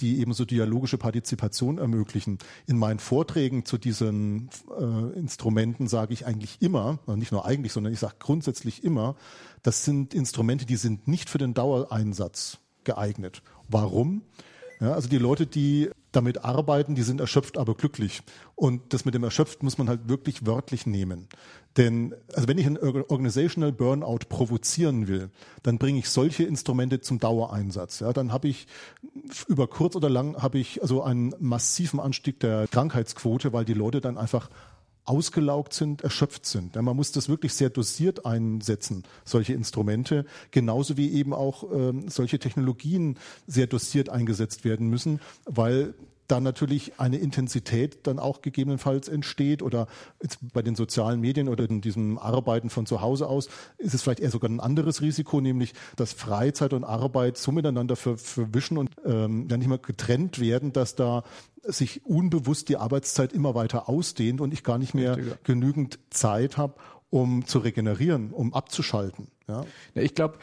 die 0.00 0.20
eben 0.20 0.32
so 0.32 0.44
dialogische 0.44 0.98
Partizipation 0.98 1.78
ermöglichen. 1.78 2.38
In 2.66 2.78
meinen 2.78 2.98
Vorträgen 2.98 3.64
zu 3.64 3.78
diesen 3.78 4.50
äh, 4.78 5.18
Instrumenten 5.18 5.88
sage 5.88 6.12
ich 6.12 6.26
eigentlich 6.26 6.60
immer, 6.60 6.98
nicht 7.16 7.32
nur 7.32 7.46
eigentlich, 7.46 7.72
sondern 7.72 7.92
ich 7.92 7.98
sage 7.98 8.16
grundsätzlich 8.18 8.84
immer, 8.84 9.16
das 9.62 9.84
sind 9.84 10.14
Instrumente, 10.14 10.66
die 10.66 10.76
sind 10.76 11.08
nicht 11.08 11.30
für 11.30 11.38
den 11.38 11.54
Dauereinsatz 11.54 12.58
geeignet. 12.84 13.42
Warum? 13.68 14.22
Ja, 14.80 14.92
also 14.92 15.08
die 15.08 15.18
Leute, 15.18 15.46
die 15.46 15.90
damit 16.12 16.44
arbeiten, 16.44 16.94
die 16.94 17.02
sind 17.02 17.20
erschöpft, 17.20 17.58
aber 17.58 17.74
glücklich. 17.74 18.22
Und 18.54 18.92
das 18.92 19.04
mit 19.04 19.14
dem 19.14 19.24
erschöpft 19.24 19.62
muss 19.62 19.78
man 19.78 19.88
halt 19.88 20.08
wirklich 20.08 20.46
wörtlich 20.46 20.86
nehmen. 20.86 21.28
Denn 21.76 22.14
also 22.32 22.48
wenn 22.48 22.56
ich 22.56 22.66
ein 22.66 22.78
Organizational 22.78 23.72
Burnout 23.72 24.20
provozieren 24.28 25.08
will, 25.08 25.30
dann 25.62 25.78
bringe 25.78 25.98
ich 25.98 26.08
solche 26.08 26.44
Instrumente 26.44 27.00
zum 27.00 27.18
Dauereinsatz. 27.18 28.00
Ja, 28.00 28.12
dann 28.12 28.32
habe 28.32 28.48
ich 28.48 28.66
über 29.46 29.66
kurz 29.66 29.94
oder 29.94 30.08
lang 30.08 30.42
habe 30.42 30.58
ich 30.58 30.80
also 30.80 31.02
einen 31.02 31.34
massiven 31.38 32.00
Anstieg 32.00 32.40
der 32.40 32.66
Krankheitsquote, 32.68 33.52
weil 33.52 33.66
die 33.66 33.74
Leute 33.74 34.00
dann 34.00 34.16
einfach 34.16 34.48
ausgelaugt 35.06 35.72
sind, 35.72 36.02
erschöpft 36.02 36.46
sind. 36.46 36.76
Ja, 36.76 36.82
man 36.82 36.96
muss 36.96 37.12
das 37.12 37.28
wirklich 37.28 37.54
sehr 37.54 37.70
dosiert 37.70 38.26
einsetzen, 38.26 39.04
solche 39.24 39.54
Instrumente, 39.54 40.26
genauso 40.50 40.96
wie 40.96 41.12
eben 41.12 41.32
auch 41.32 41.64
ähm, 41.72 42.08
solche 42.08 42.38
Technologien 42.38 43.18
sehr 43.46 43.66
dosiert 43.66 44.08
eingesetzt 44.08 44.64
werden 44.64 44.88
müssen, 44.88 45.20
weil 45.44 45.94
dann 46.28 46.42
natürlich 46.42 46.98
eine 46.98 47.18
Intensität 47.18 48.06
dann 48.06 48.18
auch 48.18 48.42
gegebenenfalls 48.42 49.08
entsteht 49.08 49.62
oder 49.62 49.86
bei 50.52 50.62
den 50.62 50.74
sozialen 50.74 51.20
Medien 51.20 51.48
oder 51.48 51.68
in 51.68 51.80
diesem 51.80 52.18
Arbeiten 52.18 52.70
von 52.70 52.86
zu 52.86 53.00
Hause 53.00 53.28
aus 53.28 53.48
ist 53.78 53.94
es 53.94 54.02
vielleicht 54.02 54.20
eher 54.20 54.30
sogar 54.30 54.50
ein 54.50 54.60
anderes 54.60 55.00
Risiko, 55.00 55.40
nämlich 55.40 55.74
dass 55.96 56.12
Freizeit 56.12 56.72
und 56.72 56.84
Arbeit 56.84 57.36
so 57.36 57.52
miteinander 57.52 57.96
ver 57.96 58.16
verwischen 58.16 58.78
und 58.78 58.90
ähm, 59.04 59.48
ja 59.50 59.56
nicht 59.56 59.68
mehr 59.68 59.78
getrennt 59.78 60.40
werden, 60.40 60.72
dass 60.72 60.94
da 60.94 61.22
sich 61.62 62.04
unbewusst 62.04 62.68
die 62.68 62.76
Arbeitszeit 62.76 63.32
immer 63.32 63.54
weiter 63.54 63.88
ausdehnt 63.88 64.40
und 64.40 64.52
ich 64.52 64.62
gar 64.62 64.78
nicht 64.78 64.94
mehr 64.94 65.16
Richtiger. 65.16 65.38
genügend 65.44 65.98
Zeit 66.10 66.56
habe, 66.56 66.74
um 67.10 67.44
zu 67.46 67.58
regenerieren, 67.58 68.32
um 68.32 68.54
abzuschalten. 68.54 69.28
Ja, 69.48 69.64
ja 69.94 70.02
ich 70.02 70.14
glaube, 70.14 70.38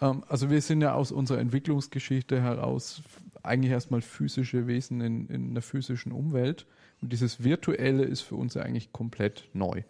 ähm, 0.00 0.24
also 0.28 0.50
wir 0.50 0.60
sind 0.60 0.80
ja 0.80 0.94
aus 0.94 1.12
unserer 1.12 1.38
Entwicklungsgeschichte 1.38 2.40
heraus 2.40 3.02
eigentlich 3.42 3.72
erstmal 3.72 4.02
physische 4.02 4.66
Wesen 4.66 5.00
in, 5.00 5.26
in 5.28 5.50
einer 5.50 5.62
physischen 5.62 6.12
Umwelt. 6.12 6.66
Und 7.00 7.12
dieses 7.12 7.42
Virtuelle 7.42 8.04
ist 8.04 8.20
für 8.20 8.36
uns 8.36 8.54
ja 8.54 8.62
eigentlich 8.62 8.92
komplett 8.92 9.48
neu. 9.52 9.82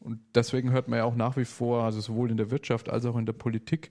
Und 0.00 0.20
deswegen 0.34 0.70
hört 0.70 0.88
man 0.88 0.98
ja 0.98 1.04
auch 1.04 1.16
nach 1.16 1.36
wie 1.36 1.44
vor, 1.44 1.84
also 1.84 2.00
sowohl 2.00 2.30
in 2.30 2.36
der 2.36 2.50
Wirtschaft 2.50 2.88
als 2.88 3.04
auch 3.06 3.16
in 3.16 3.26
der 3.26 3.32
Politik, 3.32 3.90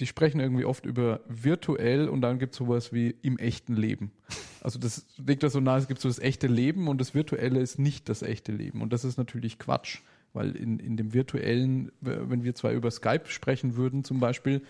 die 0.00 0.06
sprechen 0.06 0.40
irgendwie 0.40 0.64
oft 0.64 0.86
über 0.86 1.20
virtuell 1.28 2.08
und 2.08 2.20
dann 2.22 2.38
gibt 2.38 2.54
es 2.54 2.58
sowas 2.58 2.92
wie 2.92 3.14
im 3.22 3.38
echten 3.38 3.76
Leben. 3.76 4.12
Also 4.60 4.78
das 4.78 5.06
liegt 5.24 5.42
da 5.42 5.50
so 5.50 5.60
nahe, 5.60 5.78
es 5.78 5.88
gibt 5.88 6.00
so 6.00 6.08
das 6.08 6.18
echte 6.18 6.46
Leben 6.46 6.88
und 6.88 7.00
das 7.00 7.14
Virtuelle 7.14 7.60
ist 7.60 7.78
nicht 7.78 8.08
das 8.08 8.22
echte 8.22 8.52
Leben. 8.52 8.82
Und 8.82 8.92
das 8.92 9.04
ist 9.04 9.18
natürlich 9.18 9.58
Quatsch, 9.58 10.00
weil 10.32 10.56
in, 10.56 10.78
in 10.78 10.96
dem 10.96 11.12
virtuellen, 11.12 11.92
wenn 12.00 12.44
wir 12.44 12.54
zwar 12.54 12.72
über 12.72 12.90
Skype 12.90 13.26
sprechen 13.26 13.76
würden 13.76 14.04
zum 14.04 14.20
Beispiel, 14.20 14.62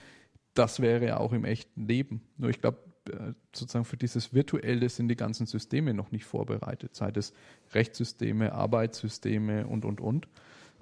das 0.54 0.80
wäre 0.80 1.06
ja 1.06 1.16
auch 1.18 1.32
im 1.32 1.44
echten 1.44 1.86
Leben. 1.86 2.20
Nur 2.36 2.50
ich 2.50 2.60
glaube, 2.60 2.78
sozusagen 3.52 3.84
für 3.84 3.96
dieses 3.96 4.32
Virtuelle 4.34 4.88
sind 4.88 5.08
die 5.08 5.16
ganzen 5.16 5.46
Systeme 5.46 5.94
noch 5.94 6.10
nicht 6.10 6.24
vorbereitet, 6.24 6.94
sei 6.94 7.10
es 7.14 7.32
Rechtssysteme, 7.72 8.52
Arbeitssysteme 8.52 9.66
und, 9.66 9.84
und, 9.84 10.00
und. 10.00 10.28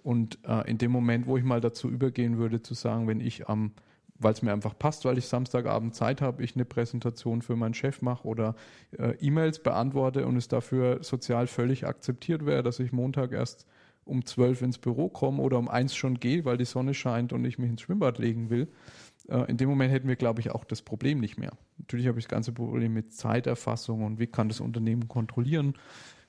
Und 0.02 0.38
äh, 0.46 0.70
in 0.70 0.78
dem 0.78 0.92
Moment, 0.92 1.26
wo 1.26 1.36
ich 1.36 1.44
mal 1.44 1.60
dazu 1.60 1.90
übergehen 1.90 2.38
würde, 2.38 2.62
zu 2.62 2.74
sagen, 2.74 3.08
wenn 3.08 3.20
ich 3.20 3.48
am, 3.48 3.72
weil 4.18 4.32
es 4.32 4.42
mir 4.42 4.52
einfach 4.52 4.78
passt, 4.78 5.04
weil 5.04 5.18
ich 5.18 5.26
Samstagabend 5.26 5.94
Zeit 5.94 6.20
habe, 6.20 6.44
ich 6.44 6.54
eine 6.54 6.64
Präsentation 6.64 7.42
für 7.42 7.56
meinen 7.56 7.74
Chef 7.74 8.02
mache 8.02 8.26
oder 8.26 8.54
äh, 8.98 9.16
E-Mails 9.20 9.58
beantworte 9.58 10.26
und 10.26 10.36
es 10.36 10.48
dafür 10.48 11.02
sozial 11.02 11.48
völlig 11.48 11.86
akzeptiert 11.86 12.46
wäre, 12.46 12.62
dass 12.62 12.78
ich 12.78 12.92
Montag 12.92 13.32
erst 13.32 13.66
um 14.04 14.24
zwölf 14.24 14.62
ins 14.62 14.78
Büro 14.78 15.08
komme 15.08 15.42
oder 15.42 15.58
um 15.58 15.68
eins 15.68 15.94
schon 15.96 16.20
gehe, 16.20 16.44
weil 16.44 16.56
die 16.56 16.64
Sonne 16.64 16.94
scheint 16.94 17.32
und 17.32 17.44
ich 17.44 17.58
mich 17.58 17.68
ins 17.68 17.80
Schwimmbad 17.82 18.18
legen 18.18 18.48
will, 18.50 18.68
in 19.28 19.56
dem 19.56 19.68
Moment 19.68 19.92
hätten 19.92 20.08
wir, 20.08 20.16
glaube 20.16 20.40
ich, 20.40 20.50
auch 20.50 20.64
das 20.64 20.82
Problem 20.82 21.18
nicht 21.18 21.38
mehr. 21.38 21.52
Natürlich 21.78 22.06
habe 22.06 22.18
ich 22.18 22.26
das 22.26 22.30
ganze 22.30 22.52
Problem 22.52 22.92
mit 22.94 23.12
Zeiterfassung 23.12 24.04
und 24.04 24.18
wie 24.18 24.26
kann 24.26 24.48
das 24.48 24.60
Unternehmen 24.60 25.08
kontrollieren, 25.08 25.74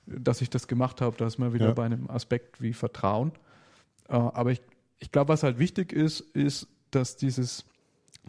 dass 0.06 0.40
ich 0.40 0.50
das 0.50 0.66
gemacht 0.68 1.00
habe. 1.00 1.16
Da 1.16 1.26
ist 1.26 1.38
man 1.38 1.52
wieder 1.52 1.66
ja. 1.66 1.72
bei 1.72 1.84
einem 1.84 2.10
Aspekt 2.10 2.60
wie 2.60 2.72
Vertrauen. 2.72 3.32
Äh, 4.08 4.14
aber 4.14 4.50
ich, 4.50 4.60
ich 4.98 5.12
glaube, 5.12 5.28
was 5.28 5.42
halt 5.42 5.58
wichtig 5.58 5.92
ist, 5.92 6.20
ist, 6.20 6.66
dass 6.90 7.16
dieses, 7.16 7.64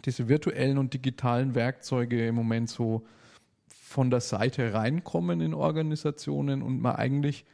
diese 0.04 0.28
virtuellen 0.28 0.78
und 0.78 0.94
digitalen 0.94 1.54
Werkzeuge 1.54 2.26
im 2.26 2.34
Moment 2.34 2.68
so 2.70 3.06
von 3.66 4.10
der 4.10 4.20
Seite 4.20 4.72
reinkommen 4.72 5.40
in 5.40 5.54
Organisationen 5.54 6.62
und 6.62 6.80
man 6.80 6.94
eigentlich 6.96 7.44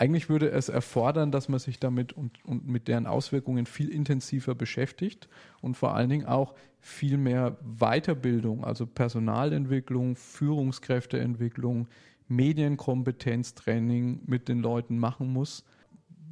eigentlich 0.00 0.30
würde 0.30 0.50
es 0.50 0.70
erfordern, 0.70 1.30
dass 1.30 1.50
man 1.50 1.60
sich 1.60 1.78
damit 1.78 2.14
und, 2.14 2.42
und 2.46 2.66
mit 2.66 2.88
deren 2.88 3.06
Auswirkungen 3.06 3.66
viel 3.66 3.90
intensiver 3.90 4.54
beschäftigt 4.54 5.28
und 5.60 5.76
vor 5.76 5.94
allen 5.94 6.08
Dingen 6.08 6.24
auch 6.24 6.54
viel 6.80 7.18
mehr 7.18 7.58
Weiterbildung, 7.60 8.64
also 8.64 8.86
Personalentwicklung, 8.86 10.16
Führungskräfteentwicklung, 10.16 11.86
Medienkompetenztraining 12.28 14.22
mit 14.24 14.48
den 14.48 14.60
Leuten 14.60 14.98
machen 14.98 15.34
muss, 15.34 15.66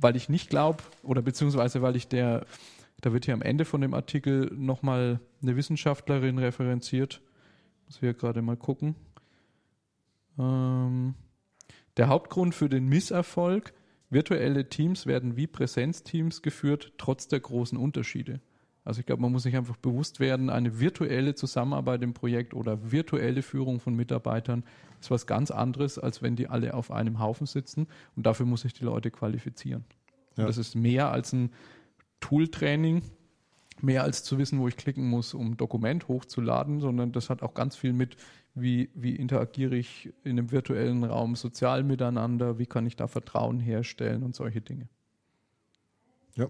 weil 0.00 0.16
ich 0.16 0.30
nicht 0.30 0.48
glaube, 0.48 0.82
oder 1.02 1.20
beziehungsweise 1.20 1.82
weil 1.82 1.94
ich 1.94 2.08
der, 2.08 2.46
da 3.02 3.12
wird 3.12 3.26
hier 3.26 3.34
am 3.34 3.42
Ende 3.42 3.66
von 3.66 3.82
dem 3.82 3.92
Artikel 3.92 4.50
nochmal 4.56 5.20
eine 5.42 5.56
Wissenschaftlerin 5.56 6.38
referenziert, 6.38 7.20
muss 7.84 8.00
wir 8.00 8.14
gerade 8.14 8.40
mal 8.40 8.56
gucken. 8.56 8.94
Ähm, 10.38 11.16
der 11.99 12.09
Hauptgrund 12.09 12.55
für 12.55 12.68
den 12.68 12.88
Misserfolg, 12.88 13.74
virtuelle 14.11 14.68
Teams 14.68 15.07
werden 15.07 15.36
wie 15.36 15.46
Präsenzteams 15.46 16.42
geführt, 16.42 16.92
trotz 16.96 17.28
der 17.28 17.40
großen 17.40 17.76
Unterschiede. 17.76 18.40
Also 18.84 19.01
ich 19.01 19.07
glaube, 19.07 19.20
man 19.20 19.32
muss 19.32 19.42
sich 19.42 19.55
einfach 19.55 19.76
bewusst 19.76 20.18
werden, 20.18 20.49
eine 20.49 20.80
virtuelle 20.80 21.34
Zusammenarbeit 21.34 22.03
im 22.03 22.14
Projekt 22.14 22.55
oder 22.55 22.90
virtuelle 22.90 23.42
Führung 23.42 23.80
von 23.80 23.94
Mitarbeitern 23.94 24.64
ist 24.99 25.11
was 25.11 25.26
ganz 25.26 25.51
anderes, 25.51 25.99
als 25.99 26.22
wenn 26.22 26.36
die 26.36 26.49
alle 26.49 26.72
auf 26.72 26.90
einem 26.90 27.18
Haufen 27.18 27.46
sitzen. 27.46 27.86
Und 28.16 28.24
dafür 28.24 28.46
muss 28.46 28.64
ich 28.64 28.72
die 28.72 28.84
Leute 28.84 29.11
qualifizieren. 29.11 29.84
Ja. 30.36 30.46
Das 30.46 30.57
ist 30.57 30.74
mehr 30.74 31.12
als 31.12 31.34
ein 31.34 31.51
Tooltraining, 32.20 33.03
mehr 33.82 34.05
als 34.05 34.24
zu 34.24 34.38
wissen, 34.38 34.59
wo 34.59 34.68
ich 34.68 34.76
klicken 34.76 35.07
muss, 35.07 35.34
um 35.34 35.51
ein 35.51 35.57
Dokument 35.59 36.09
hochzuladen, 36.09 36.80
sondern 36.80 37.12
das 37.12 37.28
hat 37.28 37.42
auch 37.42 37.55
ganz 37.55 37.76
viel 37.76 37.92
mit, 37.92 38.16
wie, 38.61 38.90
wie 38.94 39.16
interagiere 39.16 39.76
ich 39.76 40.12
in 40.24 40.32
einem 40.32 40.50
virtuellen 40.50 41.04
Raum 41.04 41.36
sozial 41.36 41.82
miteinander, 41.82 42.59
wie 42.59 42.66
kann 42.66 42.86
ich 42.86 42.96
da 42.96 43.06
Vertrauen 43.06 43.61
herstellen 43.61 44.22
und 44.22 44.34
solche 44.34 44.61
Dinge. 44.61 44.88
Ja. 46.36 46.48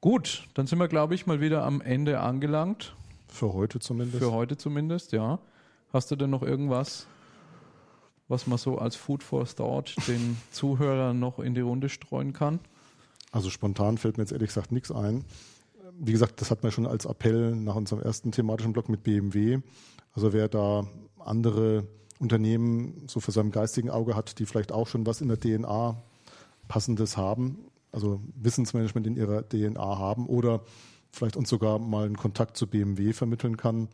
Gut, 0.00 0.48
dann 0.54 0.66
sind 0.66 0.78
wir, 0.78 0.88
glaube 0.88 1.14
ich, 1.14 1.26
mal 1.26 1.40
wieder 1.40 1.64
am 1.64 1.80
Ende 1.80 2.20
angelangt. 2.20 2.94
Für 3.28 3.52
heute 3.52 3.80
zumindest. 3.80 4.22
Für 4.22 4.32
heute 4.32 4.56
zumindest, 4.56 5.12
ja. 5.12 5.38
Hast 5.92 6.10
du 6.10 6.16
denn 6.16 6.30
noch 6.30 6.42
irgendwas, 6.42 7.06
was 8.28 8.46
man 8.46 8.58
so 8.58 8.78
als 8.78 8.96
Food 8.96 9.22
for 9.22 9.46
Thought 9.46 9.94
den 10.08 10.36
Zuhörern 10.50 11.18
noch 11.18 11.38
in 11.38 11.54
die 11.54 11.60
Runde 11.60 11.88
streuen 11.88 12.32
kann? 12.32 12.60
Also 13.30 13.48
spontan 13.48 13.96
fällt 13.98 14.18
mir 14.18 14.24
jetzt 14.24 14.32
ehrlich 14.32 14.48
gesagt 14.48 14.72
nichts 14.72 14.92
ein. 14.92 15.24
Wie 16.04 16.10
gesagt, 16.10 16.40
das 16.40 16.50
hat 16.50 16.64
man 16.64 16.72
schon 16.72 16.88
als 16.88 17.04
Appell 17.04 17.54
nach 17.54 17.76
unserem 17.76 18.02
ersten 18.02 18.32
thematischen 18.32 18.72
Block 18.72 18.88
mit 18.88 19.04
BMW. 19.04 19.60
Also 20.12 20.32
wer 20.32 20.48
da 20.48 20.84
andere 21.20 21.86
Unternehmen 22.18 23.04
so 23.06 23.20
für 23.20 23.30
seinem 23.30 23.52
geistigen 23.52 23.88
Auge 23.88 24.16
hat, 24.16 24.40
die 24.40 24.46
vielleicht 24.46 24.72
auch 24.72 24.88
schon 24.88 25.06
was 25.06 25.20
in 25.20 25.28
der 25.28 25.38
DNA 25.38 26.02
passendes 26.66 27.16
haben, 27.16 27.66
also 27.92 28.20
Wissensmanagement 28.34 29.06
in 29.06 29.16
ihrer 29.16 29.48
DNA 29.48 29.78
haben 29.98 30.26
oder 30.26 30.64
vielleicht 31.12 31.36
uns 31.36 31.48
sogar 31.48 31.78
mal 31.78 32.06
einen 32.06 32.16
Kontakt 32.16 32.56
zu 32.56 32.66
BMW 32.66 33.12
vermitteln 33.12 33.56
kann, 33.56 33.86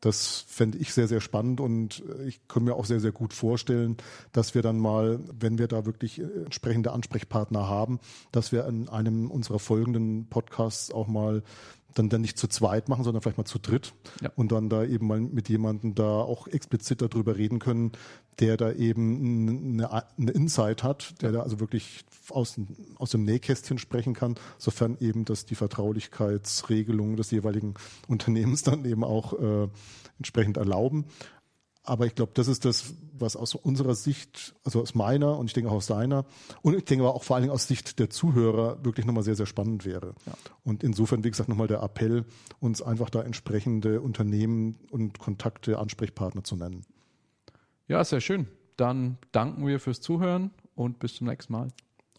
das 0.00 0.44
fände 0.46 0.78
ich 0.78 0.92
sehr, 0.92 1.08
sehr 1.08 1.20
spannend 1.20 1.60
und 1.60 2.02
ich 2.26 2.46
kann 2.48 2.64
mir 2.64 2.74
auch 2.74 2.84
sehr, 2.84 3.00
sehr 3.00 3.12
gut 3.12 3.32
vorstellen, 3.32 3.96
dass 4.32 4.54
wir 4.54 4.62
dann 4.62 4.78
mal, 4.78 5.20
wenn 5.32 5.58
wir 5.58 5.68
da 5.68 5.86
wirklich 5.86 6.20
entsprechende 6.20 6.92
Ansprechpartner 6.92 7.68
haben, 7.68 7.98
dass 8.30 8.52
wir 8.52 8.66
in 8.66 8.88
einem 8.88 9.30
unserer 9.30 9.58
folgenden 9.58 10.28
Podcasts 10.28 10.90
auch 10.90 11.06
mal 11.06 11.42
dann, 11.98 12.08
dann 12.08 12.20
nicht 12.20 12.38
zu 12.38 12.46
zweit 12.46 12.88
machen, 12.88 13.04
sondern 13.04 13.22
vielleicht 13.22 13.38
mal 13.38 13.44
zu 13.44 13.58
dritt 13.58 13.94
ja. 14.20 14.30
und 14.36 14.52
dann 14.52 14.68
da 14.68 14.84
eben 14.84 15.06
mal 15.06 15.20
mit 15.20 15.48
jemandem 15.48 15.94
da 15.94 16.20
auch 16.20 16.46
explizit 16.46 17.02
darüber 17.02 17.36
reden 17.36 17.58
können, 17.58 17.92
der 18.38 18.56
da 18.56 18.72
eben 18.72 19.78
eine, 19.78 19.90
eine 19.92 20.30
Insight 20.30 20.82
hat, 20.82 21.14
der 21.22 21.32
da 21.32 21.40
also 21.40 21.58
wirklich 21.58 22.04
aus, 22.30 22.60
aus 22.96 23.10
dem 23.10 23.24
Nähkästchen 23.24 23.78
sprechen 23.78 24.14
kann, 24.14 24.34
sofern 24.58 24.96
eben 25.00 25.24
das 25.24 25.46
die 25.46 25.54
Vertraulichkeitsregelungen 25.54 27.16
des 27.16 27.30
jeweiligen 27.30 27.74
Unternehmens 28.08 28.62
dann 28.62 28.84
eben 28.84 29.04
auch 29.04 29.32
äh, 29.32 29.68
entsprechend 30.18 30.58
erlauben. 30.58 31.06
Aber 31.86 32.04
ich 32.04 32.14
glaube, 32.16 32.32
das 32.34 32.48
ist 32.48 32.64
das, 32.64 32.94
was 33.12 33.36
aus 33.36 33.54
unserer 33.54 33.94
Sicht, 33.94 34.54
also 34.64 34.82
aus 34.82 34.94
meiner 34.94 35.38
und 35.38 35.46
ich 35.46 35.52
denke 35.52 35.70
auch 35.70 35.76
aus 35.76 35.86
deiner 35.86 36.26
und 36.62 36.76
ich 36.76 36.84
denke 36.84 37.04
aber 37.04 37.14
auch 37.14 37.22
vor 37.22 37.36
allen 37.36 37.44
Dingen 37.44 37.54
aus 37.54 37.68
Sicht 37.68 37.98
der 38.00 38.10
Zuhörer 38.10 38.84
wirklich 38.84 39.06
nochmal 39.06 39.22
sehr, 39.22 39.36
sehr 39.36 39.46
spannend 39.46 39.86
wäre. 39.86 40.14
Ja. 40.26 40.32
Und 40.64 40.82
insofern, 40.82 41.22
wie 41.22 41.30
gesagt, 41.30 41.48
nochmal 41.48 41.68
der 41.68 41.82
Appell, 41.82 42.24
uns 42.58 42.82
einfach 42.82 43.08
da 43.08 43.22
entsprechende 43.22 44.00
Unternehmen 44.00 44.78
und 44.90 45.18
Kontakte, 45.20 45.78
Ansprechpartner 45.78 46.42
zu 46.42 46.56
nennen. 46.56 46.84
Ja, 47.86 48.04
sehr 48.04 48.20
schön. 48.20 48.48
Dann 48.76 49.18
danken 49.30 49.66
wir 49.66 49.78
fürs 49.78 50.00
Zuhören 50.00 50.50
und 50.74 50.98
bis 50.98 51.14
zum 51.14 51.28
nächsten 51.28 51.52
Mal. 51.52 51.68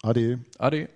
Ade. 0.02 0.40
Ade. 0.58 0.90